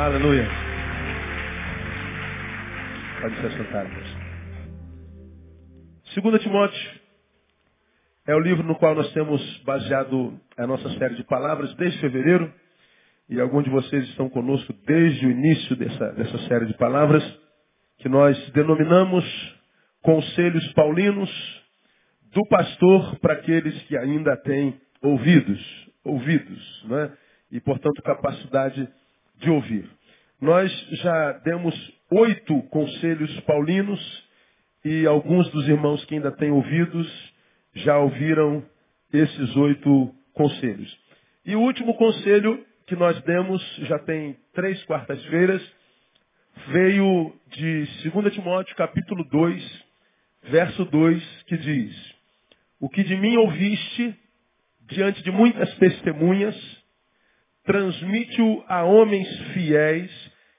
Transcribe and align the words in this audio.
Aleluia. 0.00 0.48
Pode 3.20 3.36
se 3.38 3.46
assentar. 3.48 3.86
2 6.14 6.42
Timóteo 6.42 6.90
é 8.26 8.34
o 8.34 8.40
livro 8.40 8.62
no 8.62 8.76
qual 8.76 8.94
nós 8.94 9.12
temos 9.12 9.58
baseado 9.58 10.40
a 10.56 10.66
nossa 10.66 10.88
série 10.96 11.16
de 11.16 11.24
palavras 11.24 11.74
desde 11.74 12.00
fevereiro. 12.00 12.50
E 13.28 13.38
alguns 13.38 13.64
de 13.64 13.70
vocês 13.70 14.08
estão 14.08 14.30
conosco 14.30 14.72
desde 14.86 15.26
o 15.26 15.30
início 15.30 15.76
dessa, 15.76 16.12
dessa 16.12 16.38
série 16.48 16.64
de 16.64 16.78
palavras, 16.78 17.22
que 17.98 18.08
nós 18.08 18.38
denominamos 18.52 19.22
Conselhos 20.00 20.66
Paulinos 20.72 21.30
do 22.32 22.42
Pastor 22.48 23.18
para 23.18 23.34
aqueles 23.34 23.78
que 23.82 23.98
ainda 23.98 24.34
têm 24.38 24.80
ouvidos, 25.02 25.90
ouvidos, 26.02 26.84
né? 26.88 27.12
e 27.52 27.60
portanto 27.60 28.02
capacidade 28.02 28.88
de 29.40 29.50
ouvir. 29.50 29.88
Nós 30.40 30.70
já 31.02 31.32
demos 31.44 31.74
oito 32.10 32.62
conselhos 32.64 33.40
paulinos 33.40 34.28
e 34.84 35.06
alguns 35.06 35.50
dos 35.50 35.68
irmãos 35.68 36.04
que 36.04 36.14
ainda 36.14 36.32
têm 36.32 36.50
ouvidos 36.50 37.32
já 37.74 37.98
ouviram 37.98 38.64
esses 39.12 39.56
oito 39.56 40.14
conselhos. 40.32 40.98
E 41.44 41.54
o 41.56 41.60
último 41.60 41.94
conselho 41.94 42.64
que 42.86 42.96
nós 42.96 43.20
demos, 43.22 43.62
já 43.82 43.98
tem 44.00 44.36
três 44.52 44.82
quartas-feiras, 44.84 45.62
veio 46.68 47.32
de 47.48 48.10
2 48.10 48.34
Timóteo 48.34 48.74
capítulo 48.76 49.24
2, 49.24 49.84
verso 50.44 50.84
2, 50.86 51.42
que 51.44 51.56
diz, 51.56 52.14
O 52.80 52.88
que 52.88 53.04
de 53.04 53.16
mim 53.16 53.36
ouviste, 53.36 54.14
diante 54.88 55.22
de 55.22 55.30
muitas 55.30 55.72
testemunhas, 55.76 56.79
transmite-o 57.64 58.64
a 58.68 58.84
homens 58.84 59.28
fiéis, 59.52 60.10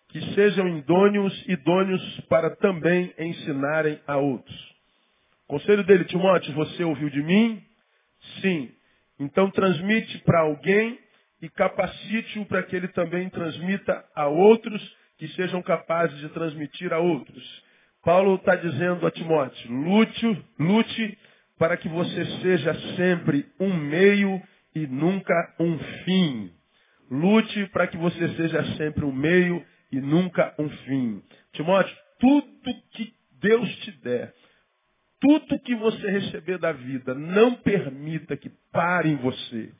que 0.09 0.33
sejam 0.33 0.67
idôneos, 0.77 1.45
idôneos 1.47 2.19
para 2.29 2.55
também 2.57 3.13
ensinarem 3.17 3.99
a 4.05 4.17
outros. 4.17 4.71
Conselho 5.47 5.83
dele, 5.83 6.05
Timóteo, 6.05 6.53
você 6.53 6.83
ouviu 6.83 7.09
de 7.09 7.21
mim? 7.23 7.61
Sim. 8.41 8.71
Então 9.19 9.49
transmite 9.51 10.17
para 10.19 10.41
alguém 10.41 10.99
e 11.41 11.49
capacite-o 11.49 12.45
para 12.45 12.63
que 12.63 12.75
ele 12.75 12.87
também 12.89 13.29
transmita 13.29 14.03
a 14.15 14.27
outros 14.27 14.81
que 15.17 15.27
sejam 15.29 15.61
capazes 15.61 16.17
de 16.19 16.29
transmitir 16.29 16.93
a 16.93 16.99
outros. 16.99 17.63
Paulo 18.03 18.35
está 18.35 18.55
dizendo 18.55 19.05
a 19.05 19.11
Timóteo, 19.11 19.71
lute, 19.71 20.45
lute 20.57 21.17
para 21.57 21.77
que 21.77 21.87
você 21.87 22.25
seja 22.41 22.73
sempre 22.95 23.45
um 23.59 23.73
meio 23.73 24.41
e 24.73 24.87
nunca 24.87 25.33
um 25.59 25.77
fim. 26.03 26.51
Lute 27.11 27.67
para 27.67 27.87
que 27.87 27.97
você 27.97 28.29
seja 28.35 28.63
sempre 28.77 29.03
um 29.03 29.11
meio 29.11 29.61
e 29.91 29.99
nunca 29.99 30.55
um 30.57 30.69
fim. 30.69 31.21
Timóteo, 31.51 31.93
tudo 32.17 32.47
que 32.91 33.13
Deus 33.41 33.69
te 33.79 33.91
der, 33.99 34.33
tudo 35.19 35.59
que 35.59 35.75
você 35.75 36.09
receber 36.09 36.57
da 36.57 36.71
vida, 36.71 37.13
não 37.13 37.53
permita 37.55 38.37
que 38.37 38.49
pare 38.71 39.09
em 39.09 39.17
você. 39.17 39.73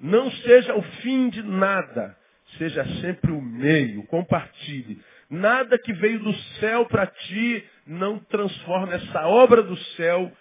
Não 0.00 0.30
seja 0.30 0.74
o 0.74 0.82
fim 0.82 1.28
de 1.28 1.42
nada. 1.42 2.16
Seja 2.56 2.84
sempre 3.00 3.30
o 3.30 3.42
meio. 3.42 4.02
Compartilhe. 4.04 5.00
Nada 5.28 5.78
que 5.78 5.92
veio 5.92 6.18
do 6.20 6.34
céu 6.58 6.86
para 6.86 7.06
ti 7.06 7.64
não 7.86 8.18
transforma 8.18 8.94
essa 8.94 9.26
obra 9.26 9.62
do 9.62 9.76
céu 9.76 10.32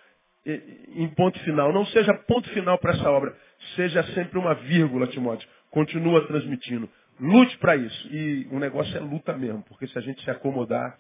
em 0.46 1.08
ponto 1.10 1.38
final. 1.42 1.74
Não 1.74 1.86
seja 1.88 2.14
ponto 2.14 2.50
final 2.50 2.78
para 2.80 2.94
essa 2.94 3.10
obra. 3.12 3.36
Seja 3.76 4.02
sempre 4.14 4.40
uma 4.40 4.56
vírgula, 4.56 5.06
Timóteo. 5.08 5.48
Continua 5.72 6.26
transmitindo. 6.28 6.90
Lute 7.20 7.58
para 7.58 7.76
isso. 7.76 8.08
E 8.14 8.48
o 8.52 8.60
negócio 8.60 8.96
é 8.96 9.00
luta 9.00 9.38
mesmo, 9.38 9.62
porque 9.64 9.88
se 9.88 9.98
a 9.98 10.02
gente 10.02 10.24
se 10.24 10.32
acomodar, 10.32 10.98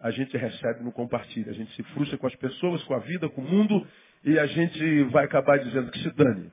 a 0.00 0.10
gente 0.10 0.36
recebe 0.36 0.82
no 0.82 0.92
compartilha. 0.92 1.50
A 1.50 1.54
gente 1.54 1.72
se 1.74 1.82
frustra 1.94 2.16
com 2.16 2.26
as 2.26 2.34
pessoas, 2.36 2.82
com 2.84 2.94
a 2.94 2.98
vida, 2.98 3.28
com 3.28 3.42
o 3.42 3.44
mundo, 3.44 3.86
e 4.24 4.38
a 4.38 4.46
gente 4.46 5.02
vai 5.04 5.24
acabar 5.24 5.58
dizendo 5.58 5.90
que 5.90 5.98
se 5.98 6.10
dane. 6.14 6.50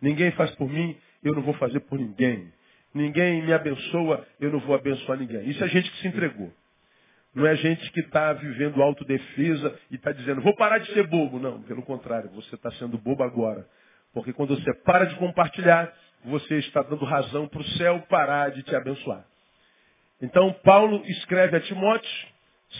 Ninguém 0.00 0.30
faz 0.32 0.50
por 0.56 0.68
mim, 0.68 0.96
eu 1.22 1.34
não 1.34 1.42
vou 1.42 1.54
fazer 1.54 1.80
por 1.80 1.98
ninguém. 1.98 2.52
Ninguém 2.94 3.42
me 3.42 3.52
abençoa, 3.52 4.26
eu 4.38 4.50
não 4.52 4.60
vou 4.60 4.74
abençoar 4.74 5.18
ninguém. 5.18 5.48
Isso 5.48 5.64
é 5.64 5.68
gente 5.68 5.90
que 5.90 5.98
se 5.98 6.08
entregou. 6.08 6.52
Não 7.34 7.46
é 7.46 7.56
gente 7.56 7.90
que 7.92 8.00
está 8.00 8.34
vivendo 8.34 8.82
autodefesa 8.82 9.74
e 9.90 9.94
está 9.94 10.12
dizendo, 10.12 10.42
vou 10.42 10.54
parar 10.54 10.78
de 10.78 10.92
ser 10.92 11.06
bobo. 11.06 11.38
Não, 11.38 11.62
pelo 11.62 11.82
contrário, 11.82 12.28
você 12.30 12.54
está 12.54 12.70
sendo 12.72 12.98
bobo 12.98 13.22
agora. 13.22 13.66
Porque 14.12 14.34
quando 14.34 14.54
você 14.54 14.74
para 14.84 15.06
de 15.06 15.16
compartilhar, 15.16 15.90
você 16.24 16.58
está 16.58 16.82
dando 16.82 17.04
razão 17.04 17.48
para 17.48 17.60
o 17.60 17.68
céu 17.76 18.00
parar 18.08 18.50
de 18.50 18.62
te 18.62 18.74
abençoar. 18.74 19.24
Então, 20.20 20.52
Paulo 20.64 21.02
escreve 21.06 21.56
a 21.56 21.60
Timóteo, 21.60 22.10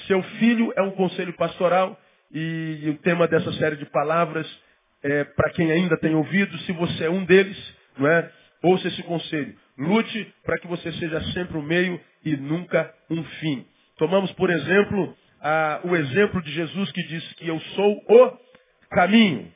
seu 0.06 0.22
filho 0.22 0.72
é 0.76 0.82
um 0.82 0.92
conselho 0.92 1.32
pastoral, 1.34 1.98
e 2.30 2.88
o 2.88 2.98
tema 2.98 3.28
dessa 3.28 3.52
série 3.54 3.76
de 3.76 3.84
palavras 3.86 4.46
é 5.02 5.24
para 5.24 5.50
quem 5.50 5.70
ainda 5.70 5.96
tem 5.98 6.14
ouvido, 6.14 6.56
se 6.60 6.72
você 6.72 7.04
é 7.04 7.10
um 7.10 7.24
deles, 7.24 7.58
não 7.98 8.08
é? 8.08 8.30
Ouça 8.62 8.88
esse 8.88 9.02
conselho. 9.02 9.54
Lute 9.76 10.34
para 10.44 10.58
que 10.58 10.66
você 10.66 10.92
seja 10.92 11.20
sempre 11.32 11.58
um 11.58 11.62
meio 11.62 12.00
e 12.24 12.36
nunca 12.36 12.94
um 13.10 13.22
fim. 13.24 13.66
Tomamos, 13.98 14.30
por 14.32 14.48
exemplo, 14.48 15.16
a, 15.40 15.80
o 15.84 15.96
exemplo 15.96 16.40
de 16.40 16.52
Jesus 16.52 16.92
que 16.92 17.02
disse 17.08 17.34
que 17.34 17.48
eu 17.48 17.58
sou 17.60 18.04
o 18.08 18.38
caminho. 18.90 19.52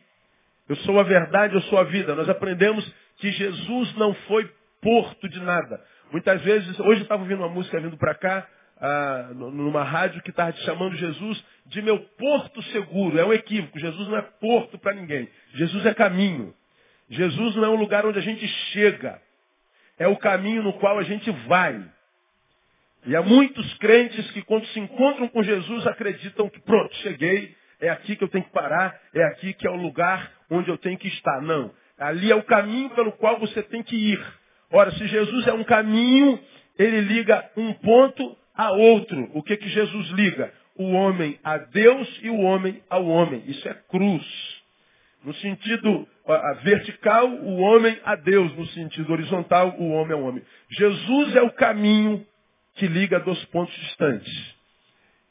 Eu 0.69 0.77
sou 0.79 0.99
a 0.99 1.05
verdade, 1.05 1.55
eu 1.55 1.63
sou 1.63 1.79
a 1.79 1.85
vida. 1.85 2.15
Nós 2.17 2.29
aprendemos 2.29 2.85
que 3.19 3.31
Jesus 3.31 3.95
não 3.97 4.15
foi 4.27 4.51
porto 4.81 5.29
de 5.29 5.41
nada. 5.41 5.83
Muitas 6.13 6.41
vezes, 6.43 6.79
hoje 6.81 7.01
eu 7.01 7.03
estava 7.03 7.23
ouvindo 7.23 7.41
uma 7.41 7.49
música 7.49 7.81
vindo 7.81 7.97
para 7.97 8.15
cá, 8.15 8.47
ah, 8.79 9.31
numa 9.35 9.83
rádio 9.83 10.23
que 10.23 10.31
estava 10.31 10.53
chamando 10.59 10.97
Jesus 10.97 11.45
de 11.67 11.83
meu 11.83 11.99
porto 11.99 12.63
seguro. 12.65 13.19
É 13.19 13.25
um 13.25 13.33
equívoco. 13.33 13.79
Jesus 13.79 14.09
não 14.09 14.17
é 14.17 14.23
porto 14.23 14.79
para 14.79 14.95
ninguém. 14.95 15.29
Jesus 15.55 15.85
é 15.87 15.95
caminho. 15.95 16.55
Jesus 17.09 17.57
não 17.57 17.65
é 17.65 17.69
um 17.69 17.77
lugar 17.77 18.05
onde 18.05 18.19
a 18.19 18.23
gente 18.23 18.47
chega. 18.73 19.21
É 19.99 20.07
o 20.07 20.17
caminho 20.17 20.63
no 20.63 20.75
qual 20.75 20.99
a 20.99 21.03
gente 21.03 21.31
vai. 21.49 21.83
E 23.07 23.15
há 23.15 23.23
muitos 23.23 23.75
crentes 23.75 24.31
que 24.33 24.43
quando 24.43 24.67
se 24.67 24.81
encontram 24.81 25.29
com 25.29 25.43
Jesus 25.43 25.87
acreditam 25.87 26.49
que 26.51 26.61
pronto, 26.61 26.95
cheguei, 26.97 27.55
é 27.81 27.89
aqui 27.89 28.17
que 28.17 28.25
eu 28.25 28.29
tenho 28.29 28.45
que 28.45 28.51
parar, 28.51 28.99
é 29.15 29.23
aqui 29.25 29.53
que 29.55 29.67
é 29.67 29.71
o 29.71 29.77
lugar 29.77 30.33
onde 30.51 30.69
eu 30.69 30.77
tenho 30.77 30.99
que 30.99 31.09
estar. 31.09 31.41
Não. 31.41 31.73
Ali 31.99 32.31
é 32.31 32.35
o 32.35 32.43
caminho 32.43 32.91
pelo 32.91 33.13
qual 33.13 33.39
você 33.39 33.63
tem 33.63 33.83
que 33.83 33.97
ir. 33.97 34.25
Ora, 34.71 34.91
se 34.93 35.07
Jesus 35.07 35.47
é 35.47 35.53
um 35.53 35.65
caminho, 35.65 36.39
ele 36.79 37.01
liga 37.01 37.49
um 37.57 37.73
ponto 37.75 38.37
a 38.55 38.73
outro. 38.73 39.31
O 39.35 39.43
que 39.43 39.57
que 39.57 39.69
Jesus 39.69 40.09
liga? 40.11 40.53
O 40.77 40.93
homem 40.93 41.39
a 41.43 41.57
Deus 41.57 42.21
e 42.23 42.29
o 42.29 42.41
homem 42.41 42.83
ao 42.91 43.07
homem. 43.07 43.43
Isso 43.47 43.67
é 43.69 43.75
cruz. 43.89 44.25
No 45.25 45.33
sentido 45.35 46.07
vertical, 46.63 47.29
o 47.29 47.57
homem 47.61 47.99
a 48.05 48.15
Deus. 48.15 48.55
No 48.55 48.67
sentido 48.69 49.13
horizontal, 49.13 49.75
o 49.79 49.91
homem 49.91 50.13
ao 50.13 50.23
homem. 50.23 50.43
Jesus 50.71 51.35
é 51.35 51.43
o 51.43 51.53
caminho 51.53 52.27
que 52.75 52.87
liga 52.87 53.19
dois 53.21 53.43
pontos 53.47 53.75
distantes. 53.75 54.55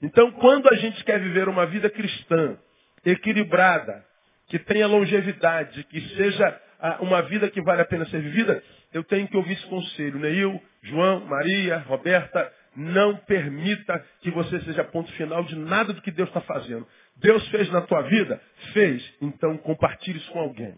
Então, 0.01 0.31
quando 0.31 0.67
a 0.71 0.75
gente 0.77 1.03
quer 1.03 1.19
viver 1.19 1.47
uma 1.47 1.65
vida 1.67 1.89
cristã, 1.89 2.57
equilibrada, 3.05 4.03
que 4.47 4.59
tenha 4.59 4.87
longevidade, 4.87 5.83
que 5.85 6.01
seja 6.15 6.61
uma 6.99 7.21
vida 7.23 7.49
que 7.49 7.61
vale 7.61 7.81
a 7.81 7.85
pena 7.85 8.05
ser 8.05 8.21
vivida, 8.21 8.61
eu 8.93 9.03
tenho 9.03 9.27
que 9.27 9.35
ouvir 9.35 9.53
esse 9.53 9.65
conselho. 9.67 10.19
Neil, 10.19 10.61
João, 10.83 11.25
Maria, 11.25 11.79
Roberta, 11.79 12.51
não 12.75 13.15
permita 13.17 13.99
que 14.21 14.29
você 14.31 14.59
seja 14.61 14.83
ponto 14.83 15.11
final 15.13 15.43
de 15.43 15.55
nada 15.55 15.93
do 15.93 16.01
que 16.01 16.11
Deus 16.11 16.29
está 16.29 16.41
fazendo. 16.41 16.87
Deus 17.15 17.47
fez 17.49 17.69
na 17.71 17.81
tua 17.81 18.01
vida? 18.03 18.41
Fez. 18.73 19.13
Então 19.21 19.57
compartilhe 19.57 20.17
isso 20.17 20.31
com 20.31 20.39
alguém. 20.39 20.75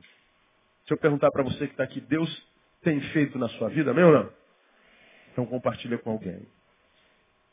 Se 0.85 0.93
eu 0.93 0.97
perguntar 0.97 1.31
para 1.31 1.43
você 1.43 1.65
que 1.65 1.73
está 1.73 1.83
aqui, 1.83 1.99
Deus 1.99 2.47
tem 2.83 3.01
feito 3.01 3.37
na 3.37 3.49
sua 3.49 3.69
vida, 3.69 3.93
meu 3.93 4.07
ou 4.07 4.13
não? 4.13 4.29
Então 5.33 5.45
compartilhe 5.45 5.97
com 5.97 6.11
alguém. 6.11 6.47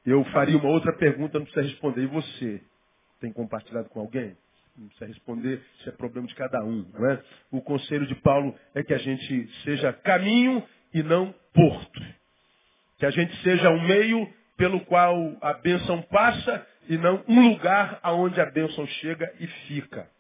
Eu 0.07 0.23
faria 0.27 0.57
uma 0.57 0.69
outra 0.69 0.93
pergunta, 0.93 1.39
não 1.39 1.47
precisa 1.47 1.67
responder. 1.67 2.03
E 2.03 2.07
você? 2.07 2.63
Tem 3.21 3.33
compartilhado 3.33 3.89
com 3.89 4.01
alguém? 4.01 4.37
Não 4.77 4.89
precisa 4.89 5.07
responder, 5.07 5.63
isso 5.79 5.89
é 5.89 5.93
problema 5.93 6.27
de 6.27 6.35
cada 6.35 6.65
um. 6.65 6.85
Não 6.93 7.11
é? 7.11 7.23
O 7.51 7.63
conselho 7.63 8.07
de 8.07 8.15
Paulo 8.17 8.59
é 8.75 8.83
que 8.83 8.93
a 8.93 8.99
gente 8.99 9.49
seja 9.63 9.93
caminho 9.93 10.67
e 10.93 11.03
não 11.03 11.33
porto. 11.53 12.01
Que 12.99 13.07
a 13.07 13.11
gente 13.11 13.35
seja 13.43 13.71
um 13.71 13.87
meio 13.87 14.33
pelo 14.57 14.81
qual 14.87 15.37
a 15.41 15.55
bênção 15.55 16.03
passa 16.03 16.67
e 16.89 16.97
não 16.99 17.25
um 17.29 17.51
lugar 17.51 18.01
aonde 18.03 18.41
a 18.41 18.47
bênção 18.51 18.87
chega 18.87 19.33
e 19.39 19.47
fica. 19.47 20.11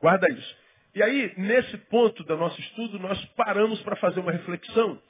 Guarda 0.00 0.26
isso. 0.30 0.56
E 0.94 1.02
aí, 1.02 1.32
nesse 1.36 1.76
ponto 1.76 2.24
do 2.24 2.36
nosso 2.36 2.58
estudo, 2.60 2.98
nós 2.98 3.22
paramos 3.36 3.80
para 3.82 3.96
fazer 3.96 4.20
uma 4.20 4.32
reflexão 4.32 5.00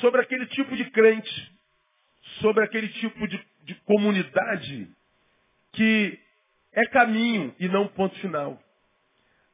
sobre 0.00 0.20
aquele 0.20 0.46
tipo 0.46 0.76
de 0.76 0.90
crente, 0.90 1.52
sobre 2.40 2.64
aquele 2.64 2.88
tipo 2.88 3.26
de, 3.26 3.40
de 3.64 3.74
comunidade 3.86 4.88
que 5.72 6.18
é 6.72 6.86
caminho 6.86 7.54
e 7.58 7.68
não 7.68 7.88
ponto 7.88 8.18
final. 8.20 8.58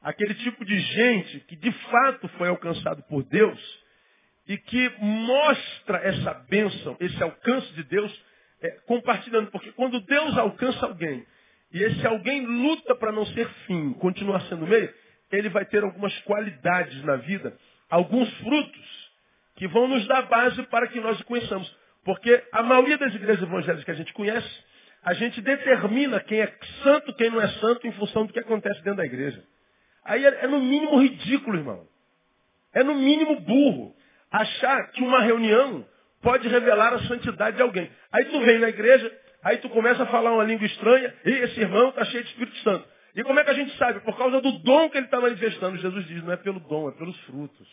Aquele 0.03 0.35
tipo 0.35 0.65
de 0.65 0.79
gente 0.79 1.41
que 1.41 1.57
de 1.57 1.73
fato 1.73 2.29
foi 2.37 2.49
alcançado 2.49 3.03
por 3.05 3.23
Deus 3.25 3.59
e 4.47 4.57
que 4.57 4.93
mostra 5.01 5.99
essa 5.99 6.35
bênção, 6.49 6.97
esse 7.01 7.21
alcance 7.23 7.73
de 7.73 7.83
Deus, 7.85 8.25
é, 8.61 8.71
compartilhando. 8.87 9.51
Porque 9.51 9.73
quando 9.73 10.01
Deus 10.01 10.37
alcança 10.39 10.87
alguém 10.87 11.27
e 11.73 11.83
esse 11.83 12.07
alguém 12.07 12.47
luta 12.47 12.95
para 12.95 13.11
não 13.11 13.27
ser 13.27 13.49
fim, 13.67 13.93
continuar 13.95 14.41
sendo 14.43 14.67
meio, 14.67 14.93
ele 15.33 15.49
vai 15.49 15.65
ter 15.65 15.83
algumas 15.83 16.17
qualidades 16.21 17.03
na 17.03 17.17
vida, 17.17 17.57
alguns 17.91 18.33
frutos 18.39 19.07
que 19.57 19.67
vão 19.67 19.89
nos 19.89 20.07
dar 20.07 20.23
base 20.23 20.63
para 20.65 20.87
que 20.87 21.01
nós 21.01 21.19
o 21.21 21.25
conheçamos. 21.25 21.75
Porque 22.05 22.45
a 22.53 22.63
maioria 22.63 22.97
das 22.97 23.13
igrejas 23.15 23.43
evangélicas 23.43 23.85
que 23.85 23.91
a 23.91 23.95
gente 23.95 24.13
conhece, 24.13 24.65
a 25.07 25.15
gente 25.15 25.41
determina 25.41 26.19
quem 26.19 26.41
é 26.41 26.53
santo, 26.83 27.15
quem 27.15 27.31
não 27.31 27.41
é 27.41 27.47
santo, 27.61 27.87
em 27.87 27.93
função 27.93 28.27
do 28.27 28.33
que 28.33 28.41
acontece 28.41 28.83
dentro 28.83 28.97
da 28.97 29.07
igreja. 29.07 29.41
Aí 30.05 30.27
é, 30.27 30.45
é 30.45 30.47
no 30.49 30.59
mínimo 30.59 31.01
ridículo, 31.01 31.57
irmão. 31.57 31.87
É 32.75 32.83
no 32.83 32.97
mínimo 32.97 33.39
burro 33.39 33.95
achar 34.33 34.91
que 34.91 35.01
uma 35.05 35.21
reunião 35.23 35.87
pode 36.21 36.49
revelar 36.49 36.93
a 36.93 36.99
santidade 37.07 37.57
de 37.57 37.63
alguém. 37.63 37.89
Aí 38.11 38.25
tu 38.25 38.41
vem 38.41 38.59
na 38.59 38.69
igreja, 38.69 39.17
aí 39.45 39.59
tu 39.59 39.69
começa 39.69 40.03
a 40.03 40.07
falar 40.07 40.33
uma 40.33 40.43
língua 40.43 40.67
estranha, 40.67 41.15
e 41.25 41.31
esse 41.31 41.61
irmão 41.61 41.91
está 41.91 42.05
cheio 42.07 42.25
de 42.25 42.31
Espírito 42.31 42.59
Santo. 42.59 42.89
E 43.15 43.23
como 43.23 43.39
é 43.39 43.45
que 43.45 43.51
a 43.51 43.55
gente 43.55 43.79
sabe? 43.79 44.01
Por 44.01 44.19
causa 44.19 44.41
do 44.41 44.59
dom 44.59 44.91
que 44.91 44.99
ele 44.99 45.07
está 45.07 45.21
manifestando. 45.21 45.79
Jesus 45.79 46.05
diz, 46.09 46.25
não 46.25 46.33
é 46.33 46.37
pelo 46.37 46.59
dom, 46.59 46.89
é 46.89 46.93
pelos 46.93 47.17
frutos. 47.21 47.69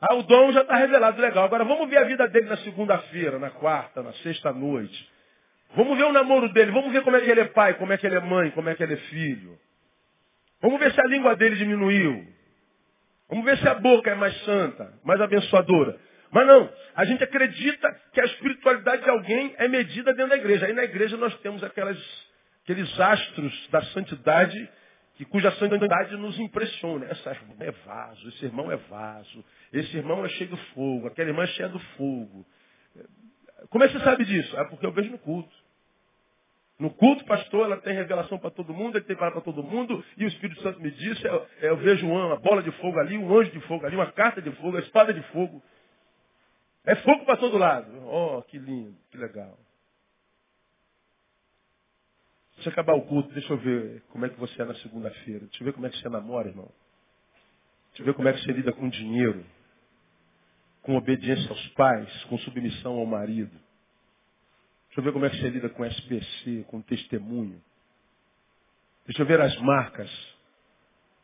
Ah, 0.00 0.14
o 0.14 0.22
dom 0.22 0.52
já 0.52 0.62
está 0.62 0.76
revelado, 0.76 1.20
legal. 1.20 1.44
Agora 1.44 1.64
vamos 1.64 1.88
ver 1.88 1.98
a 1.98 2.04
vida 2.04 2.28
dele 2.28 2.48
na 2.48 2.56
segunda-feira, 2.58 3.38
na 3.38 3.50
quarta, 3.50 4.02
na 4.02 4.12
sexta-noite. 4.14 5.10
Vamos 5.74 5.96
ver 5.96 6.04
o 6.04 6.12
namoro 6.12 6.52
dele, 6.52 6.70
vamos 6.70 6.92
ver 6.92 7.02
como 7.02 7.16
é 7.16 7.20
que 7.20 7.30
ele 7.30 7.40
é 7.40 7.44
pai, 7.46 7.74
como 7.74 7.92
é 7.92 7.96
que 7.96 8.06
ele 8.06 8.16
é 8.16 8.20
mãe, 8.20 8.50
como 8.50 8.68
é 8.68 8.74
que 8.74 8.82
ele 8.82 8.94
é 8.94 8.98
filho. 8.98 9.58
Vamos 10.60 10.78
ver 10.78 10.92
se 10.92 11.00
a 11.00 11.04
língua 11.04 11.34
dele 11.36 11.56
diminuiu. 11.56 12.26
Vamos 13.28 13.44
ver 13.44 13.58
se 13.58 13.68
a 13.68 13.74
boca 13.74 14.10
é 14.10 14.14
mais 14.14 14.36
santa, 14.44 14.92
mais 15.04 15.20
abençoadora. 15.20 15.98
Mas 16.30 16.46
não, 16.46 16.70
a 16.94 17.04
gente 17.04 17.24
acredita 17.24 18.00
que 18.12 18.20
a 18.20 18.24
espiritualidade 18.24 19.02
de 19.02 19.10
alguém 19.10 19.54
é 19.58 19.68
medida 19.68 20.12
dentro 20.12 20.30
da 20.30 20.36
igreja. 20.36 20.66
Aí 20.66 20.72
na 20.72 20.84
igreja 20.84 21.16
nós 21.16 21.34
temos 21.40 21.62
aquelas, 21.64 21.98
aqueles 22.62 23.00
astros 23.00 23.68
da 23.70 23.82
santidade, 23.86 24.68
que, 25.16 25.24
cuja 25.24 25.50
santidade 25.52 26.16
nos 26.16 26.38
impressiona. 26.38 27.06
Essa 27.06 27.30
irmã 27.30 27.54
é 27.60 27.70
vaso, 27.70 28.28
esse 28.28 28.44
irmão 28.44 28.70
é 28.70 28.76
vaso, 28.76 29.44
esse 29.72 29.96
irmão 29.96 30.24
é 30.24 30.28
cheio 30.30 30.50
do 30.50 30.56
fogo, 30.74 31.06
aquela 31.06 31.30
irmã 31.30 31.42
é 31.42 31.46
cheia 31.48 31.68
do 31.68 31.78
fogo. 31.78 32.46
Como 33.70 33.82
é 33.82 33.88
que 33.88 33.94
você 33.94 34.04
sabe 34.04 34.24
disso? 34.24 34.56
É 34.58 34.64
porque 34.64 34.86
eu 34.86 34.92
vejo 34.92 35.10
no 35.10 35.18
culto. 35.18 35.66
No 36.78 36.90
culto, 36.90 37.24
pastor, 37.24 37.64
ela 37.64 37.78
tem 37.78 37.94
revelação 37.94 38.38
para 38.38 38.50
todo 38.50 38.74
mundo, 38.74 38.98
ele 38.98 39.06
tem 39.06 39.16
palavra 39.16 39.40
para 39.40 39.52
todo 39.52 39.66
mundo, 39.66 40.04
e 40.18 40.26
o 40.26 40.28
Espírito 40.28 40.60
Santo 40.60 40.78
me 40.78 40.90
disse, 40.90 41.24
eu, 41.26 41.46
eu 41.62 41.76
vejo 41.78 42.06
uma 42.06 42.36
bola 42.36 42.62
de 42.62 42.70
fogo 42.72 42.98
ali, 42.98 43.16
um 43.16 43.34
anjo 43.34 43.50
de 43.50 43.60
fogo 43.60 43.86
ali, 43.86 43.96
uma 43.96 44.12
carta 44.12 44.42
de 44.42 44.50
fogo, 44.52 44.68
uma 44.68 44.80
espada 44.80 45.14
de 45.14 45.22
fogo. 45.32 45.62
É 46.84 46.94
fogo 46.96 47.24
para 47.24 47.38
todo 47.38 47.56
lado. 47.56 47.90
Oh, 48.06 48.42
que 48.42 48.58
lindo, 48.58 48.94
que 49.10 49.16
legal. 49.16 49.58
Deixa 52.56 52.70
eu 52.70 52.72
acabar 52.72 52.94
o 52.94 53.02
culto, 53.02 53.32
deixa 53.32 53.52
eu 53.52 53.58
ver 53.58 54.02
como 54.08 54.26
é 54.26 54.28
que 54.28 54.40
você 54.40 54.60
é 54.60 54.64
na 54.64 54.74
segunda-feira. 54.76 55.46
Deixa 55.46 55.62
eu 55.62 55.66
ver 55.66 55.72
como 55.72 55.86
é 55.86 55.90
que 55.90 55.98
você 55.98 56.08
namora, 56.08 56.48
irmão. 56.48 56.70
Deixa 57.90 58.02
eu 58.02 58.06
ver 58.06 58.14
como 58.14 58.28
é 58.28 58.32
que 58.32 58.42
você 58.42 58.52
lida 58.52 58.72
com 58.72 58.88
dinheiro, 58.88 59.44
com 60.82 60.96
obediência 60.96 61.48
aos 61.50 61.68
pais, 61.68 62.24
com 62.24 62.38
submissão 62.38 62.94
ao 62.94 63.06
marido. 63.06 63.52
Deixa 64.88 65.00
eu 65.00 65.04
ver 65.04 65.12
como 65.12 65.26
é 65.26 65.30
que 65.30 65.36
você 65.36 65.48
lida 65.48 65.68
com 65.68 65.84
SPC, 65.84 66.64
com 66.68 66.80
testemunho. 66.80 67.62
Deixa 69.06 69.22
eu 69.22 69.26
ver 69.26 69.40
as 69.40 69.56
marcas 69.60 70.10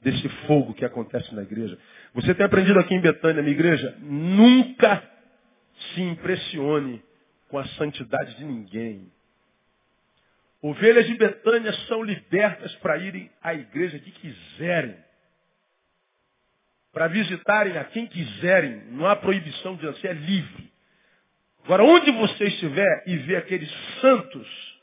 desse 0.03 0.29
fogo 0.47 0.75
que 0.75 0.85
acontece 0.85 1.35
na 1.35 1.43
igreja. 1.43 1.79
Você 2.15 2.35
tem 2.35 2.45
aprendido 2.45 2.79
aqui 2.79 2.95
em 2.95 3.01
Betânia, 3.01 3.43
minha 3.43 3.55
igreja, 3.55 3.97
nunca 4.01 5.03
se 5.95 6.03
impressione 6.03 7.03
com 7.49 7.59
a 7.59 7.65
santidade 7.69 8.37
de 8.37 8.45
ninguém. 8.45 9.11
Ovelhas 10.63 11.07
de 11.07 11.15
Betânia 11.17 11.73
são 11.89 12.05
libertas 12.05 12.73
para 12.77 12.97
irem 12.97 13.29
à 13.43 13.53
igreja 13.53 13.99
que 13.99 14.13
quiserem. 14.13 14.97
Para 16.93 17.09
visitarem 17.09 17.77
a 17.77 17.85
quem 17.85 18.07
quiserem. 18.07 18.85
Não 18.93 19.07
há 19.07 19.17
proibição 19.17 19.75
de 19.75 19.85
você, 19.85 20.07
é 20.07 20.13
livre. 20.13 20.73
Agora, 21.65 21.83
onde 21.83 22.13
você 22.13 22.45
estiver 22.45 23.03
e 23.09 23.17
ver 23.19 23.37
aqueles 23.37 23.71
santos 24.01 24.81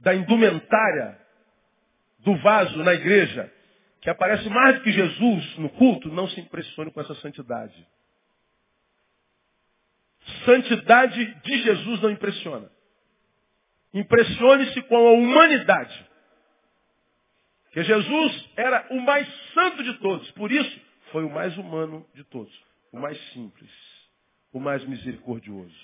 da 0.00 0.14
indumentária 0.14 1.18
do 2.18 2.36
vaso 2.36 2.76
na 2.82 2.92
igreja, 2.92 3.50
que 4.02 4.10
aparece 4.10 4.48
mais 4.50 4.76
do 4.76 4.82
que 4.82 4.92
Jesus 4.92 5.58
no 5.58 5.70
culto, 5.70 6.08
não 6.10 6.28
se 6.28 6.40
impressione 6.40 6.90
com 6.90 7.00
essa 7.00 7.14
santidade. 7.16 7.86
Santidade 10.44 11.34
de 11.42 11.62
Jesus 11.62 12.02
não 12.02 12.10
impressiona. 12.10 12.73
Impressione-se 13.94 14.82
com 14.82 14.96
a 14.96 15.12
humanidade. 15.12 16.10
Que 17.70 17.82
Jesus 17.82 18.50
era 18.56 18.86
o 18.90 19.00
mais 19.00 19.26
santo 19.54 19.82
de 19.82 19.94
todos, 20.00 20.30
por 20.32 20.52
isso 20.52 20.80
foi 21.12 21.24
o 21.24 21.30
mais 21.30 21.56
humano 21.56 22.06
de 22.14 22.24
todos, 22.24 22.52
o 22.92 22.98
mais 22.98 23.18
simples 23.32 23.70
o 24.54 24.60
mais 24.60 24.86
misericordioso, 24.86 25.74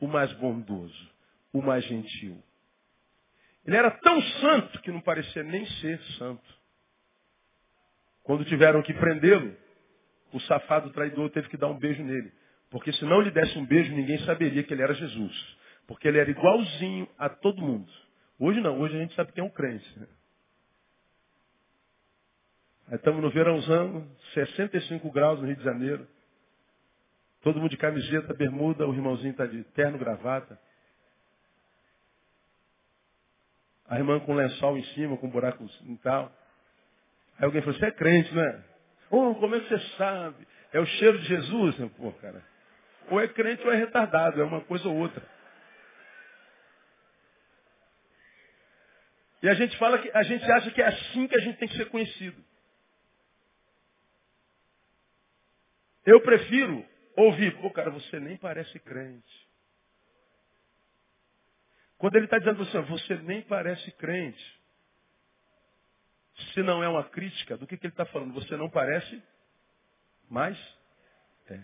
o 0.00 0.08
mais 0.08 0.32
bondoso, 0.32 1.10
o 1.52 1.60
mais 1.60 1.84
gentil. 1.84 2.42
Ele 3.64 3.76
era 3.76 3.90
tão 3.90 4.20
santo 4.22 4.80
que 4.80 4.90
não 4.90 5.02
parecia 5.02 5.42
nem 5.42 5.66
ser 5.66 6.00
santo. 6.18 6.56
Quando 8.22 8.44
tiveram 8.46 8.82
que 8.82 8.94
prendê-lo, 8.94 9.54
o 10.32 10.40
safado 10.40 10.90
traidor 10.90 11.30
teve 11.30 11.48
que 11.48 11.58
dar 11.58 11.68
um 11.68 11.78
beijo 11.78 12.02
nele. 12.02 12.32
Porque 12.70 12.92
se 12.92 13.04
não 13.04 13.20
lhe 13.20 13.30
desse 13.30 13.56
um 13.58 13.66
beijo, 13.66 13.92
ninguém 13.92 14.18
saberia 14.20 14.62
que 14.62 14.72
ele 14.72 14.82
era 14.82 14.94
Jesus. 14.94 15.55
Porque 15.86 16.08
ele 16.08 16.18
era 16.18 16.30
igualzinho 16.30 17.08
a 17.18 17.28
todo 17.28 17.62
mundo. 17.62 17.90
Hoje 18.38 18.60
não, 18.60 18.80
hoje 18.80 18.96
a 18.96 19.00
gente 19.00 19.14
sabe 19.14 19.32
que 19.32 19.40
é 19.40 19.44
um 19.44 19.50
crente. 19.50 19.86
Aí 22.88 22.96
estamos 22.96 23.22
no 23.22 23.30
verãozão, 23.30 24.06
65 24.34 25.10
graus 25.10 25.40
no 25.40 25.46
Rio 25.46 25.56
de 25.56 25.64
Janeiro. 25.64 26.06
Todo 27.42 27.60
mundo 27.60 27.70
de 27.70 27.76
camiseta, 27.76 28.34
bermuda, 28.34 28.86
o 28.86 28.94
irmãozinho 28.94 29.30
está 29.30 29.46
de 29.46 29.62
terno, 29.64 29.98
gravata. 29.98 30.58
A 33.88 33.98
irmã 33.98 34.18
com 34.20 34.34
lençol 34.34 34.76
em 34.76 34.84
cima, 34.94 35.16
com 35.16 35.28
buracos 35.28 35.72
e 35.84 35.96
tal. 35.98 36.32
Aí 37.38 37.44
alguém 37.44 37.62
falou, 37.62 37.78
você 37.78 37.86
é 37.86 37.90
crente, 37.92 38.34
né? 38.34 38.64
Oh, 39.10 39.34
como 39.36 39.54
é 39.54 39.60
que 39.60 39.68
você 39.68 39.78
sabe? 39.96 40.46
É 40.72 40.80
o 40.80 40.86
cheiro 40.86 41.18
de 41.18 41.26
Jesus? 41.26 41.76
Pô, 41.96 42.12
cara. 42.12 42.42
Ou 43.10 43.20
é 43.20 43.28
crente 43.28 43.64
ou 43.64 43.72
é 43.72 43.76
retardado, 43.76 44.40
é 44.40 44.44
uma 44.44 44.60
coisa 44.62 44.88
ou 44.88 44.96
outra. 44.96 45.22
E 49.42 49.48
a 49.48 49.54
gente 49.54 49.76
fala 49.76 49.98
que 49.98 50.10
a 50.12 50.22
gente 50.22 50.44
acha 50.50 50.70
que 50.70 50.80
é 50.80 50.86
assim 50.86 51.28
que 51.28 51.36
a 51.36 51.40
gente 51.40 51.58
tem 51.58 51.68
que 51.68 51.76
ser 51.76 51.90
conhecido. 51.90 52.42
Eu 56.04 56.20
prefiro 56.20 56.86
ouvir, 57.16 57.56
pô, 57.60 57.70
cara, 57.70 57.90
você 57.90 58.20
nem 58.20 58.36
parece 58.36 58.78
crente. 58.78 59.46
Quando 61.98 62.16
ele 62.16 62.26
está 62.26 62.38
dizendo 62.38 62.62
assim, 62.62 62.80
você 62.82 63.16
nem 63.16 63.42
parece 63.42 63.90
crente. 63.92 64.60
Se 66.52 66.62
não 66.62 66.82
é 66.82 66.88
uma 66.88 67.04
crítica, 67.04 67.56
do 67.56 67.66
que, 67.66 67.76
que 67.76 67.86
ele 67.86 67.92
está 67.92 68.04
falando? 68.06 68.34
Você 68.34 68.56
não 68.56 68.68
parece, 68.68 69.22
mas 70.28 70.58
é. 71.48 71.60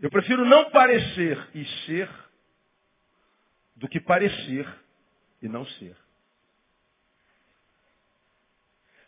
Eu 0.00 0.10
prefiro 0.10 0.44
não 0.44 0.70
parecer 0.70 1.36
e 1.54 1.64
ser 1.84 2.29
do 3.80 3.88
que 3.88 3.98
parecer 3.98 4.68
e 5.42 5.48
não 5.48 5.64
ser. 5.64 5.96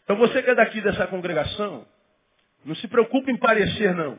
Então 0.03 0.17
você 0.17 0.43
que 0.43 0.51
é 0.51 0.55
daqui 0.55 0.81
dessa 0.81 1.07
congregação, 1.07 1.87
não 2.65 2.75
se 2.75 2.89
preocupe 2.89 3.31
em 3.31 3.39
parecer, 3.39 3.95
não. 3.95 4.19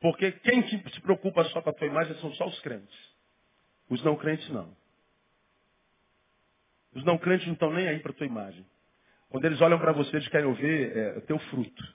Porque 0.00 0.32
quem 0.32 0.66
se 0.66 1.00
preocupa 1.00 1.44
só 1.46 1.60
com 1.60 1.70
a 1.70 1.72
tua 1.72 1.88
imagem 1.88 2.16
são 2.20 2.32
só 2.34 2.46
os 2.46 2.58
crentes. 2.60 2.96
Os 3.90 4.02
não 4.02 4.16
crentes 4.16 4.48
não. 4.48 4.74
Os 6.94 7.04
não 7.04 7.18
crentes 7.18 7.46
não 7.46 7.54
estão 7.54 7.72
nem 7.72 7.88
aí 7.88 7.98
para 7.98 8.12
a 8.12 8.14
tua 8.14 8.26
imagem. 8.26 8.64
Quando 9.28 9.44
eles 9.44 9.60
olham 9.60 9.78
para 9.78 9.92
você, 9.92 10.16
eles 10.16 10.28
querem 10.28 10.52
ver 10.54 10.96
é, 10.96 11.18
o 11.18 11.20
teu 11.22 11.38
fruto. 11.50 11.94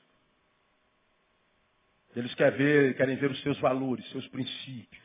Eles 2.16 2.34
querem 2.36 2.58
ver, 2.58 2.98
querem 2.98 3.16
ver 3.16 3.32
os 3.32 3.42
seus 3.42 3.60
valores, 3.60 4.08
seus 4.12 4.28
princípios. 4.28 5.05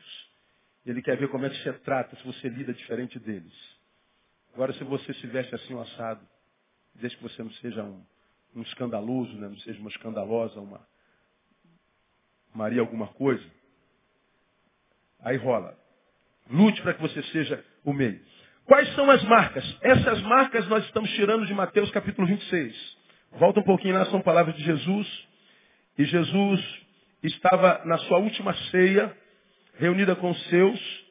Ele 0.85 1.01
quer 1.01 1.17
ver 1.17 1.29
como 1.29 1.45
é 1.45 1.49
que 1.49 1.61
você 1.61 1.73
trata, 1.73 2.15
se 2.15 2.25
você 2.25 2.49
lida 2.49 2.73
diferente 2.73 3.19
deles. 3.19 3.53
Agora, 4.53 4.73
se 4.73 4.83
você 4.83 5.13
se 5.13 5.27
veste 5.27 5.53
assim, 5.55 5.73
um 5.73 5.81
assado, 5.81 6.27
desde 6.95 7.17
que 7.17 7.23
você 7.23 7.43
não 7.43 7.51
seja 7.53 7.83
um, 7.83 8.03
um 8.55 8.61
escandaloso, 8.63 9.33
né? 9.35 9.47
não 9.47 9.57
seja 9.57 9.79
uma 9.79 9.89
escandalosa, 9.89 10.59
uma 10.59 10.85
Maria 12.53 12.81
alguma 12.81 13.07
coisa. 13.07 13.43
Aí 15.21 15.37
rola. 15.37 15.77
Lute 16.49 16.81
para 16.81 16.93
que 16.93 17.01
você 17.01 17.23
seja 17.23 17.63
o 17.83 17.93
meio. 17.93 18.19
Quais 18.65 18.93
são 18.95 19.09
as 19.09 19.23
marcas? 19.23 19.77
Essas 19.81 20.21
marcas 20.23 20.67
nós 20.67 20.83
estamos 20.85 21.09
tirando 21.11 21.45
de 21.45 21.53
Mateus 21.53 21.89
capítulo 21.91 22.27
26. 22.27 22.97
Volta 23.33 23.59
um 23.59 23.63
pouquinho 23.63 23.95
lá, 23.95 24.05
são 24.05 24.21
palavras 24.21 24.55
de 24.55 24.63
Jesus. 24.63 25.27
E 25.97 26.03
Jesus 26.03 26.81
estava 27.23 27.83
na 27.85 27.97
sua 27.99 28.17
última 28.17 28.53
ceia, 28.69 29.15
reunida 29.77 30.15
com 30.15 30.29
os 30.29 30.49
seus, 30.49 31.05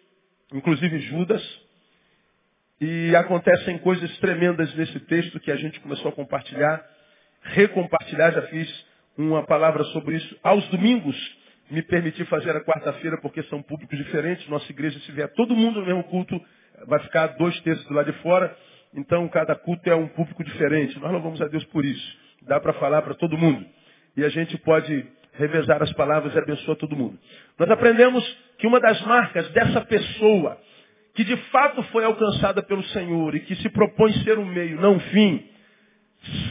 inclusive 0.52 0.98
Judas. 1.00 1.42
E 2.80 3.14
acontecem 3.14 3.78
coisas 3.78 4.16
tremendas 4.18 4.74
nesse 4.74 4.98
texto 5.00 5.38
que 5.40 5.50
a 5.50 5.56
gente 5.56 5.78
começou 5.80 6.08
a 6.10 6.12
compartilhar, 6.12 6.82
recompartilhar, 7.42 8.32
já 8.32 8.42
fiz 8.42 8.86
uma 9.18 9.44
palavra 9.44 9.84
sobre 9.84 10.16
isso. 10.16 10.38
Aos 10.42 10.66
domingos, 10.68 11.16
me 11.70 11.82
permiti 11.82 12.24
fazer 12.24 12.56
a 12.56 12.64
quarta-feira, 12.64 13.18
porque 13.20 13.42
são 13.44 13.62
públicos 13.62 13.96
diferentes. 13.98 14.48
Nossa 14.48 14.70
igreja, 14.72 14.98
se 15.00 15.12
vier 15.12 15.28
todo 15.34 15.54
mundo 15.54 15.80
no 15.80 15.86
mesmo 15.86 16.04
culto, 16.04 16.40
vai 16.86 16.98
ficar 17.00 17.28
dois 17.38 17.58
terços 17.60 17.84
do 17.86 17.94
lado 17.94 18.10
de 18.10 18.18
fora. 18.20 18.56
Então, 18.94 19.28
cada 19.28 19.54
culto 19.54 19.88
é 19.88 19.94
um 19.94 20.08
público 20.08 20.42
diferente. 20.42 20.98
Nós 20.98 21.12
louvamos 21.12 21.40
a 21.40 21.46
Deus 21.46 21.64
por 21.66 21.84
isso. 21.84 22.18
Dá 22.42 22.58
para 22.58 22.72
falar 22.74 23.02
para 23.02 23.14
todo 23.14 23.38
mundo. 23.38 23.64
E 24.16 24.24
a 24.24 24.28
gente 24.28 24.56
pode 24.58 25.06
revezar 25.40 25.82
as 25.82 25.92
palavras 25.94 26.34
e 26.34 26.38
abençoar 26.38 26.76
todo 26.76 26.96
mundo. 26.96 27.18
Nós 27.58 27.70
aprendemos 27.70 28.24
que 28.58 28.66
uma 28.66 28.78
das 28.78 29.00
marcas 29.02 29.48
dessa 29.50 29.80
pessoa, 29.80 30.58
que 31.14 31.24
de 31.24 31.36
fato 31.50 31.82
foi 31.84 32.04
alcançada 32.04 32.62
pelo 32.62 32.84
Senhor 32.84 33.34
e 33.34 33.40
que 33.40 33.56
se 33.56 33.68
propõe 33.70 34.12
ser 34.24 34.38
um 34.38 34.44
meio, 34.44 34.80
não 34.80 34.94
um 34.94 35.00
fim, 35.00 35.44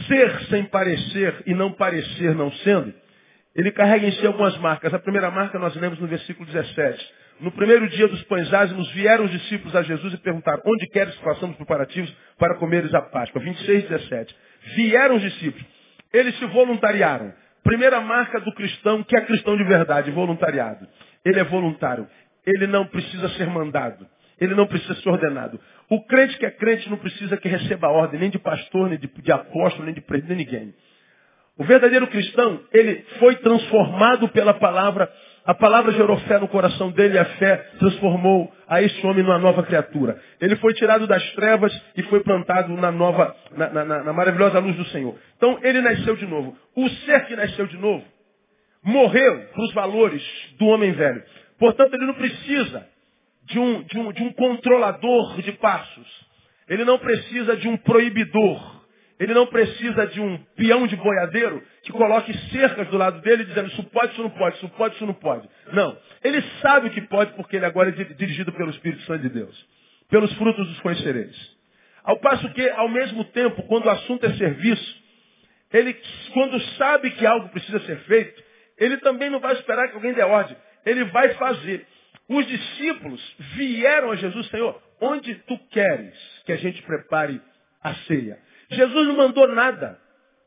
ser 0.06 0.40
sem 0.46 0.64
parecer 0.64 1.42
e 1.46 1.54
não 1.54 1.72
parecer 1.72 2.34
não 2.34 2.50
sendo, 2.52 2.92
ele 3.54 3.72
carrega 3.72 4.06
em 4.06 4.12
si 4.12 4.26
algumas 4.26 4.56
marcas. 4.58 4.92
A 4.92 4.98
primeira 4.98 5.30
marca 5.30 5.58
nós 5.58 5.74
lemos 5.76 5.98
no 5.98 6.06
versículo 6.06 6.46
17. 6.46 7.14
No 7.40 7.50
primeiro 7.52 7.88
dia 7.88 8.06
dos 8.06 8.22
pães 8.24 8.52
ázimos, 8.52 8.90
vieram 8.92 9.24
os 9.24 9.30
discípulos 9.30 9.74
a 9.74 9.82
Jesus 9.82 10.12
e 10.12 10.18
perguntaram, 10.18 10.62
onde 10.66 10.86
queres 10.88 11.14
que 11.14 11.24
façamos 11.24 11.56
preparativos 11.56 12.14
para 12.38 12.56
comeres 12.56 12.92
a 12.94 13.00
Páscoa? 13.00 13.40
26, 13.40 13.88
17. 13.88 14.36
Vieram 14.76 15.16
os 15.16 15.22
discípulos. 15.22 15.66
Eles 16.12 16.38
se 16.38 16.44
voluntariaram. 16.46 17.32
Primeira 17.62 18.00
marca 18.00 18.40
do 18.40 18.52
cristão, 18.52 19.02
que 19.02 19.16
é 19.16 19.20
cristão 19.20 19.56
de 19.56 19.64
verdade, 19.64 20.10
voluntariado. 20.10 20.86
Ele 21.24 21.40
é 21.40 21.44
voluntário. 21.44 22.08
Ele 22.46 22.66
não 22.66 22.86
precisa 22.86 23.28
ser 23.30 23.46
mandado. 23.48 24.06
Ele 24.40 24.54
não 24.54 24.66
precisa 24.66 24.94
ser 24.94 25.08
ordenado. 25.08 25.60
O 25.90 26.02
crente 26.06 26.38
que 26.38 26.46
é 26.46 26.50
crente 26.50 26.88
não 26.88 26.96
precisa 26.96 27.36
que 27.36 27.48
receba 27.48 27.88
ordem, 27.88 28.18
nem 28.18 28.30
de 28.30 28.38
pastor, 28.38 28.88
nem 28.88 28.98
de, 28.98 29.06
de 29.06 29.32
apóstolo, 29.32 29.84
nem 29.84 29.94
de 29.94 30.00
presidente, 30.00 30.36
nem 30.36 30.46
ninguém. 30.46 30.74
O 31.58 31.64
verdadeiro 31.64 32.06
cristão, 32.06 32.58
ele 32.72 33.04
foi 33.18 33.36
transformado 33.36 34.28
pela 34.30 34.54
palavra. 34.54 35.12
A 35.44 35.54
palavra 35.54 35.92
gerou 35.92 36.18
fé 36.20 36.38
no 36.38 36.48
coração 36.48 36.90
dele 36.90 37.14
e 37.14 37.18
a 37.18 37.24
fé 37.24 37.56
transformou 37.78 38.52
a 38.68 38.82
este 38.82 39.04
homem 39.06 39.22
numa 39.22 39.38
nova 39.38 39.62
criatura. 39.62 40.20
Ele 40.40 40.54
foi 40.56 40.74
tirado 40.74 41.06
das 41.06 41.22
trevas 41.32 41.72
e 41.96 42.02
foi 42.04 42.20
plantado 42.20 42.72
na 42.76 42.92
nova, 42.92 43.34
na, 43.56 43.68
na, 43.70 43.84
na 44.04 44.12
maravilhosa 44.12 44.58
luz 44.58 44.76
do 44.76 44.84
Senhor. 44.86 45.16
Então 45.36 45.58
ele 45.62 45.80
nasceu 45.80 46.14
de 46.16 46.26
novo. 46.26 46.56
O 46.76 46.88
ser 46.88 47.26
que 47.26 47.36
nasceu 47.36 47.66
de 47.66 47.78
novo 47.78 48.04
morreu 48.82 49.48
para 49.52 49.62
os 49.62 49.72
valores 49.74 50.22
do 50.58 50.66
homem 50.66 50.92
velho. 50.92 51.22
Portanto, 51.58 51.94
ele 51.94 52.06
não 52.06 52.14
precisa 52.14 52.86
de 53.44 53.58
um, 53.58 53.82
de 53.82 53.98
um, 53.98 54.12
de 54.12 54.22
um 54.22 54.32
controlador 54.32 55.40
de 55.42 55.52
passos. 55.52 56.26
Ele 56.68 56.84
não 56.84 56.98
precisa 56.98 57.56
de 57.56 57.68
um 57.68 57.76
proibidor. 57.76 58.79
Ele 59.20 59.34
não 59.34 59.46
precisa 59.46 60.06
de 60.06 60.18
um 60.18 60.38
peão 60.56 60.86
de 60.86 60.96
boiadeiro 60.96 61.62
que 61.82 61.92
coloque 61.92 62.32
cercas 62.48 62.88
do 62.88 62.96
lado 62.96 63.20
dele 63.20 63.44
dizendo 63.44 63.68
isso 63.68 63.84
pode, 63.84 64.12
isso 64.12 64.22
não 64.22 64.30
pode, 64.30 64.56
isso 64.56 64.68
pode, 64.70 64.94
isso 64.94 65.06
não 65.06 65.12
pode. 65.12 65.46
Não. 65.74 65.94
Ele 66.24 66.42
sabe 66.62 66.88
o 66.88 66.90
que 66.90 67.02
pode 67.02 67.34
porque 67.34 67.56
ele 67.56 67.66
agora 67.66 67.90
é 67.90 67.92
dirigido 67.92 68.50
pelo 68.50 68.70
Espírito 68.70 69.02
Santo 69.02 69.20
de 69.20 69.28
Deus. 69.28 69.68
Pelos 70.08 70.32
frutos 70.32 70.66
dos 70.66 70.80
conhecereis. 70.80 71.36
Ao 72.02 72.16
passo 72.18 72.48
que, 72.54 72.66
ao 72.70 72.88
mesmo 72.88 73.22
tempo, 73.24 73.62
quando 73.64 73.84
o 73.84 73.90
assunto 73.90 74.24
é 74.24 74.32
serviço, 74.32 75.02
ele, 75.70 75.94
quando 76.32 76.58
sabe 76.78 77.10
que 77.10 77.26
algo 77.26 77.50
precisa 77.50 77.78
ser 77.80 77.98
feito, 78.04 78.42
ele 78.78 78.96
também 78.96 79.28
não 79.28 79.38
vai 79.38 79.52
esperar 79.52 79.88
que 79.88 79.96
alguém 79.96 80.14
dê 80.14 80.22
ordem. 80.22 80.56
Ele 80.86 81.04
vai 81.04 81.34
fazer. 81.34 81.86
Os 82.26 82.46
discípulos 82.46 83.36
vieram 83.54 84.12
a 84.12 84.16
Jesus, 84.16 84.48
Senhor, 84.48 84.80
onde 84.98 85.34
tu 85.46 85.58
queres 85.70 86.14
que 86.46 86.52
a 86.52 86.56
gente 86.56 86.80
prepare 86.82 87.38
a 87.82 87.94
ceia? 88.06 88.38
Jesus 88.70 89.08
não 89.08 89.16
mandou 89.16 89.48
nada. 89.48 89.98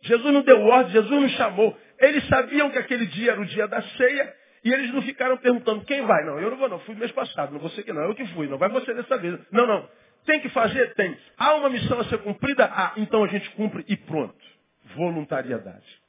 Jesus 0.02 0.34
não 0.34 0.42
deu 0.42 0.62
ordem, 0.62 0.92
Jesus 0.92 1.22
não 1.22 1.30
chamou. 1.30 1.78
Eles 2.00 2.28
sabiam 2.28 2.70
que 2.70 2.78
aquele 2.78 3.06
dia 3.06 3.32
era 3.32 3.42
o 3.42 3.46
dia 3.46 3.68
da 3.68 3.82
ceia 3.82 4.34
e 4.64 4.72
eles 4.72 4.94
não 4.94 5.02
ficaram 5.02 5.38
perguntando 5.38 5.86
quem 5.86 6.02
vai. 6.06 6.26
Não, 6.26 6.40
eu 6.40 6.50
não 6.52 6.58
vou 6.58 6.70
não, 6.70 6.80
fui 6.80 6.96
mês 6.96 7.12
passado, 7.12 7.54
não 7.54 7.60
você 7.60 7.84
que 7.84 7.94
não, 7.94 8.04
eu 8.04 8.16
que 8.16 8.26
fui, 8.28 8.48
não 8.48 8.58
vai 8.58 8.70
você 8.70 8.94
dessa 8.94 9.18
vez. 9.18 9.40
Não, 9.52 9.66
não. 9.66 9.88
Tem 10.26 10.40
que 10.40 10.50
fazer? 10.50 10.94
Tem. 10.96 11.18
Há 11.38 11.56
uma 11.56 11.70
missão 11.70 12.00
a 12.00 12.06
ser 12.06 12.18
cumprida? 12.20 12.66
Ah, 12.66 12.94
então 12.98 13.24
a 13.24 13.28
gente 13.28 13.50
cumpre 13.52 13.84
e 13.88 13.98
pronto. 13.98 14.36
Voluntariedade. 14.96 16.02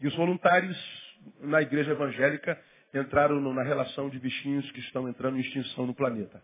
E 0.00 0.06
os 0.06 0.14
voluntários 0.14 0.76
na 1.40 1.60
igreja 1.62 1.92
evangélica 1.92 2.58
entraram 2.94 3.40
na 3.40 3.62
relação 3.62 4.08
de 4.08 4.18
bichinhos 4.18 4.70
que 4.72 4.80
estão 4.80 5.08
entrando 5.08 5.36
em 5.36 5.40
extinção 5.40 5.86
no 5.86 5.94
planeta. 5.94 6.42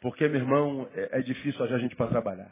Porque, 0.00 0.26
meu 0.26 0.40
irmão, 0.40 0.88
é, 0.94 1.20
é 1.20 1.22
difícil 1.22 1.64
achar 1.64 1.78
gente 1.78 1.94
para 1.94 2.08
trabalhar. 2.08 2.50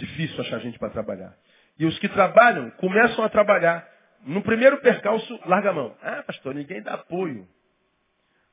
Difícil 0.00 0.40
achar 0.40 0.58
gente 0.60 0.78
para 0.78 0.88
trabalhar. 0.88 1.36
E 1.78 1.84
os 1.84 1.98
que 1.98 2.08
trabalham 2.08 2.70
começam 2.72 3.22
a 3.22 3.28
trabalhar. 3.28 3.86
No 4.24 4.42
primeiro 4.42 4.78
percalço, 4.78 5.40
larga 5.44 5.70
a 5.70 5.72
mão. 5.74 5.96
Ah, 6.02 6.22
pastor, 6.22 6.54
ninguém 6.54 6.82
dá 6.82 6.94
apoio. 6.94 7.46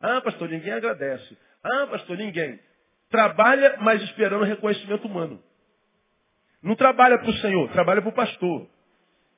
Ah, 0.01 0.19
pastor, 0.21 0.49
ninguém 0.49 0.73
agradece. 0.73 1.37
Ah, 1.63 1.87
pastor, 1.87 2.17
ninguém. 2.17 2.59
Trabalha, 3.09 3.77
mas 3.79 4.01
esperando 4.03 4.43
reconhecimento 4.43 5.07
humano. 5.07 5.41
Não 6.61 6.75
trabalha 6.75 7.17
para 7.17 7.29
o 7.29 7.33
Senhor, 7.35 7.69
trabalha 7.71 8.01
para 8.01 8.09
o 8.09 8.13
pastor. 8.13 8.67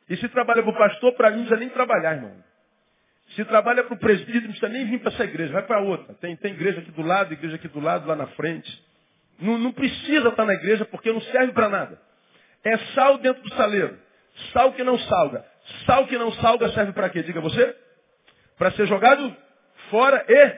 E 0.10 0.18
se 0.18 0.28
trabalha 0.30 0.64
para 0.64 0.72
o 0.72 0.78
pastor, 0.78 1.14
para 1.14 1.30
mim 1.30 1.38
não 1.38 1.46
precisa 1.46 1.60
nem 1.60 1.70
trabalhar, 1.70 2.16
irmão. 2.16 2.44
Se 3.36 3.46
trabalha 3.46 3.84
para 3.84 3.94
o 3.94 4.00
presbítero, 4.00 4.46
não 4.46 4.52
precisa 4.52 4.70
nem 4.70 4.86
vir 4.88 5.00
para 5.00 5.14
essa 5.14 5.24
igreja, 5.24 5.54
vai 5.54 5.62
para 5.62 5.80
outra. 5.80 6.16
Tem, 6.16 6.36
tem 6.38 6.54
igreja 6.54 6.80
aqui 6.80 6.92
do 6.92 7.04
lado, 7.04 7.34
igreja 7.34 7.56
aqui 7.56 7.68
do 7.68 7.80
lado, 7.80 8.08
lá 8.08 8.16
na 8.16 8.26
frente. 8.30 8.89
Não, 9.40 9.58
não 9.58 9.72
precisa 9.72 10.30
estar 10.30 10.46
na 10.46 10.54
igreja 10.54 10.86
porque 10.86 11.12
não 11.12 11.22
serve 11.22 11.54
para 11.54 11.70
nada. 11.70 12.00
É 12.64 12.78
sal 12.94 13.18
dentro 13.20 13.42
do 13.42 13.54
saleiro. 13.54 13.98
Sal 14.54 14.74
que 14.74 14.84
não 14.84 14.98
salga. 14.98 15.46
Sal 15.86 16.08
que 16.08 16.18
não 16.18 16.32
salga 16.34 16.70
serve 16.72 16.94
para 16.94 17.10
quê? 17.10 17.24
Diga 17.24 17.42
você. 17.42 17.76
Para 18.58 18.72
ser 18.72 18.86
jogado 18.88 19.36
fora 19.90 20.26
e 20.28 20.56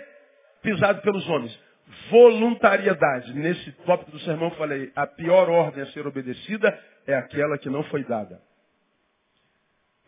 pisado 0.62 1.02
pelos 1.02 1.28
homens. 1.30 1.58
Voluntariedade. 2.10 3.34
Nesse 3.34 3.72
tópico 3.86 4.12
do 4.12 4.20
sermão 4.22 4.50
eu 4.50 4.56
falei, 4.56 4.92
a 4.96 5.06
pior 5.06 5.50
ordem 5.50 5.84
a 5.84 5.88
ser 5.88 6.08
obedecida 6.08 6.78
é 7.06 7.16
aquela 7.16 7.58
que 7.58 7.70
não 7.70 7.84
foi 7.84 8.04
dada. 8.04 8.42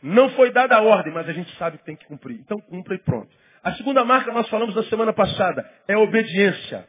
Não 0.02 0.30
foi 0.32 0.52
dada 0.52 0.76
a 0.76 0.82
ordem, 0.82 1.14
mas 1.14 1.30
a 1.30 1.34
gente 1.34 1.56
sabe 1.58 1.78
que 1.78 1.86
tem 1.86 1.96
que 1.96 2.06
cumprir. 2.06 2.40
Então 2.40 2.60
cumpra 2.60 2.96
e 2.96 3.00
pronto. 3.00 3.30
A 3.64 3.74
segunda 3.74 4.04
marca 4.04 4.32
nós 4.34 4.50
falamos 4.50 4.76
na 4.76 4.84
semana 4.84 5.14
passada 5.14 5.70
é 5.88 5.96
obediência. 5.96 6.86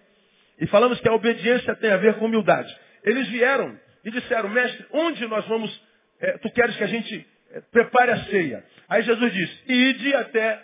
E 0.58 0.66
falamos 0.66 1.00
que 1.00 1.08
a 1.08 1.12
obediência 1.12 1.75
tem 1.76 1.90
a 1.90 1.96
ver 1.96 2.14
com 2.14 2.26
humildade. 2.26 2.75
Eles 3.02 3.28
vieram 3.28 3.78
e 4.04 4.11
disseram, 4.11 4.49
mestre, 4.49 4.87
onde 4.92 5.26
nós 5.26 5.46
vamos, 5.46 5.82
é, 6.20 6.38
tu 6.38 6.50
queres 6.50 6.76
que 6.76 6.84
a 6.84 6.88
gente 6.88 7.26
é, 7.52 7.61
prepare 7.61 8.12
a 8.12 8.25
ceia? 8.25 8.64
Aí 8.88 9.02
Jesus 9.02 9.32
disse, 9.32 9.73
ide 9.73 10.14
até, 10.14 10.62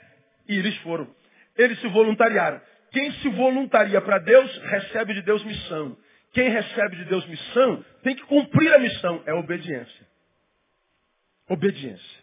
e 0.48 0.58
eles 0.58 0.76
foram. 0.78 1.08
Eles 1.56 1.78
se 1.80 1.88
voluntariaram. 1.88 2.60
Quem 2.92 3.10
se 3.12 3.28
voluntaria 3.30 4.00
para 4.00 4.18
Deus, 4.18 4.58
recebe 4.64 5.14
de 5.14 5.22
Deus 5.22 5.44
missão. 5.44 5.96
Quem 6.32 6.48
recebe 6.48 6.96
de 6.96 7.04
Deus 7.06 7.26
missão, 7.26 7.84
tem 8.02 8.14
que 8.14 8.22
cumprir 8.22 8.72
a 8.72 8.78
missão. 8.78 9.22
É 9.26 9.32
obediência. 9.34 10.06
Obediência. 11.48 12.20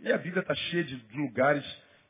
E 0.00 0.12
a 0.12 0.18
Bíblia 0.18 0.42
está 0.42 0.54
cheia 0.54 0.84
de 0.84 1.00
lugares 1.14 1.64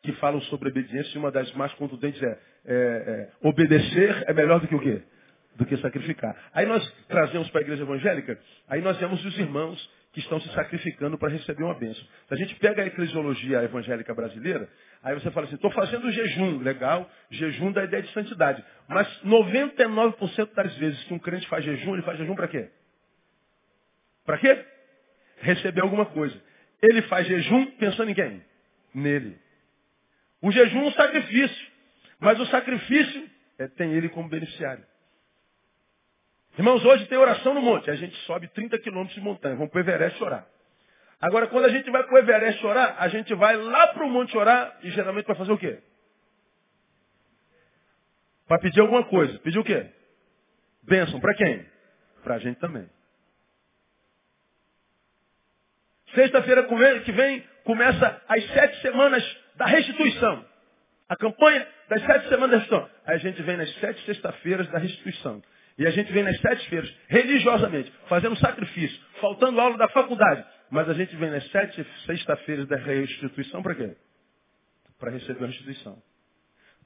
que 0.06 0.12
falam 0.20 0.40
sobre 0.42 0.68
obediência 0.68 1.14
e 1.14 1.18
uma 1.18 1.30
das 1.30 1.52
mais 1.52 1.72
contundentes 1.75 2.22
é, 2.22 2.26
é, 2.26 2.38
é, 2.66 3.28
obedecer 3.42 4.25
é 4.26 4.32
melhor 4.32 4.60
do 4.60 4.68
que 4.68 4.75
o 4.75 4.80
quê? 4.80 5.02
Do 5.56 5.66
que 5.66 5.76
sacrificar. 5.78 6.36
Aí 6.54 6.64
nós 6.64 6.88
trazemos 7.08 7.50
para 7.50 7.60
a 7.60 7.64
igreja 7.64 7.82
evangélica, 7.82 8.38
aí 8.68 8.80
nós 8.80 8.96
vemos 8.98 9.25
os 9.25 9.38
irmãos 9.38 9.90
que 10.12 10.20
estão 10.20 10.40
se 10.40 10.48
sacrificando 10.54 11.18
para 11.18 11.28
receber 11.28 11.62
uma 11.62 11.75
bênção. 11.75 12.02
Se 12.28 12.34
a 12.34 12.36
gente 12.36 12.54
pega 12.54 12.82
a 12.82 12.86
eclesiologia 12.86 13.62
evangélica 13.62 14.14
brasileira, 14.14 14.66
aí 15.02 15.14
você 15.14 15.30
fala 15.30 15.46
assim, 15.46 15.56
estou 15.56 15.70
fazendo 15.72 16.10
jejum, 16.10 16.58
legal, 16.60 17.10
jejum 17.30 17.70
da 17.72 17.84
ideia 17.84 18.02
de 18.02 18.10
santidade. 18.12 18.64
Mas 18.88 19.06
99% 19.22 20.54
das 20.54 20.75
vezes 20.78 21.04
que 21.04 21.12
um 21.12 21.18
crente 21.18 21.46
faz 21.48 21.64
jejum, 21.64 21.94
ele 21.94 22.02
faz 22.02 22.16
jejum 22.16 22.34
para 22.34 22.48
quê? 22.48 22.70
Para 24.25 24.38
quê? 24.38 24.64
Receber 25.42 25.82
alguma 25.82 26.06
coisa. 26.06 26.34
Ele 26.82 27.02
faz 27.02 27.26
jejum 27.26 27.66
pensando 27.72 28.10
em 28.10 28.14
quem? 28.14 28.42
Nele. 28.94 29.36
O 30.46 30.52
jejum 30.52 30.84
é 30.84 30.84
um 30.84 30.92
sacrifício. 30.92 31.66
Mas 32.20 32.38
o 32.38 32.46
sacrifício 32.46 33.30
é, 33.58 33.66
tem 33.66 33.92
ele 33.92 34.08
como 34.08 34.28
beneficiário. 34.28 34.84
Irmãos, 36.56 36.84
hoje 36.84 37.04
tem 37.06 37.18
oração 37.18 37.52
no 37.52 37.60
monte. 37.60 37.90
A 37.90 37.96
gente 37.96 38.14
sobe 38.18 38.46
30 38.48 38.78
quilômetros 38.78 39.16
de 39.16 39.20
montanha. 39.20 39.56
Vamos 39.56 39.72
para 39.72 39.78
o 39.78 39.82
Everest 39.82 40.22
orar. 40.22 40.46
Agora, 41.20 41.48
quando 41.48 41.64
a 41.64 41.68
gente 41.68 41.90
vai 41.90 42.04
para 42.04 42.14
o 42.14 42.18
Everest 42.18 42.64
orar, 42.64 42.94
a 42.96 43.08
gente 43.08 43.34
vai 43.34 43.56
lá 43.56 43.88
para 43.88 44.04
o 44.04 44.08
monte 44.08 44.36
orar 44.36 44.78
e 44.84 44.90
geralmente 44.90 45.26
vai 45.26 45.34
fazer 45.34 45.50
o 45.50 45.58
quê? 45.58 45.80
Para 48.46 48.60
pedir 48.60 48.80
alguma 48.80 49.02
coisa. 49.02 49.36
Pedir 49.40 49.58
o 49.58 49.64
quê? 49.64 49.90
Bênção. 50.84 51.18
Para 51.18 51.34
quem? 51.34 51.66
Para 52.22 52.36
a 52.36 52.38
gente 52.38 52.60
também. 52.60 52.88
Sexta-feira 56.14 56.62
que 57.00 57.10
vem 57.10 57.40
começa 57.64 58.22
as 58.28 58.46
sete 58.52 58.80
semanas 58.80 59.45
da 59.56 59.66
restituição. 59.66 60.44
A 61.08 61.16
campanha 61.16 61.66
das 61.88 62.02
sete 62.04 62.28
semanas 62.28 62.50
da 62.50 62.56
restituição. 62.58 62.90
Aí 63.06 63.14
a 63.14 63.18
gente 63.18 63.42
vem 63.42 63.56
nas 63.56 63.72
sete 63.76 64.04
sexta-feiras 64.04 64.68
da 64.68 64.78
restituição. 64.78 65.42
E 65.78 65.86
a 65.86 65.90
gente 65.90 66.10
vem 66.12 66.22
nas 66.22 66.40
sete 66.40 66.68
feiras, 66.70 66.92
religiosamente, 67.08 67.92
fazendo 68.08 68.34
sacrifício, 68.36 68.98
faltando 69.20 69.60
aula 69.60 69.76
da 69.76 69.88
faculdade. 69.88 70.44
Mas 70.70 70.88
a 70.88 70.94
gente 70.94 71.14
vem 71.16 71.30
nas 71.30 71.46
sete 71.50 71.86
sexta-feiras 72.06 72.66
da 72.66 72.76
restituição 72.76 73.62
para 73.62 73.75
quê? 73.75 73.96
Para 74.98 75.10
receber 75.10 75.44
a 75.44 75.46
restituição. 75.48 76.02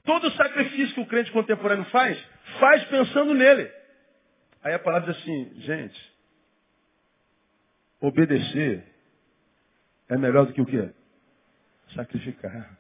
Todo 0.05 0.31
sacrifício 0.33 0.95
que 0.95 1.01
o 1.01 1.07
crente 1.07 1.31
contemporâneo 1.31 1.85
faz, 1.87 2.19
faz 2.59 2.85
pensando 2.85 3.33
nele. 3.35 3.71
Aí 4.63 4.75
a 4.75 4.79
palavra 4.79 5.13
diz 5.13 5.23
assim, 5.23 5.53
gente, 5.61 6.13
obedecer 8.01 8.85
é 10.09 10.19
melhor 10.19 10.47
do 10.47 10.53
que 10.53 10.61
o 10.61 10.67
quê? 10.67 10.91
Sacrificar. 11.95 12.79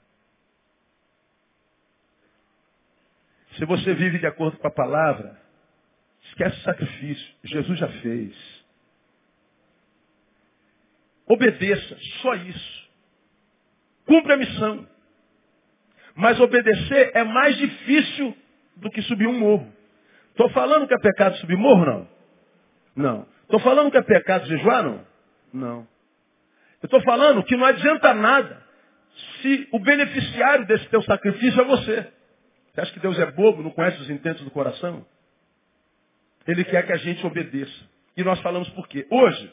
Se 3.56 3.64
você 3.64 3.94
vive 3.94 4.18
de 4.18 4.26
acordo 4.26 4.56
com 4.58 4.66
a 4.66 4.70
palavra, 4.70 5.36
esquece 6.22 6.56
o 6.58 6.62
sacrifício. 6.62 7.34
Jesus 7.44 7.78
já 7.78 7.88
fez. 7.88 8.60
Obedeça, 11.26 11.96
só 12.22 12.34
isso. 12.34 12.90
Cumpre 14.06 14.32
a 14.32 14.36
missão. 14.36 14.88
Mas 16.14 16.40
obedecer 16.40 17.12
é 17.14 17.24
mais 17.24 17.56
difícil 17.56 18.36
do 18.76 18.90
que 18.90 19.02
subir 19.02 19.26
um 19.26 19.38
morro. 19.38 19.72
Estou 20.30 20.48
falando 20.50 20.86
que 20.86 20.94
é 20.94 20.98
pecado 20.98 21.36
subir 21.36 21.56
morro, 21.56 21.84
não? 21.84 22.08
Não. 22.96 23.26
Estou 23.42 23.60
falando 23.60 23.90
que 23.90 23.98
é 23.98 24.02
pecado 24.02 24.46
jejuar, 24.46 24.82
não? 24.82 25.06
Não. 25.52 25.88
Eu 26.82 26.86
estou 26.86 27.02
falando 27.02 27.42
que 27.44 27.56
não 27.56 27.66
adianta 27.66 28.14
nada 28.14 28.69
se 29.40 29.68
o 29.72 29.78
beneficiário 29.78 30.66
desse 30.66 30.86
teu 30.88 31.02
sacrifício 31.02 31.60
é 31.60 31.64
você. 31.64 32.06
Você 32.72 32.80
acha 32.80 32.92
que 32.92 33.00
Deus 33.00 33.18
é 33.18 33.26
bobo, 33.26 33.62
não 33.62 33.70
conhece 33.70 34.00
os 34.00 34.10
intentos 34.10 34.42
do 34.44 34.50
coração? 34.50 35.04
Ele 36.46 36.64
quer 36.64 36.86
que 36.86 36.92
a 36.92 36.96
gente 36.96 37.24
obedeça. 37.26 37.90
E 38.16 38.22
nós 38.22 38.40
falamos 38.40 38.68
por 38.70 38.88
quê? 38.88 39.06
Hoje, 39.10 39.52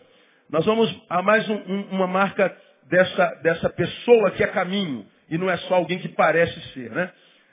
nós 0.50 0.66
vamos 0.66 0.96
a 1.10 1.22
mais 1.22 1.48
um, 1.50 1.56
um, 1.56 1.82
uma 1.92 2.08
marca 2.08 2.56
dessa, 2.90 3.26
dessa 3.44 3.70
pessoa 3.70 4.32
que 4.32 4.44
é 4.44 4.48
caminho. 4.48 5.06
E 5.30 5.38
não 5.38 5.50
é 5.50 5.58
só 5.58 5.76
alguém 5.76 6.00
que 6.00 6.10
parece 6.10 6.60
ser, 6.74 6.90
né? 6.92 7.12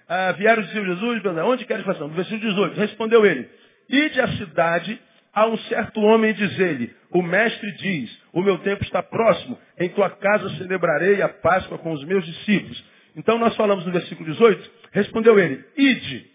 Ah, 0.09 0.33
vieram 0.33 0.63
dizer 0.63 0.85
Jesus, 0.85 1.23
onde 1.45 1.65
queres 1.65 1.85
passar? 1.85 2.01
No 2.01 2.11
versículo 2.11 2.41
18, 2.41 2.79
respondeu 2.79 3.25
ele, 3.25 3.49
ide 3.89 4.21
à 4.21 4.29
cidade 4.37 5.01
a 5.33 5.47
um 5.47 5.57
certo 5.57 6.01
homem 6.01 6.31
e 6.31 6.35
diz-lhe, 6.35 6.95
o 7.11 7.23
mestre 7.23 7.73
diz, 7.73 8.24
o 8.35 8.43
meu 8.43 8.59
tempo 8.59 8.83
está 8.83 9.01
próximo, 9.01 9.57
em 9.79 9.89
tua 9.91 10.11
casa 10.11 10.51
celebrarei 10.57 11.23
a 11.23 11.29
Páscoa 11.29 11.79
com 11.79 11.93
os 11.93 12.05
meus 12.05 12.27
discípulos. 12.27 12.85
Então 13.15 13.39
nós 13.39 13.55
falamos 13.55 13.87
no 13.87 13.93
versículo 13.93 14.29
18, 14.29 14.71
respondeu 14.91 15.39
ele, 15.39 15.65
ide, 15.77 16.29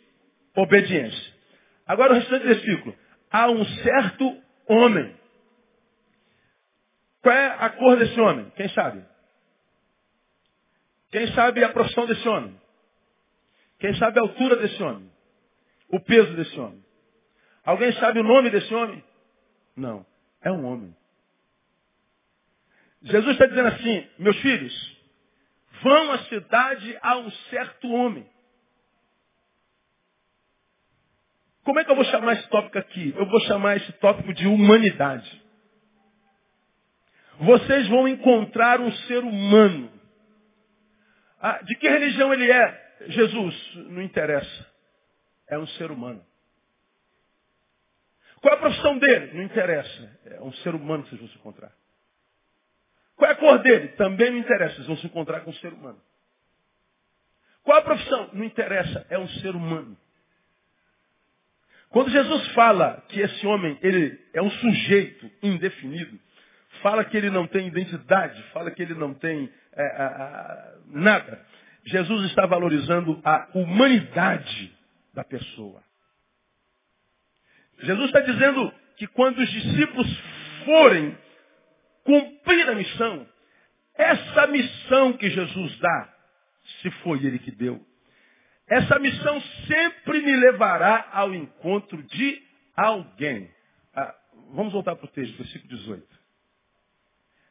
obediência. 0.55 1.33
Agora 1.85 2.13
o 2.13 2.15
restante 2.15 2.43
do 2.43 2.47
versículo, 2.47 2.95
há 3.29 3.51
um 3.51 3.65
certo 3.65 4.41
homem. 4.69 5.13
Qual 7.21 7.35
é 7.35 7.47
a 7.59 7.69
cor 7.71 7.97
desse 7.97 8.17
homem? 8.17 8.49
Quem 8.55 8.69
sabe? 8.69 9.03
Quem 11.11 11.27
sabe 11.33 11.61
a 11.65 11.69
profissão 11.69 12.05
desse 12.05 12.25
homem? 12.29 12.55
Quem 13.77 13.93
sabe 13.95 14.19
a 14.19 14.21
altura 14.21 14.55
desse 14.55 14.81
homem? 14.81 15.11
O 15.89 15.99
peso 15.99 16.33
desse 16.37 16.57
homem? 16.57 16.81
Alguém 17.65 17.91
sabe 17.93 18.19
o 18.19 18.23
nome 18.23 18.49
desse 18.51 18.73
homem? 18.73 19.03
Não. 19.75 20.05
É 20.41 20.49
um 20.49 20.63
homem. 20.65 20.95
Jesus 23.01 23.31
está 23.31 23.45
dizendo 23.45 23.67
assim, 23.67 24.07
meus 24.17 24.37
filhos, 24.41 24.97
vão 25.81 26.11
à 26.11 26.19
cidade 26.25 26.97
a 27.01 27.17
um 27.17 27.31
certo 27.49 27.89
homem. 27.89 28.27
Como 31.63 31.79
é 31.79 31.85
que 31.85 31.91
eu 31.91 31.95
vou 31.95 32.05
chamar 32.05 32.33
esse 32.33 32.49
tópico 32.49 32.77
aqui? 32.77 33.13
Eu 33.15 33.25
vou 33.25 33.39
chamar 33.41 33.77
esse 33.77 33.91
tópico 33.93 34.33
de 34.33 34.47
humanidade. 34.47 35.43
Vocês 37.39 37.87
vão 37.87 38.07
encontrar 38.07 38.81
um 38.81 38.91
ser 38.91 39.23
humano. 39.23 39.91
Ah, 41.39 41.61
de 41.63 41.75
que 41.75 41.87
religião 41.87 42.33
ele 42.33 42.51
é? 42.51 42.95
Jesus, 43.07 43.75
não 43.89 44.01
interessa. 44.01 44.67
É 45.47 45.57
um 45.57 45.67
ser 45.67 45.89
humano. 45.89 46.25
Qual 48.41 48.53
é 48.53 48.57
a 48.57 48.59
profissão 48.59 48.97
dele? 48.97 49.33
Não 49.33 49.43
interessa. 49.43 50.19
É 50.25 50.41
um 50.41 50.51
ser 50.53 50.75
humano 50.75 51.03
que 51.03 51.09
vocês 51.09 51.21
vão 51.21 51.29
se 51.29 51.37
encontrar. 51.37 51.71
Qual 53.19 53.29
é 53.29 53.33
a 53.33 53.37
cor 53.37 53.59
dele? 53.59 53.89
Também 53.89 54.31
não 54.31 54.37
interessa. 54.37 54.75
Vocês 54.75 54.87
vão 54.87 54.95
se 54.97 55.05
encontrar 55.05 55.41
com 55.41 55.51
um 55.51 55.55
ser 55.55 55.73
humano. 55.73 55.99
Qual 57.63 57.77
a 57.77 57.81
profissão? 57.81 58.29
Não 58.31 58.45
interessa. 58.45 59.05
É 59.09 59.19
um 59.19 59.27
ser 59.27 59.53
humano. 59.57 59.97
Quando 61.89 62.09
Jesus 62.11 62.47
fala 62.53 63.03
que 63.09 63.19
esse 63.19 63.45
homem 63.45 63.77
ele 63.81 64.17
é 64.33 64.41
um 64.41 64.49
sujeito 64.49 65.29
indefinido, 65.43 66.17
fala 66.81 67.03
que 67.03 67.17
ele 67.17 67.29
não 67.29 67.45
tem 67.45 67.67
identidade, 67.67 68.41
fala 68.53 68.71
que 68.71 68.81
ele 68.81 68.93
não 68.93 69.13
tem 69.13 69.51
é, 69.73 69.83
a, 69.83 70.05
a, 70.05 70.73
nada, 70.87 71.45
Jesus 71.83 72.25
está 72.27 72.45
valorizando 72.45 73.19
a 73.25 73.49
humanidade 73.53 74.73
da 75.13 75.25
pessoa. 75.25 75.83
Jesus 77.79 78.05
está 78.05 78.21
dizendo 78.21 78.73
que 78.95 79.07
quando 79.07 79.39
os 79.39 79.49
discípulos 79.49 80.07
forem 80.63 81.17
cumprir 82.09 82.67
a 82.67 82.73
missão, 82.73 83.27
essa 83.95 84.47
missão 84.47 85.13
que 85.13 85.29
Jesus 85.29 85.77
dá, 85.77 86.13
se 86.81 86.89
foi 87.03 87.23
Ele 87.23 87.37
que 87.37 87.51
deu, 87.51 87.79
essa 88.67 88.97
missão 88.97 89.39
sempre 89.67 90.21
me 90.21 90.35
levará 90.37 91.07
ao 91.11 91.33
encontro 91.33 92.01
de 92.03 92.41
alguém. 92.75 93.49
Ah, 93.95 94.15
vamos 94.53 94.73
voltar 94.73 94.95
para 94.95 95.05
o 95.05 95.09
texto, 95.09 95.37
versículo 95.37 95.69
18. 95.69 96.07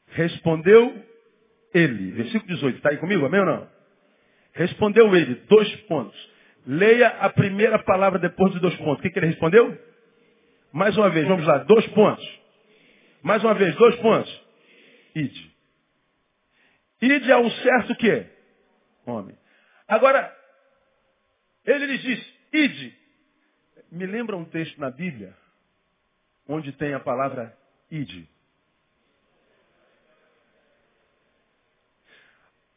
Respondeu 0.08 1.04
ele, 1.74 2.12
versículo 2.12 2.46
18, 2.46 2.76
está 2.76 2.90
aí 2.90 2.96
comigo, 2.96 3.26
amém 3.26 3.40
ou 3.40 3.46
não? 3.46 3.68
Respondeu 4.54 5.14
ele, 5.14 5.34
dois 5.48 5.74
pontos. 5.82 6.18
Leia 6.66 7.08
a 7.08 7.30
primeira 7.30 7.78
palavra 7.80 8.18
depois 8.18 8.52
dos 8.52 8.60
dois 8.60 8.74
pontos. 8.76 9.00
O 9.00 9.02
que, 9.02 9.10
que 9.10 9.18
ele 9.18 9.26
respondeu? 9.26 9.76
Mais 10.72 10.96
uma 10.96 11.10
vez, 11.10 11.26
vamos 11.28 11.46
lá, 11.46 11.58
dois 11.58 11.86
pontos. 11.88 12.40
Mais 13.22 13.42
uma 13.42 13.54
vez, 13.54 13.74
dois 13.76 13.96
pontos. 13.96 14.37
Ide. 15.18 15.56
Ide 17.00 17.32
a 17.32 17.38
um 17.38 17.50
certo 17.50 17.94
quê? 17.96 18.26
Homem. 19.04 19.36
Agora, 19.86 20.36
ele 21.64 21.86
lhes 21.86 22.02
diz, 22.02 22.34
ide. 22.52 22.96
Me 23.90 24.06
lembra 24.06 24.36
um 24.36 24.44
texto 24.44 24.78
na 24.78 24.90
Bíblia, 24.90 25.34
onde 26.46 26.72
tem 26.72 26.94
a 26.94 27.00
palavra 27.00 27.56
ide. 27.90 28.28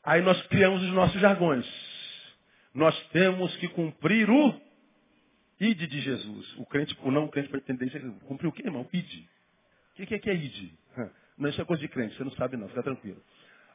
Aí 0.04 0.22
nós 0.22 0.42
criamos 0.48 0.82
os 0.82 0.94
nossos 0.94 1.20
jargões. 1.22 1.66
Nós 2.74 2.98
temos 3.10 3.56
que 3.58 3.68
cumprir 3.68 4.30
o 4.30 4.60
ide 5.60 5.86
de 5.86 6.02
Jesus. 6.02 6.58
O 6.58 6.66
crente, 6.66 6.98
o 7.04 7.12
não 7.12 7.28
crente 7.28 7.50
para 7.50 7.60
entender 7.60 8.02
cumprir 8.26 8.48
o 8.48 8.52
que, 8.52 8.64
irmão? 8.64 8.88
Ide. 8.92 9.30
O 9.92 10.06
que 10.06 10.16
é 10.16 10.20
que 10.20 10.30
é 10.30 10.34
ide? 10.34 10.74
Não, 11.38 11.50
isso 11.50 11.62
é 11.62 11.66
coisa 11.66 11.82
de 11.82 11.88
crente, 11.88 12.16
você 12.16 12.24
não 12.24 12.32
sabe 12.32 12.58
não, 12.58 12.68
fica 12.70 12.84
tranquilo. 12.84 13.22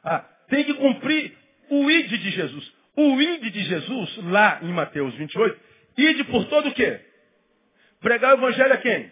Ah, 0.03 0.19
tem 0.49 0.63
que 0.63 0.73
cumprir 0.75 1.33
o 1.69 1.89
ide 1.89 2.17
de 2.17 2.29
Jesus. 2.31 2.73
O 2.95 3.21
ide 3.21 3.49
de 3.49 3.63
Jesus, 3.63 4.17
lá 4.23 4.59
em 4.61 4.71
Mateus 4.71 5.13
28, 5.15 5.59
ide 5.97 6.23
por 6.25 6.45
todo 6.45 6.69
o 6.69 6.73
quê? 6.73 6.99
Pregar 7.99 8.35
o 8.35 8.37
evangelho 8.37 8.73
a 8.73 8.77
quem? 8.77 9.11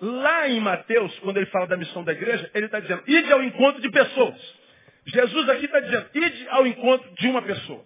Lá 0.00 0.48
em 0.48 0.60
Mateus, 0.60 1.18
quando 1.18 1.38
ele 1.38 1.46
fala 1.46 1.66
da 1.66 1.76
missão 1.76 2.04
da 2.04 2.12
igreja, 2.12 2.50
ele 2.54 2.66
está 2.66 2.78
dizendo, 2.80 3.02
ide 3.06 3.32
ao 3.32 3.42
encontro 3.42 3.80
de 3.82 3.90
pessoas. 3.90 4.58
Jesus 5.06 5.48
aqui 5.48 5.64
está 5.64 5.80
dizendo, 5.80 6.08
ide 6.14 6.48
ao 6.48 6.66
encontro 6.66 7.12
de 7.14 7.26
uma 7.26 7.42
pessoa. 7.42 7.84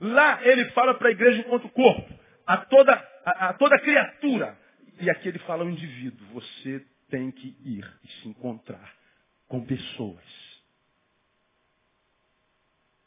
Lá 0.00 0.40
ele 0.42 0.66
fala 0.66 0.94
para 0.94 1.08
a 1.08 1.12
igreja 1.12 1.40
enquanto 1.40 1.68
corpo, 1.70 2.08
a 2.46 2.58
toda, 2.58 2.92
a, 3.24 3.48
a 3.48 3.52
toda 3.54 3.78
criatura. 3.80 4.56
E 5.00 5.10
aqui 5.10 5.28
ele 5.28 5.38
fala 5.40 5.64
ao 5.64 5.70
indivíduo, 5.70 6.26
você 6.32 6.82
tem 7.10 7.30
que 7.30 7.56
ir 7.64 7.84
e 8.04 8.08
se 8.08 8.28
encontrar 8.28 8.96
com 9.48 9.64
pessoas. 9.64 10.24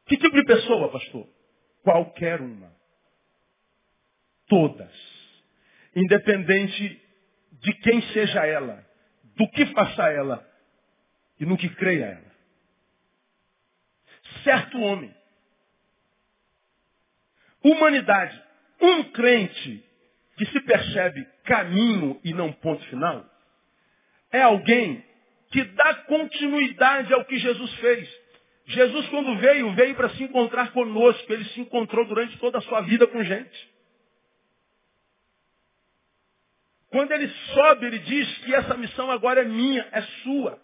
Que 0.05 0.17
tipo 0.17 0.35
de 0.35 0.43
pessoa, 0.45 0.91
pastor? 0.91 1.27
Qualquer 1.81 2.41
uma. 2.41 2.71
Todas. 4.47 4.93
Independente 5.95 7.01
de 7.53 7.73
quem 7.75 8.01
seja 8.13 8.45
ela, 8.45 8.85
do 9.35 9.49
que 9.51 9.65
faça 9.67 10.09
ela 10.11 10.47
e 11.39 11.45
no 11.45 11.57
que 11.57 11.69
creia 11.75 12.05
ela 12.05 12.33
certo 14.43 14.79
homem. 14.79 15.13
Humanidade. 17.63 18.41
Um 18.81 19.03
crente 19.11 19.83
que 20.37 20.45
se 20.47 20.59
percebe 20.61 21.25
caminho 21.45 22.19
e 22.23 22.33
não 22.33 22.51
ponto 22.51 22.83
final 22.87 23.29
é 24.33 24.41
alguém 24.41 25.05
que 25.51 25.63
dá 25.63 25.93
continuidade 26.05 27.13
ao 27.13 27.23
que 27.23 27.37
Jesus 27.37 27.73
fez. 27.75 28.23
Jesus, 28.65 29.07
quando 29.09 29.37
veio, 29.37 29.73
veio 29.75 29.95
para 29.95 30.09
se 30.09 30.23
encontrar 30.23 30.71
conosco. 30.71 31.31
Ele 31.31 31.45
se 31.45 31.61
encontrou 31.61 32.05
durante 32.05 32.37
toda 32.39 32.57
a 32.57 32.61
sua 32.61 32.81
vida 32.81 33.05
com 33.05 33.23
gente. 33.23 33.73
Quando 36.89 37.11
ele 37.11 37.27
sobe, 37.53 37.85
ele 37.85 37.99
diz 37.99 38.37
que 38.39 38.53
essa 38.53 38.75
missão 38.75 39.11
agora 39.11 39.41
é 39.41 39.45
minha, 39.45 39.87
é 39.91 40.01
sua. 40.23 40.59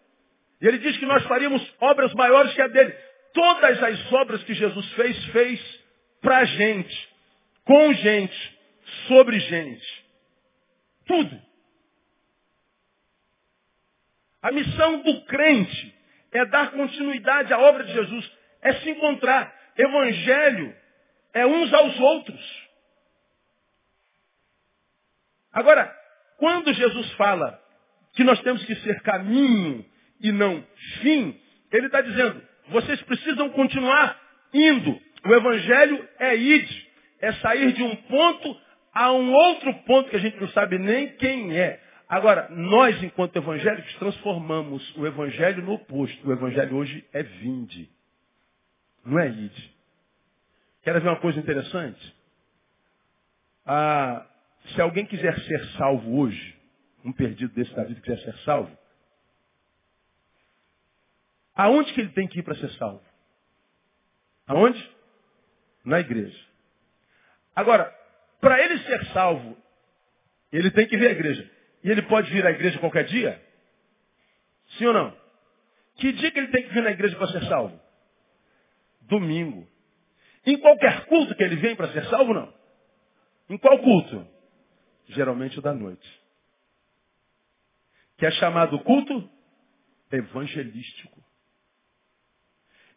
E 0.62 0.68
ele 0.68 0.80
diz 0.80 0.98
que 0.98 1.06
nós 1.06 1.24
faríamos 1.24 1.62
obras 1.80 2.14
maiores 2.14 2.54
que 2.54 2.62
a 2.62 2.68
dele. 2.68 2.92
Todas 3.34 3.84
as 3.84 4.14
obras 4.14 4.44
que 4.44 4.54
Jesus 4.54 4.94
fez, 4.94 5.26
fez 5.26 5.80
para 6.22 6.44
gente, 6.46 7.10
com 7.64 7.94
gente, 7.94 8.60
sobre 9.08 9.40
gente. 9.40 10.06
Tudo. 11.06 11.49
A 14.42 14.52
missão 14.52 15.02
do 15.02 15.22
crente 15.26 15.96
é 16.32 16.46
dar 16.46 16.72
continuidade 16.72 17.54
à 17.54 17.60
obra 17.60 17.84
de 17.84 17.94
Jesus, 17.94 18.32
é 18.62 18.74
se 18.74 18.90
encontrar. 18.90 19.54
Evangelho 19.78 20.76
é 21.34 21.46
uns 21.46 21.74
aos 21.74 22.00
outros. 22.00 22.70
Agora, 25.52 25.94
quando 26.38 26.74
Jesus 26.74 27.12
fala 27.14 27.60
que 28.14 28.24
nós 28.24 28.40
temos 28.42 28.64
que 28.66 28.76
ser 28.76 29.02
caminho 29.02 29.86
e 30.22 30.32
não 30.32 30.66
fim, 31.02 31.40
ele 31.72 31.88
está 31.88 32.02
dizendo, 32.02 32.42
vocês 32.70 33.02
precisam 33.04 33.50
continuar 33.50 34.20
indo. 34.54 35.00
O 35.26 35.34
evangelho 35.34 36.08
é 36.20 36.36
ir, 36.36 36.88
é 37.20 37.34
sair 37.34 37.74
de 37.74 37.84
um 37.84 37.96
ponto 37.96 38.62
a 38.94 39.12
um 39.12 39.34
outro 39.34 39.74
ponto 39.86 40.10
que 40.10 40.16
a 40.16 40.20
gente 40.20 40.40
não 40.40 40.48
sabe 40.50 40.78
nem 40.78 41.10
quem 41.18 41.58
é. 41.58 41.80
Agora, 42.10 42.50
nós, 42.50 43.02
enquanto 43.04 43.36
evangélicos, 43.36 43.94
transformamos 43.98 44.98
o 44.98 45.06
evangelho 45.06 45.62
no 45.62 45.74
oposto. 45.74 46.28
O 46.28 46.34
evangelho 46.34 46.76
hoje 46.76 47.08
é 47.14 47.22
vinde. 47.22 47.88
Não 49.06 49.20
é 49.20 49.30
ide. 49.30 49.76
Quer 50.82 51.00
ver 51.00 51.08
uma 51.08 51.20
coisa 51.20 51.40
interessante? 51.40 52.16
Ah, 53.64 54.28
se 54.74 54.82
alguém 54.82 55.06
quiser 55.06 55.40
ser 55.42 55.64
salvo 55.78 56.20
hoje, 56.20 56.58
um 57.06 57.14
perdido 57.14 57.54
desse 57.54 57.76
da 57.76 57.84
vida 57.84 58.02
quiser 58.02 58.20
ser 58.22 58.36
salvo, 58.40 58.76
aonde 61.54 61.94
que 61.94 62.02
ele 62.02 62.12
tem 62.14 62.28
que 62.28 62.40
ir 62.40 62.44
para 62.44 62.56
ser 62.56 62.72
salvo? 62.72 63.04
Aonde? 64.48 64.92
Na 65.86 66.00
igreja. 66.00 66.44
Agora, 67.56 67.86
para 68.42 68.60
ele 68.64 68.80
ser 68.80 69.06
salvo, 69.14 69.56
ele 70.52 70.72
tem 70.72 70.88
que 70.88 70.98
vir 70.98 71.10
à 71.10 71.12
igreja. 71.12 71.59
E 71.84 71.90
ele 71.90 72.02
pode 72.04 72.32
vir 72.32 72.46
à 72.46 72.52
igreja 72.52 72.80
qualquer 72.80 73.06
dia? 73.06 73.42
Sim 74.78 74.88
ou 74.88 74.94
não? 74.94 75.18
Que 75.96 76.12
dia 76.14 76.32
que 76.32 76.40
ele 76.40 76.50
tem 76.50 76.64
que 76.64 76.74
vir 76.74 76.84
na 76.84 76.92
igreja 76.92 77.16
para 77.18 77.28
ser 77.28 77.44
salvo? 77.46 77.80
Domingo. 79.02 79.68
Em 80.46 80.58
qualquer 80.58 81.06
culto 81.06 81.36
que 81.36 81.44
ele 81.44 81.56
vem 81.58 81.76
para 81.76 81.92
ser 81.92 82.06
salvo, 82.06 82.34
não? 82.34 82.54
Em 83.50 83.58
qual 83.58 83.80
culto? 83.80 84.28
Geralmente 85.08 85.60
o 85.60 85.62
da 85.62 85.74
noite. 85.74 86.22
Que 88.18 88.26
é 88.26 88.32
chamado 88.32 88.80
culto 88.80 89.30
evangelístico. 90.12 91.20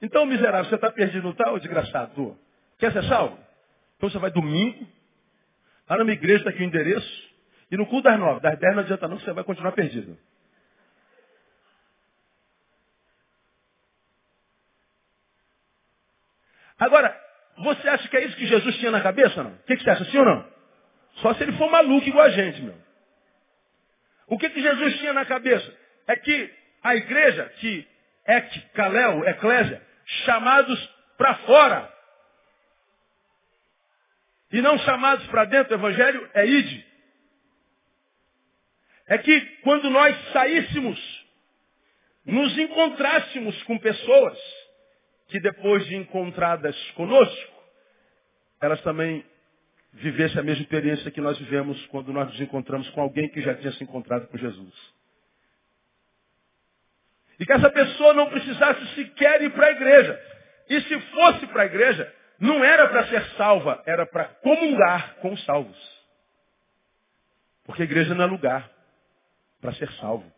Então, 0.00 0.26
miserável, 0.26 0.68
você 0.68 0.74
está 0.74 0.90
perdido, 0.90 1.28
no 1.28 1.34
tal, 1.34 1.58
desgraçado? 1.58 2.38
Quer 2.78 2.92
ser 2.92 3.04
salvo? 3.04 3.38
Então 3.96 4.10
você 4.10 4.18
vai 4.18 4.32
domingo, 4.32 4.84
lá 5.88 5.98
na 5.98 6.04
minha 6.04 6.16
igreja 6.16 6.38
está 6.38 6.50
aqui 6.50 6.60
o 6.60 6.64
endereço, 6.64 7.31
e 7.72 7.76
no 7.78 7.86
culto 7.86 8.02
das 8.02 8.20
nove, 8.20 8.40
das 8.40 8.58
dez 8.58 8.74
não 8.74 8.82
adianta 8.82 9.08
não, 9.08 9.18
você 9.18 9.32
vai 9.32 9.42
continuar 9.44 9.72
perdido. 9.72 10.18
Agora, 16.78 17.18
você 17.56 17.88
acha 17.88 18.06
que 18.08 18.16
é 18.18 18.26
isso 18.26 18.36
que 18.36 18.46
Jesus 18.46 18.76
tinha 18.76 18.90
na 18.90 19.00
cabeça, 19.00 19.42
não? 19.42 19.52
O 19.52 19.58
que, 19.60 19.74
que 19.74 19.82
você 19.82 19.88
acha, 19.88 20.04
sim 20.04 20.18
ou 20.18 20.24
não? 20.24 20.52
Só 21.14 21.32
se 21.32 21.44
ele 21.44 21.52
for 21.52 21.70
maluco 21.70 22.06
igual 22.06 22.26
a 22.26 22.30
gente, 22.30 22.60
meu. 22.60 22.76
O 24.26 24.38
que, 24.38 24.50
que 24.50 24.60
Jesus 24.60 24.98
tinha 24.98 25.14
na 25.14 25.24
cabeça? 25.24 25.74
É 26.06 26.16
que 26.16 26.54
a 26.82 26.94
igreja, 26.94 27.44
que 27.58 27.88
é 28.26 28.40
Kalel, 28.74 29.26
eclésia, 29.28 29.80
chamados 30.26 30.78
para 31.16 31.36
fora. 31.36 31.90
E 34.52 34.60
não 34.60 34.76
chamados 34.80 35.26
para 35.28 35.46
dentro, 35.46 35.74
o 35.74 35.78
evangelho 35.78 36.28
é 36.34 36.46
ide 36.46 36.91
é 39.06 39.18
que 39.18 39.40
quando 39.62 39.90
nós 39.90 40.16
saíssemos, 40.32 41.22
nos 42.24 42.56
encontrássemos 42.58 43.62
com 43.64 43.78
pessoas 43.78 44.38
que 45.28 45.40
depois 45.40 45.84
de 45.86 45.96
encontradas 45.96 46.76
conosco, 46.92 47.52
elas 48.60 48.80
também 48.82 49.24
vivessem 49.92 50.38
a 50.38 50.42
mesma 50.42 50.62
experiência 50.62 51.10
que 51.10 51.20
nós 51.20 51.38
vivemos 51.38 51.84
quando 51.86 52.12
nós 52.12 52.28
nos 52.28 52.40
encontramos 52.40 52.88
com 52.90 53.00
alguém 53.00 53.28
que 53.28 53.42
já 53.42 53.54
tinha 53.54 53.72
se 53.72 53.82
encontrado 53.82 54.28
com 54.28 54.38
Jesus. 54.38 54.74
E 57.40 57.46
que 57.46 57.52
essa 57.52 57.70
pessoa 57.70 58.14
não 58.14 58.30
precisasse 58.30 58.94
sequer 58.94 59.42
ir 59.42 59.50
para 59.50 59.66
a 59.66 59.72
igreja. 59.72 60.20
E 60.68 60.80
se 60.82 61.00
fosse 61.00 61.46
para 61.48 61.62
a 61.62 61.66
igreja, 61.66 62.14
não 62.38 62.62
era 62.62 62.88
para 62.88 63.06
ser 63.08 63.24
salva, 63.36 63.82
era 63.84 64.06
para 64.06 64.24
comungar 64.24 65.16
com 65.16 65.32
os 65.32 65.44
salvos. 65.44 66.02
Porque 67.64 67.82
a 67.82 67.84
igreja 67.84 68.14
não 68.14 68.24
é 68.24 68.26
lugar 68.26 68.70
para 69.62 69.72
ser 69.74 69.90
salvo. 69.92 70.30